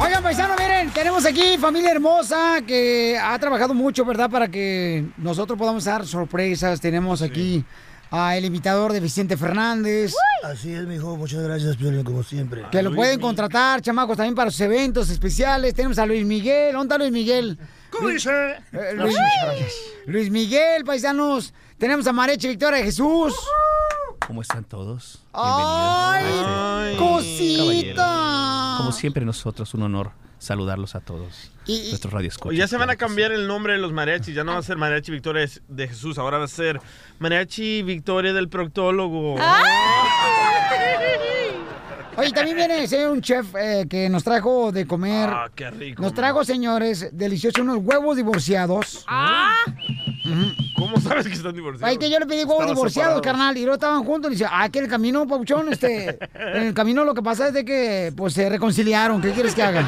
[0.00, 4.28] Oigan, paisano, miren, tenemos aquí familia hermosa que ha trabajado mucho, ¿verdad?
[4.28, 6.80] Para que nosotros podamos dar sorpresas.
[6.80, 7.64] Tenemos aquí
[8.10, 10.14] a el imitador de Vicente Fernández.
[10.42, 11.16] Así es, mijo.
[11.16, 12.64] Muchas gracias, Piolín, como siempre.
[12.70, 15.74] Que lo pueden contratar, chamacos, también para sus eventos especiales.
[15.74, 16.72] Tenemos a Luis Miguel.
[16.72, 17.58] ¿Dónde está Luis Miguel?
[17.94, 18.56] ¿Cómo Luis- dice?
[18.72, 19.16] Eh, Luis,
[20.06, 21.52] Luis Miguel, paisanos.
[21.78, 23.34] Tenemos a Mareche Victoria de Jesús.
[24.26, 25.22] ¿Cómo están todos?
[25.32, 26.98] ¡Ay, Bienvenidos.
[26.98, 27.94] cosita!
[28.04, 28.76] Caballero.
[28.78, 31.50] Como siempre nosotros, un honor saludarlos a todos.
[31.66, 32.58] Y- Nuestros radioescuchas.
[32.58, 34.34] ya se van a cambiar el nombre de los mariachis.
[34.34, 36.18] Ya no va a ser Mariachi Victoria de Jesús.
[36.18, 36.80] Ahora va a ser
[37.18, 39.36] Mariachi Victoria del Proctólogo.
[42.16, 45.28] Oye, también viene señor, un chef eh, que nos trajo de comer.
[45.32, 46.02] Ah, qué rico.
[46.02, 49.04] Nos trajo, señores, deliciosos unos huevos divorciados.
[50.76, 51.90] ¿Cómo sabes que están divorciados?
[51.90, 53.22] Ay, que yo le pedí huevos Estaban divorciados, separados.
[53.22, 54.30] carnal, y luego estaban juntos.
[54.30, 56.18] Y dice, ah, que en el camino, Pauchón, este.
[56.34, 59.20] En el camino lo que pasa es de que, pues, se reconciliaron.
[59.20, 59.86] ¿Qué quieres que hagan?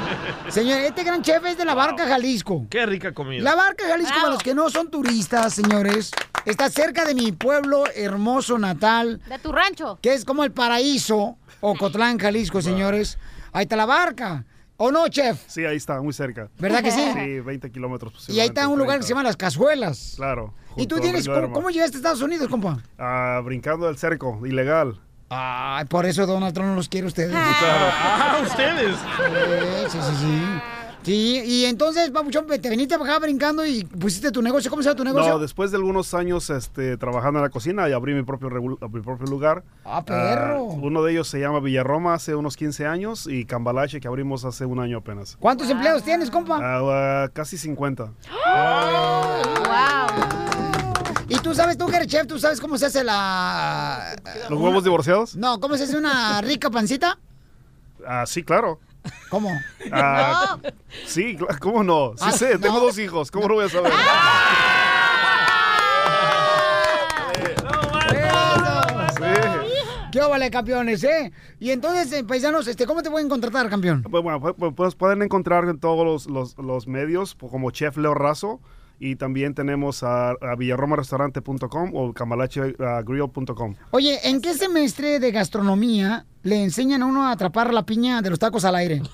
[0.48, 2.66] Señor, este gran chef es de la Barca Jalisco.
[2.70, 3.42] Qué rica comida.
[3.42, 6.10] La Barca Jalisco, para los que no son turistas, señores,
[6.44, 9.20] está cerca de mi pueblo hermoso natal.
[9.28, 9.98] De tu rancho.
[10.00, 13.18] Que es como el paraíso, Ocotlán, Jalisco, señores.
[13.52, 14.44] Ahí está la barca.
[14.78, 15.42] ¿O no, chef?
[15.46, 16.50] Sí, ahí está, muy cerca.
[16.58, 17.02] ¿Verdad que sí?
[17.14, 18.28] Sí, 20 kilómetros.
[18.28, 20.14] Y ahí está un lugar que se llama Las Cazuelas.
[20.16, 20.52] Claro.
[20.76, 22.82] ¿Y tú tienes, cómo, llegaste a Estados Unidos, compa?
[22.98, 25.00] Ah, brincando del cerco, ilegal.
[25.30, 27.30] Ay, por eso Donald Trump no los quiere a ustedes.
[27.58, 27.92] Claro.
[27.98, 28.96] Ah, ustedes.
[28.96, 30.75] Sí, sí, sí, sí.
[31.06, 34.68] Sí, y entonces, papuchón, te viniste para acá brincando y pusiste tu negocio.
[34.68, 35.34] ¿Cómo se llama tu negocio?
[35.34, 39.00] No, después de algunos años este, trabajando en la cocina y abrí mi propio, mi
[39.02, 39.62] propio lugar.
[39.84, 40.64] ¡Ah, perro!
[40.64, 44.66] uno de ellos se llama Villaroma hace unos 15 años y Cambalache que abrimos hace
[44.66, 45.36] un año apenas.
[45.38, 46.58] ¿Cuántos empleados tienes, compa?
[46.60, 48.10] Ah, ah, casi 50.
[51.28, 54.16] Y tú sabes, tú que eres chef, ¿tú sabes cómo se hace la...
[54.50, 55.36] ¿Los huevos divorciados?
[55.36, 57.16] No, ¿cómo se hace una rica pancita?
[58.04, 58.80] Ah, sí, claro.
[59.30, 59.50] ¿Cómo?
[59.92, 60.58] Ah,
[61.06, 62.12] Sí, ¿cómo no?
[62.16, 63.92] Sí Ah, sé, tengo dos hijos, ¿cómo no voy a saber?
[70.12, 71.32] ¿Qué vale, campeones, eh?
[71.58, 74.02] Y entonces, eh, paisanos, este, ¿cómo te pueden contratar, campeón?
[74.02, 77.70] Pues, bueno, pues, pues, pues, pueden encontrar en todos los, los- los medios pues, como
[77.70, 78.60] Chef Leo Razo
[78.98, 83.74] y también tenemos a, a villaromarestaurante.com o cambalachegrill.com.
[83.90, 88.30] Oye, ¿en qué semestre de gastronomía le enseñan a uno a atrapar la piña de
[88.30, 89.02] los tacos al aire?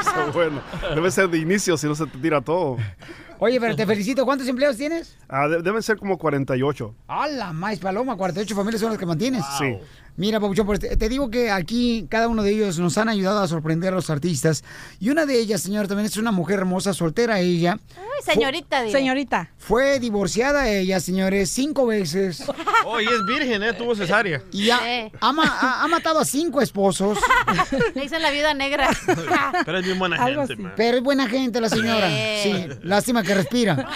[0.00, 0.60] Está bueno.
[0.94, 2.76] Debe ser de inicio, si no se te tira todo.
[3.38, 4.24] Oye, pero te felicito.
[4.24, 5.18] ¿Cuántos empleados tienes?
[5.28, 6.94] Ah, de- deben ser como 48.
[7.08, 8.16] ¡Hala, más paloma!
[8.16, 9.44] 48 familias son las que mantienes.
[9.58, 9.76] Sí.
[10.16, 13.48] Mira, Pabuchón, pues te, digo que aquí cada uno de ellos nos han ayudado a
[13.48, 14.62] sorprender a los artistas.
[15.00, 17.78] Y una de ellas, señor, también es una mujer hermosa, soltera ella.
[17.96, 18.96] Ay, señorita, dile.
[18.96, 19.50] Señorita.
[19.58, 22.44] Fue divorciada ella, señores, cinco veces.
[22.86, 23.72] Oh, y es virgen, ¿eh?
[23.72, 24.42] Tuvo cesárea.
[24.52, 24.78] Y ha,
[25.18, 27.18] ha ma- ha- ha matado a cinco esposos.
[27.94, 28.90] Le dicen la viuda negra.
[29.64, 30.74] Pero es bien buena Algo gente, man.
[30.76, 32.10] Pero es buena gente la señora.
[32.10, 32.52] Sí.
[32.52, 33.88] Sí, lástima que respira.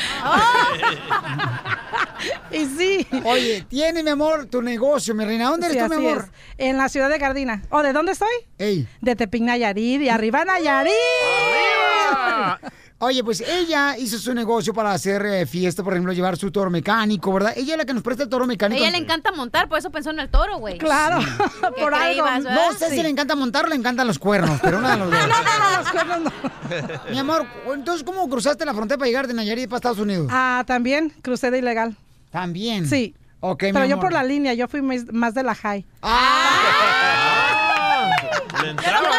[2.51, 3.07] Y sí.
[3.25, 5.51] Oye, tiene, mi amor, tu negocio, mi reina.
[5.51, 6.08] ¿Dónde eres Sí, tú, mi amor?
[6.17, 6.25] Es.
[6.59, 7.63] En la ciudad de Gardina.
[7.71, 8.29] ¿O de dónde estoy?
[8.59, 8.87] Ey.
[9.01, 10.01] De Tepic, Nayarit.
[10.03, 10.93] Y arriba Nayarit.
[13.01, 16.69] Oye, pues ella hizo su negocio para hacer eh, fiesta, por ejemplo, llevar su toro
[16.69, 17.53] mecánico, ¿verdad?
[17.57, 18.83] Ella es la que nos presta el toro A mecánico.
[18.83, 20.79] ella le encanta montar, por eso pensó en el toro, güey.
[20.79, 22.25] Claro, ¿Qué por algo.
[22.25, 22.41] verdad?
[22.41, 25.11] No sé si le encanta montar o le encantan los cuernos, pero una de los
[25.13, 26.33] dos.
[27.13, 30.27] Mi amor, entonces, ¿cómo cruzaste la frontera para llegar de Nayarit para Estados Unidos?
[30.33, 31.97] Ah, también crucé de ilegal.
[32.33, 32.89] También.
[32.89, 33.15] Sí.
[33.41, 35.87] Ok, mi Pero yo por la línea, yo fui más de la high.
[38.63, 39.19] Le entraba eso.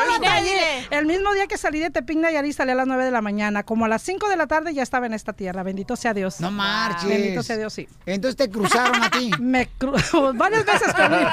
[0.91, 3.63] El mismo día que salí de Tepic Nayarit salí a las 9 de la mañana.
[3.63, 5.63] Como a las 5 de la tarde ya estaba en esta tierra.
[5.63, 6.41] Bendito sea Dios.
[6.41, 7.07] No marches.
[7.07, 7.87] Bendito sea Dios, sí.
[8.05, 9.31] Entonces te cruzaron a ti.
[9.39, 11.25] Me cru- varias veces con él.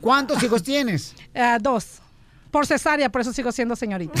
[0.00, 1.14] ¿Cuántos hijos tienes?
[1.34, 2.00] Eh, dos.
[2.50, 4.20] Por cesárea, por eso sigo siendo señorita.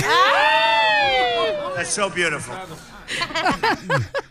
[1.78, 2.56] That's so beautiful.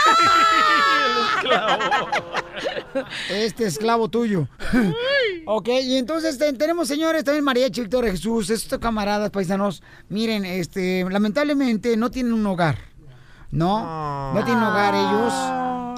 [3.29, 4.47] Este esclavo tuyo.
[5.45, 9.81] ok, y entonces te- tenemos, señores, también María Víctor Jesús, estos camaradas paisanos.
[10.09, 12.77] Miren, este, lamentablemente no tienen un hogar.
[13.49, 14.33] ¿No?
[14.33, 15.33] No tienen hogar ellos.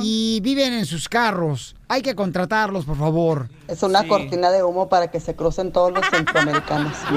[0.03, 1.75] Y viven en sus carros.
[1.87, 3.47] Hay que contratarlos, por favor.
[3.67, 6.93] Es una cortina de humo para que se crucen todos los centroamericanos.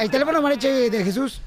[0.00, 0.58] ¿El teléfono María
[0.90, 1.40] de Jesús?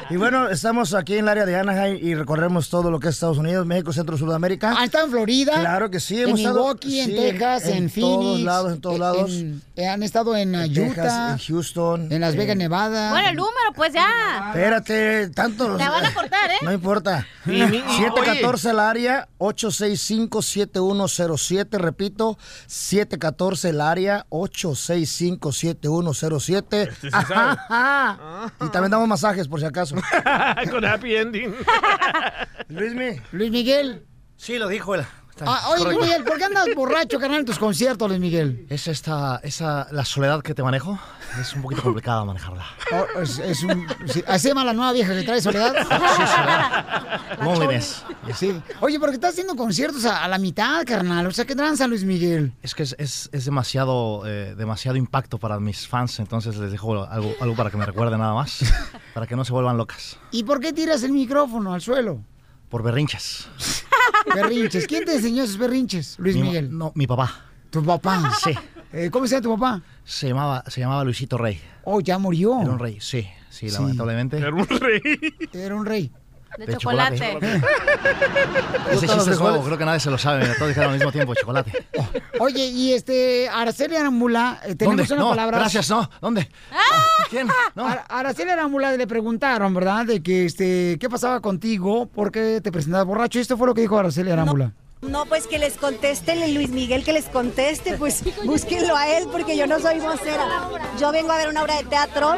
[0.09, 3.15] Y bueno, estamos aquí en el área de Anaheim y recorremos todo lo que es
[3.15, 4.73] Estados Unidos, México, Centro, Sudamérica.
[4.77, 5.59] Ah, está en Florida.
[5.59, 8.21] Claro que sí, En hemos estado- Milwaukee, en sí, Texas, en, en Phoenix.
[8.21, 9.31] todos lados, en todos lados.
[9.31, 10.93] en- han estado en, uh, En Utah.
[11.03, 12.09] Texas, en Houston.
[12.11, 13.09] En Las Vegas, en- Nevada.
[13.11, 14.07] Bueno, el número, pues ya.
[14.47, 15.75] Espérate, tanto.
[15.75, 16.57] Te van a cortar, ¿eh?
[16.63, 17.27] No importa.
[17.45, 26.83] Y- y- 714 el área, 865-7107, repito, 714 el área, 865-7107.
[26.87, 27.17] Este sí
[28.65, 29.96] y también damos masajes, por si acaso.
[30.71, 31.53] Con happy ending.
[32.69, 33.21] Luismi.
[33.31, 34.05] Luis Miguel.
[34.35, 35.05] Sí, lo dijo él.
[35.45, 38.65] Ah, oye, Luis Miguel, ¿por qué andas borracho, carnal, en tus conciertos, Luis Miguel?
[38.69, 40.97] Es esta, esa, la soledad que te manejo,
[41.39, 42.65] es un poquito complicada manejarla.
[42.91, 45.73] Oh, es, es un, sí, ¿Así se llama la nueva vieja que trae Soledad?
[47.37, 48.03] ¿Cómo vienes?
[48.35, 48.59] Sí.
[48.81, 51.27] Oye, porque estás haciendo conciertos a, a la mitad, carnal.
[51.27, 52.53] O sea, ¿qué tranza, Luis Miguel?
[52.61, 57.03] Es que es, es- es demasiado, eh, demasiado impacto para mis fans, entonces les dejo
[57.05, 58.59] algo, algo para que me recuerden nada más,
[59.13, 60.17] para que no se vuelvan locas.
[60.31, 62.19] ¿Y por qué tiras el micrófono al suelo?
[62.69, 63.47] Por berrinches.
[64.35, 64.87] Berrinches.
[64.87, 66.77] ¿Quién te enseñó esos berrinches, Luis Mi- Miguel?
[66.77, 67.45] No, mi papá.
[67.69, 68.33] ¿Tu papá?
[68.43, 68.51] Sí.
[68.93, 69.81] Eh, ¿Cómo se llama tu papá?
[70.03, 71.59] Se llamaba, se llamaba Luisito Rey.
[71.83, 72.61] Oh, ya murió.
[72.61, 73.75] Era un rey, sí, sí, Sí.
[73.75, 74.37] lamentablemente.
[74.37, 75.01] Era un rey.
[75.53, 76.11] Era un rey.
[76.57, 77.17] De, De chocolate.
[77.17, 77.61] chocolate.
[78.91, 81.35] Ese chiste es nuevo, creo que nadie se lo sabe, todos dijeron al mismo tiempo,
[81.35, 81.85] chocolate.
[82.39, 85.13] Oye, y este, Araceli Arambula, eh, tenemos ¿Dónde?
[85.13, 85.59] una No, palabra.
[85.59, 86.49] gracias, no, ¿dónde?
[87.29, 87.47] ¿Quién?
[88.09, 90.05] Araceli Arambula le preguntaron, ¿verdad?
[90.05, 92.07] De que, este, ¿qué pasaba contigo?
[92.07, 93.39] ¿Por qué te presentabas borracho?
[93.39, 94.71] Y esto fue lo que dijo Araceli Arambula.
[95.01, 99.27] No, pues que les conteste el Luis Miguel, que les conteste, pues búsquenlo a él
[99.31, 100.69] porque yo no soy vocera.
[100.99, 102.35] Yo vengo a ver una obra de teatro,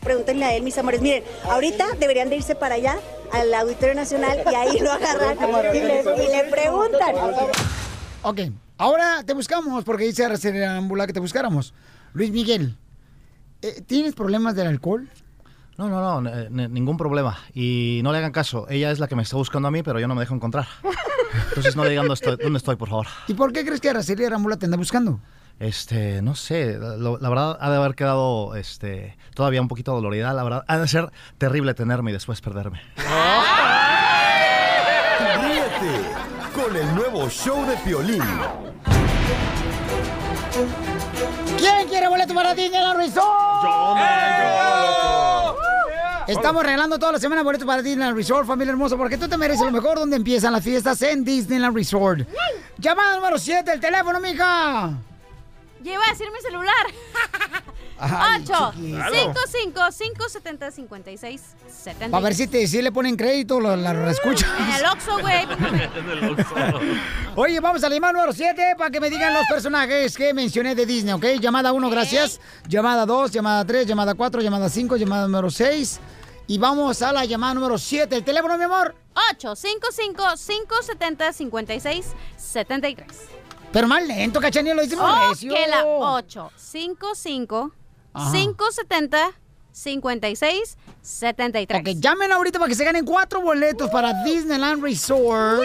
[0.00, 1.02] pregúntenle a él, mis amores.
[1.02, 2.96] Miren, ahorita deberían de irse para allá,
[3.32, 5.38] al Auditorio Nacional, y ahí lo agarran
[5.74, 7.14] y le, y le preguntan.
[8.22, 8.40] Ok,
[8.78, 11.74] ahora te buscamos porque dice Arambula que te buscáramos.
[12.12, 12.76] Luis Miguel,
[13.62, 15.08] eh, ¿tienes problemas del alcohol?
[15.78, 17.38] No, no, no, ningún problema.
[17.54, 19.98] Y no le hagan caso, ella es la que me está buscando a mí, pero
[19.98, 20.66] yo no me dejo encontrar.
[21.48, 23.06] Entonces no le digan dónde estoy, dónde estoy, por favor.
[23.28, 25.20] ¿Y por qué crees que Araceli Arambula te anda buscando?
[25.60, 30.32] Este, no sé, lo- la verdad ha de haber quedado este, todavía un poquito dolorida,
[30.32, 30.64] la verdad.
[30.66, 32.80] Ha de ser terrible tenerme y después perderme.
[35.42, 36.00] Ríete
[36.54, 38.22] con el nuevo show de Piolín.
[41.58, 43.98] ¿Quién quiere boleto para Disneyland Resort?
[46.26, 49.64] Estamos regalando toda la semana boletos para Disneyland Resort, familia hermosa, porque tú te mereces
[49.66, 52.20] lo mejor donde empiezan las fiestas en Disneyland Resort.
[52.78, 54.92] Llamada número 7, el teléfono, mija.
[55.82, 56.86] Iba a decir mi celular.
[57.98, 59.46] Ay, 8 chiquito.
[59.46, 62.10] 55 570 56 70.
[62.10, 63.90] Para ver si, te, si le ponen crédito la, la.
[63.90, 65.46] En el Oxxo, güey.
[67.36, 70.74] Oye, vamos a la llamada número 7 para que me digan los personajes que mencioné
[70.74, 71.40] de Disney, ¿ok?
[71.40, 72.40] Llamada 1, gracias.
[72.66, 76.00] Llamada 2, llamada 3, llamada 4, llamada 5, llamada número 6.
[76.46, 78.16] Y vamos a la llamada número 7.
[78.16, 78.94] ¿El teléfono, mi amor?
[79.32, 83.39] 855 570 56 73.
[83.72, 85.54] Pero más lento, cachanilla, lo hicimos Oh, recio.
[85.54, 87.72] que la 855
[88.12, 88.32] Ajá.
[88.32, 89.32] 570
[89.72, 91.80] 56 73.
[91.80, 95.62] Ok, llamen ahorita para que se ganen cuatro boletos para Disneyland Resort.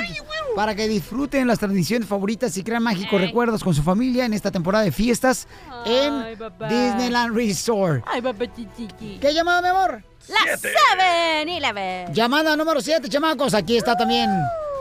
[0.55, 4.51] Para que disfruten las tradiciones favoritas y crean mágicos recuerdos con su familia en esta
[4.51, 5.47] temporada de fiestas
[5.85, 6.37] en
[6.69, 8.03] Disneyland Resort.
[8.07, 9.17] Ay, papá chichiqui.
[9.19, 10.03] ¿Qué llamada, mi amor?
[10.27, 12.13] La 7-Eleven.
[12.13, 13.53] Llamada número 7, chamacos.
[13.55, 14.29] Aquí está también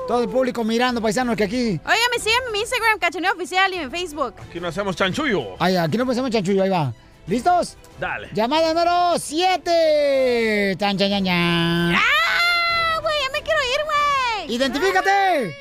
[0.06, 1.80] todo el público mirando, paisanos, que aquí.
[1.84, 4.34] Oiga, me siguen en mi Instagram, Cachaneo Oficial, y en Facebook.
[4.48, 5.56] Aquí no hacemos chanchullo.
[5.58, 6.92] Ay, aquí no pensamos chanchullo, ahí va.
[7.26, 7.76] ¿Listos?
[7.98, 8.28] Dale.
[8.34, 10.76] Llamada número 7.
[10.78, 11.94] Tan, chan, chan, chan.
[11.94, 13.14] ¡Ah, güey!
[13.22, 14.56] ¡Ya me quiero ir, güey!
[14.56, 15.56] ¡Identifícate!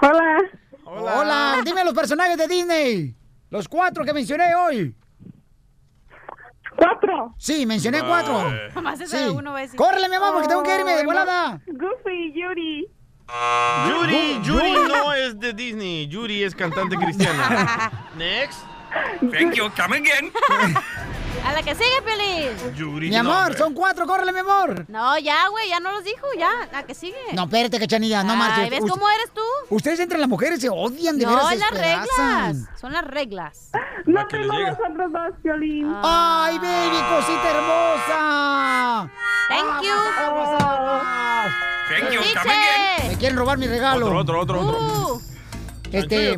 [0.00, 0.38] Hola.
[0.84, 1.60] Hola.
[1.64, 3.14] Dime los personajes de Disney.
[3.48, 4.94] Los cuatro que mencioné hoy.
[6.76, 7.34] ¿Cuatro?
[7.38, 8.50] Sí, mencioné cuatro.
[8.74, 9.34] Nomás ese Sí.
[9.34, 9.76] uno decir.
[9.76, 11.60] Córrele, mi amor, porque tengo que irme de volada.
[11.66, 12.86] Goofy, Yuri.
[13.88, 16.06] Yuri, Yuri no es de Disney.
[16.08, 17.90] Yuri es cantante cristiana.
[18.16, 18.64] Next.
[19.30, 20.32] Thank you, come again.
[21.44, 22.76] A la que sigue, Pelín.
[22.76, 23.08] Yuri.
[23.08, 24.84] Mi amor, son cuatro, córrele, mi amor.
[24.88, 26.50] No, ya, güey, ya no los dijo, ya.
[26.70, 27.16] La que sigue.
[27.32, 28.70] No, espérate, cachanilla, no marches.
[28.70, 29.40] ¿ves cómo eres tú?
[29.74, 31.52] Ustedes entre las mujeres se odian de no, veras.
[31.52, 32.56] es las reglas.
[32.80, 33.70] Son las reglas.
[34.06, 34.70] No tengo llega.
[34.70, 35.92] los otros dos, Violín.
[36.04, 39.10] ¡Ay, baby, cosita hermosa!
[39.48, 39.92] Thank you.
[41.88, 43.08] Thank you, come again.
[43.10, 44.06] Me quieren robar mi regalo.
[44.06, 45.14] Otro, otro, otro, otro.
[45.14, 45.20] Uh,
[45.90, 46.36] Este,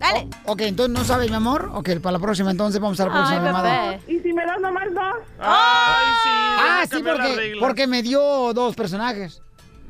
[0.00, 0.28] Dale.
[0.46, 1.70] ok, entonces no sabes, mi amor.
[1.74, 3.90] Ok, para la próxima, entonces vamos a la Ay, próxima llamada.
[3.90, 4.02] bebé.
[4.08, 5.14] ¿Y si me das nomás dos?
[5.38, 6.30] Ay, sí.
[6.58, 9.42] Ah, sí, porque, porque me dio dos personajes.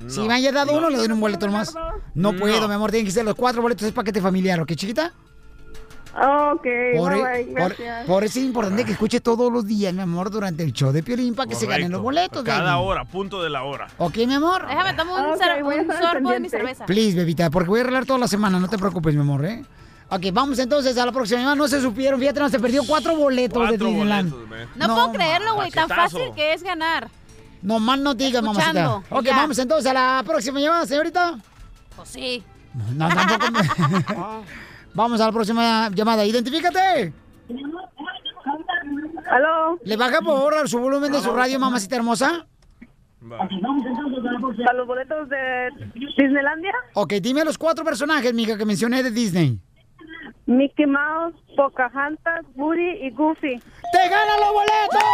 [0.08, 1.74] Si me haya dado uno, le doy un boleto más.
[2.14, 2.38] No, No.
[2.38, 5.12] puedo, mi amor, tienen que ser los cuatro boletos, es paquete familiar, ¿ok, chiquita?
[6.12, 6.66] Ok,
[6.96, 8.06] Por, bye, e- bye, por- gracias.
[8.06, 11.04] por eso es importante que escuche todos los días, mi amor, durante el show de
[11.04, 12.84] Piolín para que se ganen los boletos, Cada baby.
[12.84, 13.86] hora, punto de la hora.
[13.98, 14.66] ¿Ok, mi amor?
[14.66, 16.84] Déjame tomar un, sorbo de mi cerveza.
[16.86, 19.64] Please, bebita, porque voy a arreglar toda la semana, no te preocupes, mi amor, ¿eh?
[20.10, 21.56] Ok, vamos entonces a la próxima llamada.
[21.56, 24.30] No se supieron, fíjate, no se perdió cuatro boletos de Disneyland.
[24.32, 24.76] boletos.
[24.76, 25.70] No, No, puedo creerlo, güey.
[25.70, 27.08] Tan fácil que es ganar.
[27.62, 28.96] No más no digas, mamacita.
[29.10, 29.36] Ok, ya.
[29.36, 31.38] vamos entonces a la próxima llamada, señorita.
[31.94, 32.42] Pues sí.
[32.96, 33.50] No, tampoco.
[33.52, 34.44] me-
[34.94, 36.24] Vamos a la próxima llamada.
[36.24, 37.12] Identifícate.
[39.30, 39.78] ¿Aló?
[39.84, 42.46] ¿Le baja por favor su volumen de su radio, mamacita hermosa?
[43.30, 45.68] ¿A los boletos de
[46.16, 46.72] Disneylandia?
[46.94, 49.58] Ok, dime los cuatro personajes, mija, que mencioné de Disney.
[50.50, 53.62] Mickey Mouse, Pocahontas, Woody y Goofy.
[53.92, 55.04] ¡Te ganan los boletos!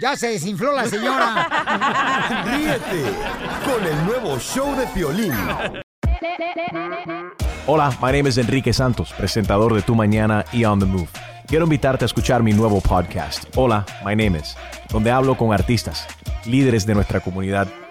[0.00, 2.44] Ya se desinfló la señora.
[2.46, 3.12] Ríete
[3.66, 5.34] con el nuevo show de Piolín.
[7.66, 11.08] Hola, my name is Enrique Santos, presentador de Tu Mañana y On the Move.
[11.46, 14.56] Quiero invitarte a escuchar mi nuevo podcast, Hola, my name is,
[14.88, 16.06] donde hablo con artistas,
[16.46, 17.68] líderes de nuestra comunidad